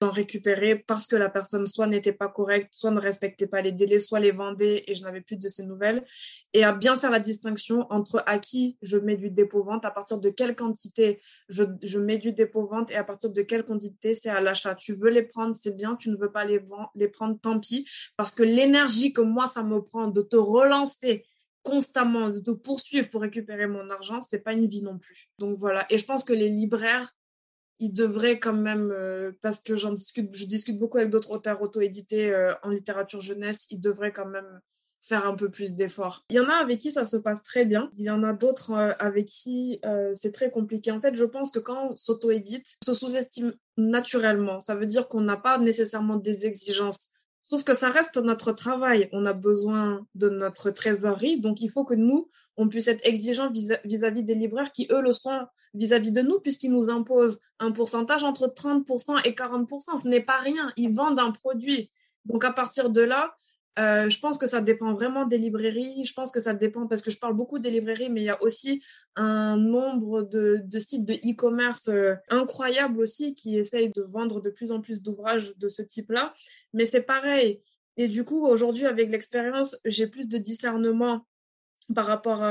d'en 0.00 0.10
récupérer 0.10 0.76
parce 0.76 1.06
que 1.06 1.16
la 1.16 1.28
personne 1.28 1.66
soit 1.66 1.86
n'était 1.86 2.12
pas 2.12 2.28
correcte, 2.28 2.68
soit 2.72 2.90
ne 2.90 3.00
respectait 3.00 3.46
pas 3.46 3.60
les 3.62 3.72
délais, 3.72 3.98
soit 3.98 4.20
les 4.20 4.30
vendait 4.30 4.84
et 4.86 4.94
je 4.94 5.02
n'avais 5.02 5.20
plus 5.20 5.36
de 5.36 5.48
ces 5.48 5.64
nouvelles. 5.64 6.04
Et 6.52 6.64
à 6.64 6.72
bien 6.72 6.98
faire 6.98 7.10
la 7.10 7.20
distinction 7.20 7.86
entre 7.90 8.22
à 8.26 8.38
qui 8.38 8.78
je 8.82 8.96
mets 8.96 9.16
du 9.16 9.30
dépôt-vente, 9.30 9.84
à 9.84 9.90
partir 9.90 10.18
de 10.18 10.30
quelle 10.30 10.56
quantité 10.56 11.20
je, 11.48 11.64
je 11.82 11.98
mets 11.98 12.18
du 12.18 12.32
dépôt-vente 12.32 12.90
et 12.90 12.96
à 12.96 13.04
partir 13.04 13.30
de 13.30 13.42
quelle 13.42 13.64
quantité 13.64 14.14
c'est 14.14 14.30
à 14.30 14.40
l'achat. 14.40 14.74
Tu 14.74 14.92
veux 14.92 15.10
les 15.10 15.22
prendre, 15.22 15.54
c'est 15.54 15.76
bien, 15.76 15.96
tu 15.96 16.10
ne 16.10 16.16
veux 16.16 16.30
pas 16.30 16.44
les, 16.44 16.60
les 16.94 17.08
prendre, 17.08 17.38
tant 17.40 17.58
pis, 17.58 17.88
parce 18.16 18.32
que 18.32 18.42
l'énergie 18.42 19.12
que 19.12 19.20
moi, 19.20 19.46
ça 19.46 19.62
me 19.62 19.80
prend 19.80 20.08
de 20.08 20.22
te 20.22 20.36
relancer 20.36 21.26
constamment, 21.62 22.28
de 22.28 22.40
te 22.40 22.50
poursuivre 22.50 23.08
pour 23.08 23.22
récupérer 23.22 23.66
mon 23.66 23.88
argent, 23.90 24.20
c'est 24.22 24.38
pas 24.38 24.52
une 24.52 24.66
vie 24.66 24.82
non 24.82 24.98
plus. 24.98 25.30
Donc 25.38 25.58
voilà. 25.58 25.86
Et 25.90 25.98
je 25.98 26.04
pense 26.04 26.22
que 26.22 26.34
les 26.34 26.50
libraires 26.50 27.14
il 27.78 27.92
devrait 27.92 28.38
quand 28.38 28.52
même, 28.52 28.90
euh, 28.92 29.32
parce 29.42 29.60
que 29.60 29.76
j'en 29.76 29.92
discute, 29.92 30.34
je 30.34 30.46
discute 30.46 30.78
beaucoup 30.78 30.98
avec 30.98 31.10
d'autres 31.10 31.30
auteurs 31.30 31.60
auto-édités 31.62 32.32
euh, 32.32 32.54
en 32.62 32.70
littérature 32.70 33.20
jeunesse, 33.20 33.66
il 33.70 33.80
devrait 33.80 34.12
quand 34.12 34.26
même 34.26 34.60
faire 35.02 35.26
un 35.26 35.34
peu 35.34 35.50
plus 35.50 35.74
d'efforts. 35.74 36.24
Il 36.30 36.36
y 36.36 36.40
en 36.40 36.48
a 36.48 36.54
avec 36.54 36.78
qui 36.78 36.90
ça 36.90 37.04
se 37.04 37.16
passe 37.16 37.42
très 37.42 37.66
bien, 37.66 37.90
il 37.98 38.04
y 38.06 38.10
en 38.10 38.22
a 38.22 38.32
d'autres 38.32 38.70
euh, 38.70 38.92
avec 38.98 39.26
qui 39.26 39.80
c'est 40.14 40.32
très 40.32 40.50
compliqué. 40.50 40.90
En 40.92 41.00
fait, 41.00 41.14
je 41.14 41.24
pense 41.24 41.50
que 41.50 41.58
quand 41.58 41.90
on 41.90 41.96
s'auto-édite, 41.96 42.76
on 42.86 42.94
se 42.94 42.98
sous-estime 42.98 43.54
naturellement. 43.76 44.60
Ça 44.60 44.74
veut 44.74 44.86
dire 44.86 45.08
qu'on 45.08 45.20
n'a 45.20 45.36
pas 45.36 45.58
nécessairement 45.58 46.16
des 46.16 46.46
exigences. 46.46 47.10
Sauf 47.42 47.62
que 47.62 47.74
ça 47.74 47.90
reste 47.90 48.16
notre 48.16 48.52
travail. 48.52 49.10
On 49.12 49.26
a 49.26 49.34
besoin 49.34 50.06
de 50.14 50.30
notre 50.30 50.70
trésorerie. 50.70 51.38
Donc, 51.38 51.60
il 51.60 51.70
faut 51.70 51.84
que 51.84 51.92
nous, 51.92 52.30
on 52.56 52.68
puisse 52.68 52.88
être 52.88 53.06
exigeants 53.06 53.52
vis-à-vis 53.52 54.22
des 54.22 54.34
libraires 54.34 54.72
qui, 54.72 54.88
eux, 54.90 55.02
le 55.02 55.12
sont 55.12 55.46
vis-à-vis 55.74 56.12
de 56.12 56.22
nous, 56.22 56.40
puisqu'ils 56.40 56.72
nous 56.72 56.90
imposent 56.90 57.40
un 57.58 57.72
pourcentage 57.72 58.24
entre 58.24 58.46
30% 58.46 59.20
et 59.24 59.32
40%. 59.32 60.02
Ce 60.02 60.08
n'est 60.08 60.20
pas 60.20 60.38
rien. 60.38 60.72
Ils 60.76 60.94
vendent 60.94 61.18
un 61.18 61.32
produit. 61.32 61.90
Donc, 62.24 62.44
à 62.44 62.52
partir 62.52 62.90
de 62.90 63.02
là, 63.02 63.34
euh, 63.78 64.08
je 64.08 64.20
pense 64.20 64.38
que 64.38 64.46
ça 64.46 64.60
dépend 64.60 64.92
vraiment 64.94 65.26
des 65.26 65.38
librairies. 65.38 66.04
Je 66.04 66.12
pense 66.14 66.30
que 66.30 66.40
ça 66.40 66.54
dépend 66.54 66.86
parce 66.86 67.02
que 67.02 67.10
je 67.10 67.18
parle 67.18 67.34
beaucoup 67.34 67.58
des 67.58 67.70
librairies, 67.70 68.08
mais 68.08 68.22
il 68.22 68.24
y 68.24 68.30
a 68.30 68.40
aussi 68.42 68.82
un 69.16 69.56
nombre 69.56 70.22
de, 70.22 70.62
sites 70.78 71.04
de 71.04 71.14
e-commerce 71.14 71.88
euh, 71.88 72.14
incroyables 72.28 73.00
aussi 73.00 73.34
qui 73.34 73.56
essayent 73.58 73.90
de 73.90 74.02
vendre 74.02 74.40
de 74.40 74.50
plus 74.50 74.70
en 74.70 74.80
plus 74.80 75.02
d'ouvrages 75.02 75.56
de 75.56 75.68
ce 75.68 75.82
type-là. 75.82 76.34
Mais 76.72 76.86
c'est 76.86 77.02
pareil. 77.02 77.62
Et 77.96 78.08
du 78.08 78.24
coup, 78.24 78.46
aujourd'hui, 78.46 78.86
avec 78.86 79.10
l'expérience, 79.10 79.76
j'ai 79.84 80.06
plus 80.06 80.26
de 80.26 80.38
discernement 80.38 81.26
par 81.92 82.06
rapport 82.06 82.42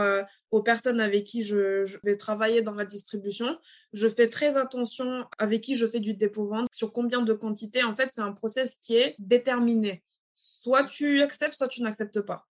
aux 0.52 0.62
personnes 0.62 1.00
avec 1.00 1.24
qui 1.24 1.44
je, 1.44 1.98
vais 2.04 2.18
travailler 2.18 2.62
dans 2.62 2.74
la 2.74 2.86
distribution. 2.86 3.58
Je 3.94 4.08
fais 4.08 4.30
très 4.30 4.58
attention 4.58 5.26
avec 5.40 5.62
qui 5.62 5.76
je 5.76 5.88
fais 5.88 6.00
du 6.00 6.14
dépôt-vente, 6.14 6.68
sur 6.72 6.94
combien 6.94 7.22
de 7.22 7.34
quantités. 7.34 7.84
En 7.84 7.96
fait, 7.96 8.10
c'est 8.14 8.22
un 8.22 8.34
process 8.34 8.76
qui 8.76 8.96
est 8.96 9.16
déterminé. 9.20 10.04
Soit 10.34 10.86
tu 10.86 11.22
acceptes, 11.22 11.56
soit 11.56 11.68
tu 11.68 11.82
n'acceptes 11.82 12.22
pas. 12.22 12.48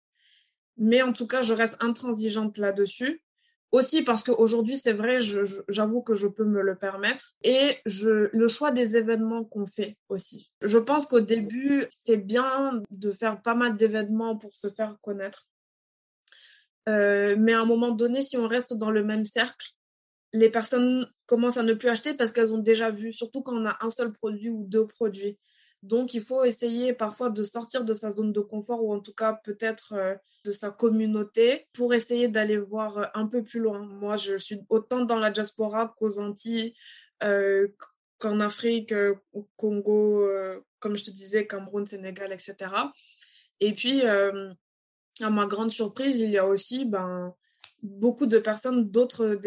Mais 0.78 1.02
en 1.02 1.13
tout 1.13 1.28
cas, 1.28 1.41
je 1.41 1.54
reste 1.54 1.78
intransigeante 1.80 2.58
là-dessus. 2.58 3.22
Aussi 3.72 4.04
parce 4.04 4.24
qu'aujourd'hui, 4.24 4.76
c'est 4.76 4.91
vrai, 4.91 5.20
j'avoue 5.70 6.02
que 6.02 6.13
je 6.13 6.28
peux 6.28 6.44
me 6.44 6.62
le 6.62 6.76
permettre. 6.76 7.34
Et 7.44 7.78
le 7.86 8.48
choix 8.48 8.72
des 8.72 8.98
événements 8.98 9.46
qu'on 9.46 9.65
fait 9.65 9.98
aussi. 10.10 10.52
Je 10.62 10.78
pense 10.78 11.06
qu'au 11.06 11.22
début, 11.22 11.86
c'est 11.89 12.17
bien 12.17 12.82
de 12.89 13.12
faire 13.12 13.41
pas 13.41 13.56
mal 13.56 13.78
d'événements 13.78 14.36
pour 14.36 14.56
se 14.56 14.70
faire 14.70 14.98
connaître 15.02 15.48
euh, 16.89 17.36
mais 17.38 17.54
à 17.54 17.62
un 17.62 17.65
moment 17.65 17.91
donné, 17.91 18.22
si 18.22 18.38
on 18.38 18.48
reste 18.48 18.74
dans 18.74 18.91
le 18.91 19.04
même 19.04 19.26
cercle, 19.26 19.67
les 20.34 20.50
personnes 20.50 21.10
commencent 21.26 21.58
à 21.58 21.63
ne 21.63 21.74
plus 21.74 21.89
acheter 21.89 22.13
parce 22.13 22.32
qu'elles 22.32 22.54
ont 22.54 22.58
déjà 22.58 22.89
vu, 22.89 23.13
surtout 23.13 23.41
quand 23.41 23.56
on 23.56 23.65
a 23.65 23.78
un 23.82 23.89
seul 23.89 24.13
produit 24.13 24.50
ou 24.50 24.65
deux 24.67 24.88
produits. 24.88 25.38
Donc, 25.84 26.13
il 26.13 26.22
faut 26.22 26.44
essayer 26.44 26.94
parfois 26.94 27.30
de 27.30 27.44
sortir 27.44 27.84
de 27.84 27.94
sa 27.94 28.12
zone 28.12 28.32
de 28.32 28.39
confort 28.39 28.84
ou 28.84 28.94
en 28.94 29.00
tout 29.00 29.13
cas 29.13 29.34
peut-être 29.44 29.94
euh, 29.94 30.15
de 30.46 30.52
sa 30.52 30.70
communauté 30.70 31.67
pour 31.74 31.94
essayer 31.94 32.28
d'aller 32.28 32.58
voir 32.58 32.98
euh, 32.98 33.06
un 33.13 33.28
peu 33.28 33.44
plus 33.44 33.60
loin. 33.60 33.80
Moi, 33.80 34.15
je 34.15 34.38
suis 34.38 34.60
autant 34.70 35.06
dans 35.06 35.17
la 35.17 35.32
diaspora 35.32 35.94
qu'aux 35.98 36.20
Antilles, 36.20 36.76
qu'en 37.20 38.39
Afrique, 38.39 38.94
au 39.34 39.48
Congo, 39.56 40.28
comme 40.80 40.98
je 40.98 41.04
te 41.04 41.12
disais, 41.12 41.46
Cameroun, 41.46 41.86
Sénégal, 41.86 42.32
etc. 42.32 42.56
Et 43.60 43.74
puis, 43.74 44.02
à 45.21 45.29
ma 45.29 45.45
grande 45.45 45.71
surprise, 45.71 46.19
il 46.19 46.31
y 46.31 46.38
a 46.38 46.47
aussi 46.47 46.86
ben, 46.86 47.34
beaucoup 47.81 48.25
de 48.25 48.39
personnes 48.39 48.89
d'autres 48.89 49.39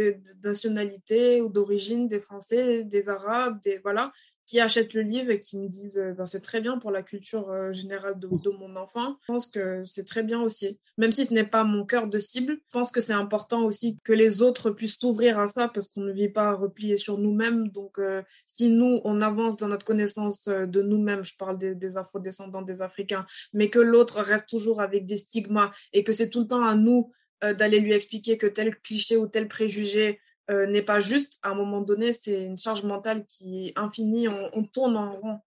nationalités 0.42 1.40
ou 1.40 1.48
d'origine, 1.48 2.08
des 2.08 2.20
Français, 2.20 2.84
des 2.84 3.08
Arabes, 3.08 3.60
des, 3.62 3.78
voilà, 3.78 4.12
qui 4.46 4.60
achètent 4.60 4.94
le 4.94 5.02
livre 5.02 5.30
et 5.30 5.38
qui 5.38 5.56
me 5.56 5.68
disent 5.68 5.98
euh, 5.98 6.12
ben, 6.12 6.26
c'est 6.26 6.40
très 6.40 6.60
bien 6.60 6.78
pour 6.78 6.90
la 6.90 7.02
culture 7.02 7.50
euh, 7.50 7.72
générale 7.72 8.18
de, 8.18 8.28
mon 8.50 8.76
enfant. 8.76 9.16
Je 9.22 9.26
pense 9.26 9.46
que 9.46 9.84
c'est 9.84 10.04
très 10.04 10.22
bien 10.22 10.40
aussi. 10.42 10.78
Même 10.98 11.12
si 11.12 11.24
ce 11.24 11.32
n'est 11.32 11.46
pas 11.46 11.64
mon 11.64 11.84
cœur 11.84 12.06
de 12.06 12.18
cible, 12.18 12.54
je 12.54 12.70
pense 12.70 12.90
que 12.90 13.00
c'est 13.00 13.14
important 13.14 13.64
aussi 13.64 13.98
que 14.04 14.12
les 14.12 14.42
autres 14.42 14.70
puissent 14.70 14.98
s'ouvrir 14.98 15.38
à 15.38 15.46
ça 15.46 15.68
parce 15.68 15.88
qu'on 15.88 16.02
ne 16.02 16.12
vit 16.12 16.28
pas 16.28 16.52
replié 16.52 16.96
sur 16.96 17.18
nous-mêmes. 17.18 17.68
Donc, 17.68 17.98
euh, 17.98 18.22
si 18.46 18.70
nous, 18.70 19.00
on 19.04 19.20
avance 19.22 19.56
dans 19.56 19.68
notre 19.68 19.86
connaissance 19.86 20.48
de 20.48 20.82
nous-mêmes, 20.82 21.24
je 21.24 21.34
parle 21.36 21.58
des 21.58 21.96
afro-descendants, 21.96 22.62
des 22.62 22.82
Africains, 22.82 23.26
mais 23.52 23.70
que 23.70 23.78
l'autre 23.78 24.20
reste 24.20 24.48
toujours 24.48 24.80
avec 24.80 25.06
des 25.06 25.16
stigmas 25.16 25.72
et 25.92 26.04
que 26.04 26.12
c'est 26.12 26.30
tout 26.30 26.40
le 26.40 26.46
temps 26.46 26.64
à 26.64 26.74
nous 26.74 27.12
d'aller 27.42 27.80
lui 27.80 27.92
expliquer 27.92 28.38
que 28.38 28.46
tel 28.46 28.78
cliché 28.80 29.16
ou 29.16 29.26
tel 29.26 29.48
préjugé 29.48 30.20
euh, 30.50 30.66
n'est 30.66 30.82
pas 30.82 31.00
juste. 31.00 31.38
À 31.42 31.50
un 31.50 31.54
moment 31.54 31.80
donné, 31.80 32.12
c'est 32.12 32.42
une 32.42 32.56
charge 32.56 32.82
mentale 32.82 33.24
qui 33.26 33.68
est 33.68 33.78
infinie, 33.78 34.28
on, 34.28 34.64
tourne 34.64 34.96
en 34.96 35.12
rond. 35.12 35.38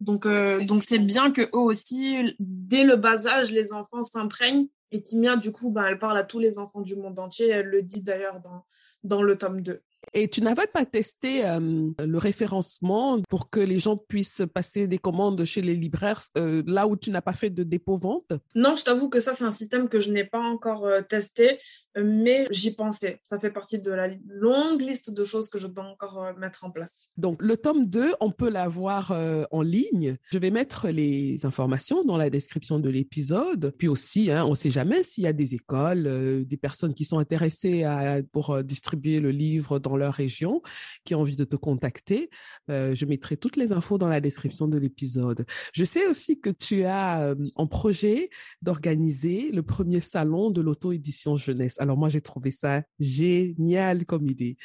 Donc, 0.00 0.24
euh, 0.24 0.64
donc 0.64 0.82
c'est 0.82 0.98
bien 0.98 1.30
que 1.30 1.42
eux 1.42 1.60
aussi, 1.60 2.34
dès 2.38 2.84
le 2.84 2.96
bas 2.96 3.26
âge, 3.26 3.50
les 3.50 3.72
enfants 3.72 4.04
s'imprègnent. 4.04 4.68
Et 4.92 5.02
Kimia, 5.02 5.36
du 5.36 5.52
coup, 5.52 5.70
ben, 5.70 5.84
elle 5.86 5.98
parle 5.98 6.16
à 6.16 6.24
tous 6.24 6.38
les 6.38 6.58
enfants 6.58 6.80
du 6.80 6.96
monde 6.96 7.18
entier. 7.18 7.48
Elle 7.48 7.66
le 7.66 7.82
dit 7.82 8.02
d'ailleurs 8.02 8.40
dans, 8.40 8.64
dans 9.04 9.22
le 9.22 9.36
tome 9.36 9.60
2. 9.60 9.82
Et 10.12 10.28
tu 10.28 10.42
n'avais 10.42 10.66
pas 10.66 10.84
testé 10.84 11.44
euh, 11.44 11.90
le 11.98 12.18
référencement 12.18 13.20
pour 13.28 13.48
que 13.48 13.60
les 13.60 13.78
gens 13.78 13.96
puissent 13.96 14.42
passer 14.52 14.88
des 14.88 14.98
commandes 14.98 15.44
chez 15.44 15.62
les 15.62 15.76
libraires 15.76 16.20
euh, 16.36 16.62
là 16.66 16.88
où 16.88 16.96
tu 16.96 17.10
n'as 17.10 17.20
pas 17.20 17.32
fait 17.32 17.50
de 17.50 17.62
dépôt-vente? 17.62 18.32
Non, 18.56 18.74
je 18.74 18.84
t'avoue 18.84 19.08
que 19.08 19.20
ça, 19.20 19.34
c'est 19.34 19.44
un 19.44 19.52
système 19.52 19.88
que 19.88 20.00
je 20.00 20.10
n'ai 20.10 20.24
pas 20.24 20.40
encore 20.40 20.84
euh, 20.86 21.00
testé, 21.02 21.60
mais 21.96 22.46
j'y 22.50 22.74
pensais. 22.74 23.20
Ça 23.22 23.38
fait 23.38 23.50
partie 23.50 23.80
de 23.80 23.92
la 23.92 24.08
longue 24.26 24.80
liste 24.80 25.12
de 25.12 25.24
choses 25.24 25.48
que 25.48 25.58
je 25.58 25.68
dois 25.68 25.84
encore 25.84 26.32
mettre 26.38 26.64
en 26.64 26.70
place. 26.70 27.10
Donc, 27.16 27.42
le 27.42 27.56
tome 27.56 27.86
2, 27.86 28.14
on 28.20 28.30
peut 28.30 28.48
l'avoir 28.48 29.12
en 29.50 29.62
ligne. 29.62 30.16
Je 30.30 30.38
vais 30.38 30.50
mettre 30.50 30.88
les 30.88 31.44
informations 31.44 32.04
dans 32.04 32.16
la 32.16 32.30
description 32.30 32.78
de 32.78 32.88
l'épisode. 32.88 33.74
Puis 33.76 33.88
aussi, 33.88 34.30
hein, 34.30 34.44
on 34.46 34.50
ne 34.50 34.54
sait 34.54 34.70
jamais 34.70 35.02
s'il 35.02 35.24
y 35.24 35.26
a 35.26 35.32
des 35.32 35.54
écoles, 35.54 36.44
des 36.46 36.56
personnes 36.56 36.94
qui 36.94 37.04
sont 37.04 37.18
intéressées 37.18 37.82
à, 37.82 38.20
pour 38.30 38.62
distribuer 38.62 39.18
le 39.18 39.32
livre 39.32 39.80
dans 39.80 39.96
leur 40.00 40.14
région, 40.14 40.62
qui 41.04 41.14
ont 41.14 41.20
envie 41.20 41.36
de 41.36 41.44
te 41.44 41.56
contacter. 41.56 42.30
je 42.68 43.04
mettrai 43.04 43.36
toutes 43.36 43.56
les 43.56 43.72
infos 43.72 43.98
dans 43.98 44.08
la 44.08 44.20
description 44.20 44.66
de 44.66 44.78
l'épisode. 44.78 45.46
Je 45.72 45.84
sais 45.84 46.06
aussi 46.06 46.40
que 46.40 46.50
tu 46.50 46.84
as 46.84 47.22
euh, 47.22 47.34
en 47.56 47.66
projet 47.66 48.30
d'organiser 48.62 49.50
le 49.52 49.62
premier 49.62 50.00
salon 50.00 50.50
de 50.50 50.60
l'auto-édition 50.60 51.36
jeunesse. 51.36 51.80
Alors 51.80 51.96
moi, 51.96 52.08
j'ai 52.08 52.20
trouvé 52.20 52.50
ça 52.50 52.82
génial 52.98 54.06
comme 54.06 54.26
idée. 54.26 54.56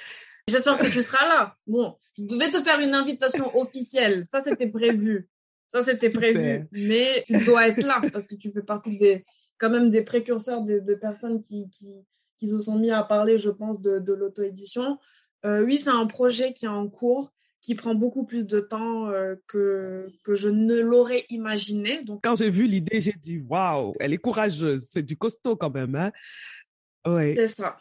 J'espère 0.48 0.78
que 0.78 0.92
tu 0.92 1.02
seras 1.02 1.28
là. 1.28 1.54
Bon, 1.68 1.98
je 2.18 2.24
devais 2.24 2.50
te 2.50 2.62
faire 2.62 2.80
une 2.80 2.94
invitation 2.94 3.56
officielle. 3.58 4.26
Ça, 4.32 4.42
c'était 4.44 4.70
prévu. 4.70 5.28
Ça, 5.74 5.84
c'était 5.84 6.14
prévu. 6.14 6.68
Mais 6.72 7.24
tu 7.26 7.44
dois 7.46 7.68
être 7.68 7.82
là 7.82 8.02
parce 8.14 8.28
que 8.28 8.36
tu 8.36 8.52
fais 8.52 8.62
partie 8.62 8.98
des, 8.98 9.26
quand 9.58 9.70
même 9.70 9.90
des 9.90 10.04
précurseurs 10.04 10.62
de, 10.64 10.96
personnes 10.96 11.42
qui, 11.42 11.70
qui, 11.70 11.90
qui, 12.38 12.48
se 12.48 12.60
sont 12.60 12.78
mis 12.78 12.92
à 12.92 13.04
parler, 13.04 13.38
je 13.38 13.50
pense, 13.50 13.82
de, 13.82 14.00
de 14.00 14.14
l'auto-édition. 14.14 15.00
Euh, 15.46 15.64
oui, 15.64 15.80
c'est 15.80 15.92
un 15.92 16.08
projet 16.08 16.54
qui 16.54 16.66
est 16.66 16.70
en 16.70 16.88
cours 16.88 17.32
qui 17.66 17.74
prend 17.74 17.96
beaucoup 17.96 18.26
plus 18.26 18.46
de 18.46 18.60
temps 18.60 19.10
euh, 19.10 19.34
que, 19.48 20.08
que 20.24 20.36
je 20.36 20.50
ne 20.50 20.80
l'aurais 20.80 21.26
imaginé. 21.30 22.04
Donc... 22.04 22.24
Quand 22.24 22.36
j'ai 22.36 22.52
vu 22.52 22.68
l'idée, 22.68 23.02
j'ai 23.02 23.14
dit 23.14 23.40
waouh, 23.40 23.96
elle 24.00 24.14
est 24.14 24.20
courageuse, 24.20 24.86
c'est 24.88 25.02
du 25.02 25.18
costaud 25.18 25.56
quand 25.56 25.74
même. 25.74 25.96
Hein? 25.96 26.12
Ouais. 27.08 27.34
C'est 27.36 27.48
ça. 27.48 27.78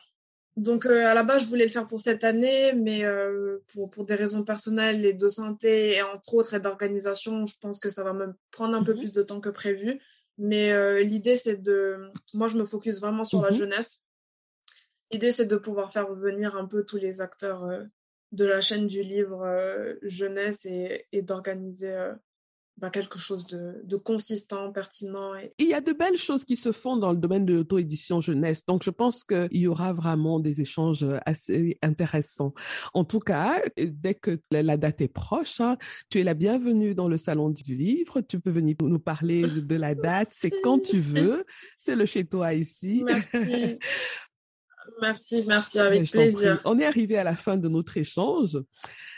Donc 0.56 0.86
euh, 0.86 1.06
à 1.06 1.12
la 1.12 1.22
base, 1.22 1.42
je 1.42 1.48
voulais 1.48 1.66
le 1.66 1.70
faire 1.70 1.86
pour 1.86 2.00
cette 2.00 2.24
année, 2.24 2.72
mais 2.72 3.04
euh, 3.04 3.58
pour, 3.74 3.90
pour 3.90 4.06
des 4.06 4.14
raisons 4.14 4.42
personnelles 4.42 5.04
et 5.04 5.12
de 5.12 5.28
santé, 5.28 5.96
et 5.96 6.02
entre 6.02 6.32
autres, 6.32 6.54
et 6.54 6.60
d'organisation, 6.60 7.44
je 7.44 7.54
pense 7.60 7.78
que 7.78 7.90
ça 7.90 8.02
va 8.02 8.14
me 8.14 8.32
prendre 8.52 8.74
un 8.74 8.84
peu 8.84 8.94
mhm. 8.94 9.00
plus 9.00 9.12
de 9.12 9.22
temps 9.22 9.40
que 9.40 9.50
prévu. 9.50 10.00
Mais 10.38 11.04
l'idée, 11.04 11.36
c'est 11.36 11.62
de... 11.62 12.10
Moi, 12.32 12.48
je 12.48 12.56
me 12.56 12.64
focus 12.64 13.00
vraiment 13.00 13.22
sur 13.22 13.40
la 13.40 13.50
mhm. 13.50 13.56
jeunesse. 13.56 14.02
L'idée, 15.10 15.32
c'est 15.32 15.46
de 15.46 15.56
pouvoir 15.56 15.92
faire 15.92 16.12
venir 16.14 16.56
un 16.56 16.66
peu 16.66 16.84
tous 16.84 16.96
les 16.96 17.20
acteurs 17.20 17.86
de 18.34 18.44
la 18.44 18.60
chaîne 18.60 18.86
du 18.86 19.02
livre 19.02 19.42
euh, 19.42 19.94
jeunesse 20.02 20.66
et, 20.66 21.22
d'organiser 21.22 21.92
euh, 21.92 22.12
bah, 22.76 22.90
quelque 22.90 23.18
chose 23.18 23.46
de, 23.46 23.96
consistant, 23.96 24.72
pertinent. 24.72 25.36
Et... 25.36 25.54
Il 25.58 25.68
y 25.68 25.74
a 25.74 25.80
de 25.80 25.92
belles 25.92 26.16
choses 26.16 26.44
qui 26.44 26.56
se 26.56 26.72
font 26.72 26.96
dans 26.96 27.12
le 27.12 27.16
domaine 27.16 27.46
de 27.46 27.54
l'auto-édition 27.54 28.20
jeunesse. 28.20 28.66
Donc, 28.66 28.82
je 28.82 28.90
pense 28.90 29.22
qu'il 29.22 29.56
y 29.56 29.68
aura 29.68 29.92
vraiment 29.92 30.40
des 30.40 30.60
échanges 30.60 31.06
assez 31.24 31.78
intéressants. 31.82 32.54
En 32.92 33.04
tout 33.04 33.20
cas, 33.20 33.62
dès 33.76 34.14
que 34.14 34.40
la 34.50 34.76
date 34.76 35.00
est 35.00 35.08
proche, 35.08 35.60
hein, 35.60 35.76
tu 36.10 36.18
es 36.18 36.24
la 36.24 36.34
bienvenue 36.34 36.96
dans 36.96 37.08
le 37.08 37.16
salon 37.16 37.50
du 37.50 37.76
livre. 37.76 38.20
Tu 38.20 38.40
peux 38.40 38.50
venir 38.50 38.74
nous 38.80 38.98
parler 38.98 39.46
de 39.46 39.76
la 39.76 39.94
date. 39.94 40.32
C'est 40.32 40.50
quand 40.50 40.80
tu 40.80 40.98
veux. 40.98 41.44
C'est 41.78 41.94
le 41.94 42.06
chez 42.06 42.24
toi 42.24 42.52
ici. 42.52 43.04
Merci. 43.06 43.78
Merci, 45.00 45.44
merci, 45.46 45.78
avec 45.78 46.10
plaisir. 46.10 46.60
On 46.64 46.78
est 46.78 46.84
arrivé 46.84 47.16
à 47.16 47.24
la 47.24 47.36
fin 47.36 47.56
de 47.56 47.68
notre 47.68 47.96
échange. 47.96 48.58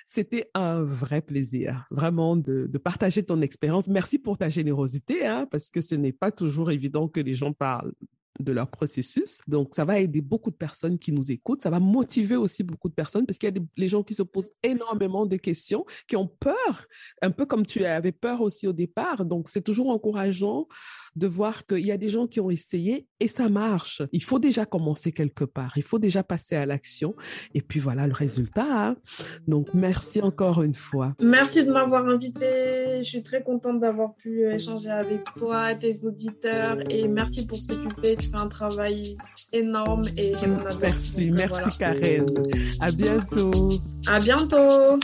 C'était 0.05 0.51
un 0.55 0.85
vrai 0.85 1.21
plaisir, 1.21 1.85
vraiment, 1.91 2.37
de, 2.37 2.79
partager 2.79 3.25
ton 3.25 3.41
expérience. 3.41 3.89
Merci 3.89 4.19
pour 4.19 4.39
ta 4.39 4.49
générosité, 4.49 5.27
hein, 5.27 5.49
parce 5.51 5.71
que 5.71 5.81
ce 5.81 5.95
n'est 5.95 6.13
pas 6.13 6.31
toujours 6.31 6.71
évident 6.71 7.09
que 7.09 7.21
les 7.21 7.35
gens 7.35 7.53
parlent 7.53 7.93
de 8.39 8.53
leur 8.53 8.69
processus. 8.69 9.41
Donc, 9.47 9.75
ça 9.75 9.85
va 9.85 9.99
aider 9.99 10.21
beaucoup 10.21 10.51
de 10.51 10.57
personnes 10.57 10.99
qui 10.99 11.11
nous 11.11 11.31
écoutent. 11.31 11.63
Ça 11.63 11.71
va 11.71 11.81
motiver 11.81 12.37
aussi 12.37 12.63
beaucoup 12.63 12.89
de 12.89 12.95
personnes 12.95 13.27
parce 13.27 13.39
qu'il 13.39 13.47
y 13.47 13.49
a 13.49 13.53
des 13.53 13.63
les 13.77 13.89
gens 13.89 14.03
qui 14.03 14.15
se 14.15 14.23
posent 14.23 14.51
énormément 14.63 15.27
de 15.27 15.37
questions, 15.37 15.85
qui 16.07 16.17
ont 16.17 16.29
peur, 16.29 16.87
un 17.23 17.31
peu 17.31 17.47
comme 17.47 17.67
tu 17.67 17.85
avais 17.85 18.13
peur 18.13 18.43
aussi 18.43 18.67
au 18.67 18.73
départ. 18.73 19.25
Donc, 19.25 19.49
c'est 19.49 19.63
toujours 19.63 19.89
encourageant 19.89 20.69
de 21.17 21.27
voir 21.27 21.67
qu'il 21.67 21.87
y 21.87 21.93
a 21.93 21.97
des 21.97 22.09
gens 22.09 22.27
qui 22.27 22.41
ont 22.41 22.51
essayé 22.51 23.07
et 23.21 23.29
ça 23.29 23.49
marche. 23.49 24.03
Il 24.13 24.23
faut 24.23 24.39
déjà 24.39 24.67
commencer 24.67 25.13
quelque 25.13 25.45
part, 25.45 25.73
il 25.77 25.83
faut 25.83 25.99
déjà 25.99 26.23
passer 26.23 26.57
à 26.57 26.67
l'action 26.67 27.15
et 27.55 27.63
puis 27.63 27.81
voilà 27.81 28.07
le 28.07 28.13
résultat. 28.13 28.89
Hein. 28.89 28.97
Donc 29.49 29.69
merci 29.75 30.21
encore 30.21 30.63
une 30.63 30.75
fois. 30.75 31.15
Merci 31.21 31.65
de 31.65 31.73
m'avoir 31.73 32.07
invité. 32.07 32.99
Je 32.99 33.09
suis 33.09 33.23
très 33.23 33.43
contente 33.43 33.81
d'avoir 33.81 34.15
pu 34.15 34.45
échanger 34.51 34.91
avec 34.91 35.25
toi, 35.37 35.75
tes 35.75 35.99
auditeurs 36.05 36.79
et 36.91 37.09
merci 37.09 37.47
pour 37.47 37.57
ce 37.57 37.69
que 37.69 37.75
tu 37.75 37.89
fais. 38.03 38.17
Tu 38.17 38.29
fais 38.29 38.39
un 38.39 38.49
travail 38.49 39.17
énorme 39.53 40.03
et 40.17 40.35
on. 40.45 40.57
Merci, 40.81 41.31
merci. 41.31 41.79
Karen. 41.79 42.27
À 42.81 42.93
bientôt. 42.93 43.71
À 44.07 44.19
bientôt. 44.19 45.01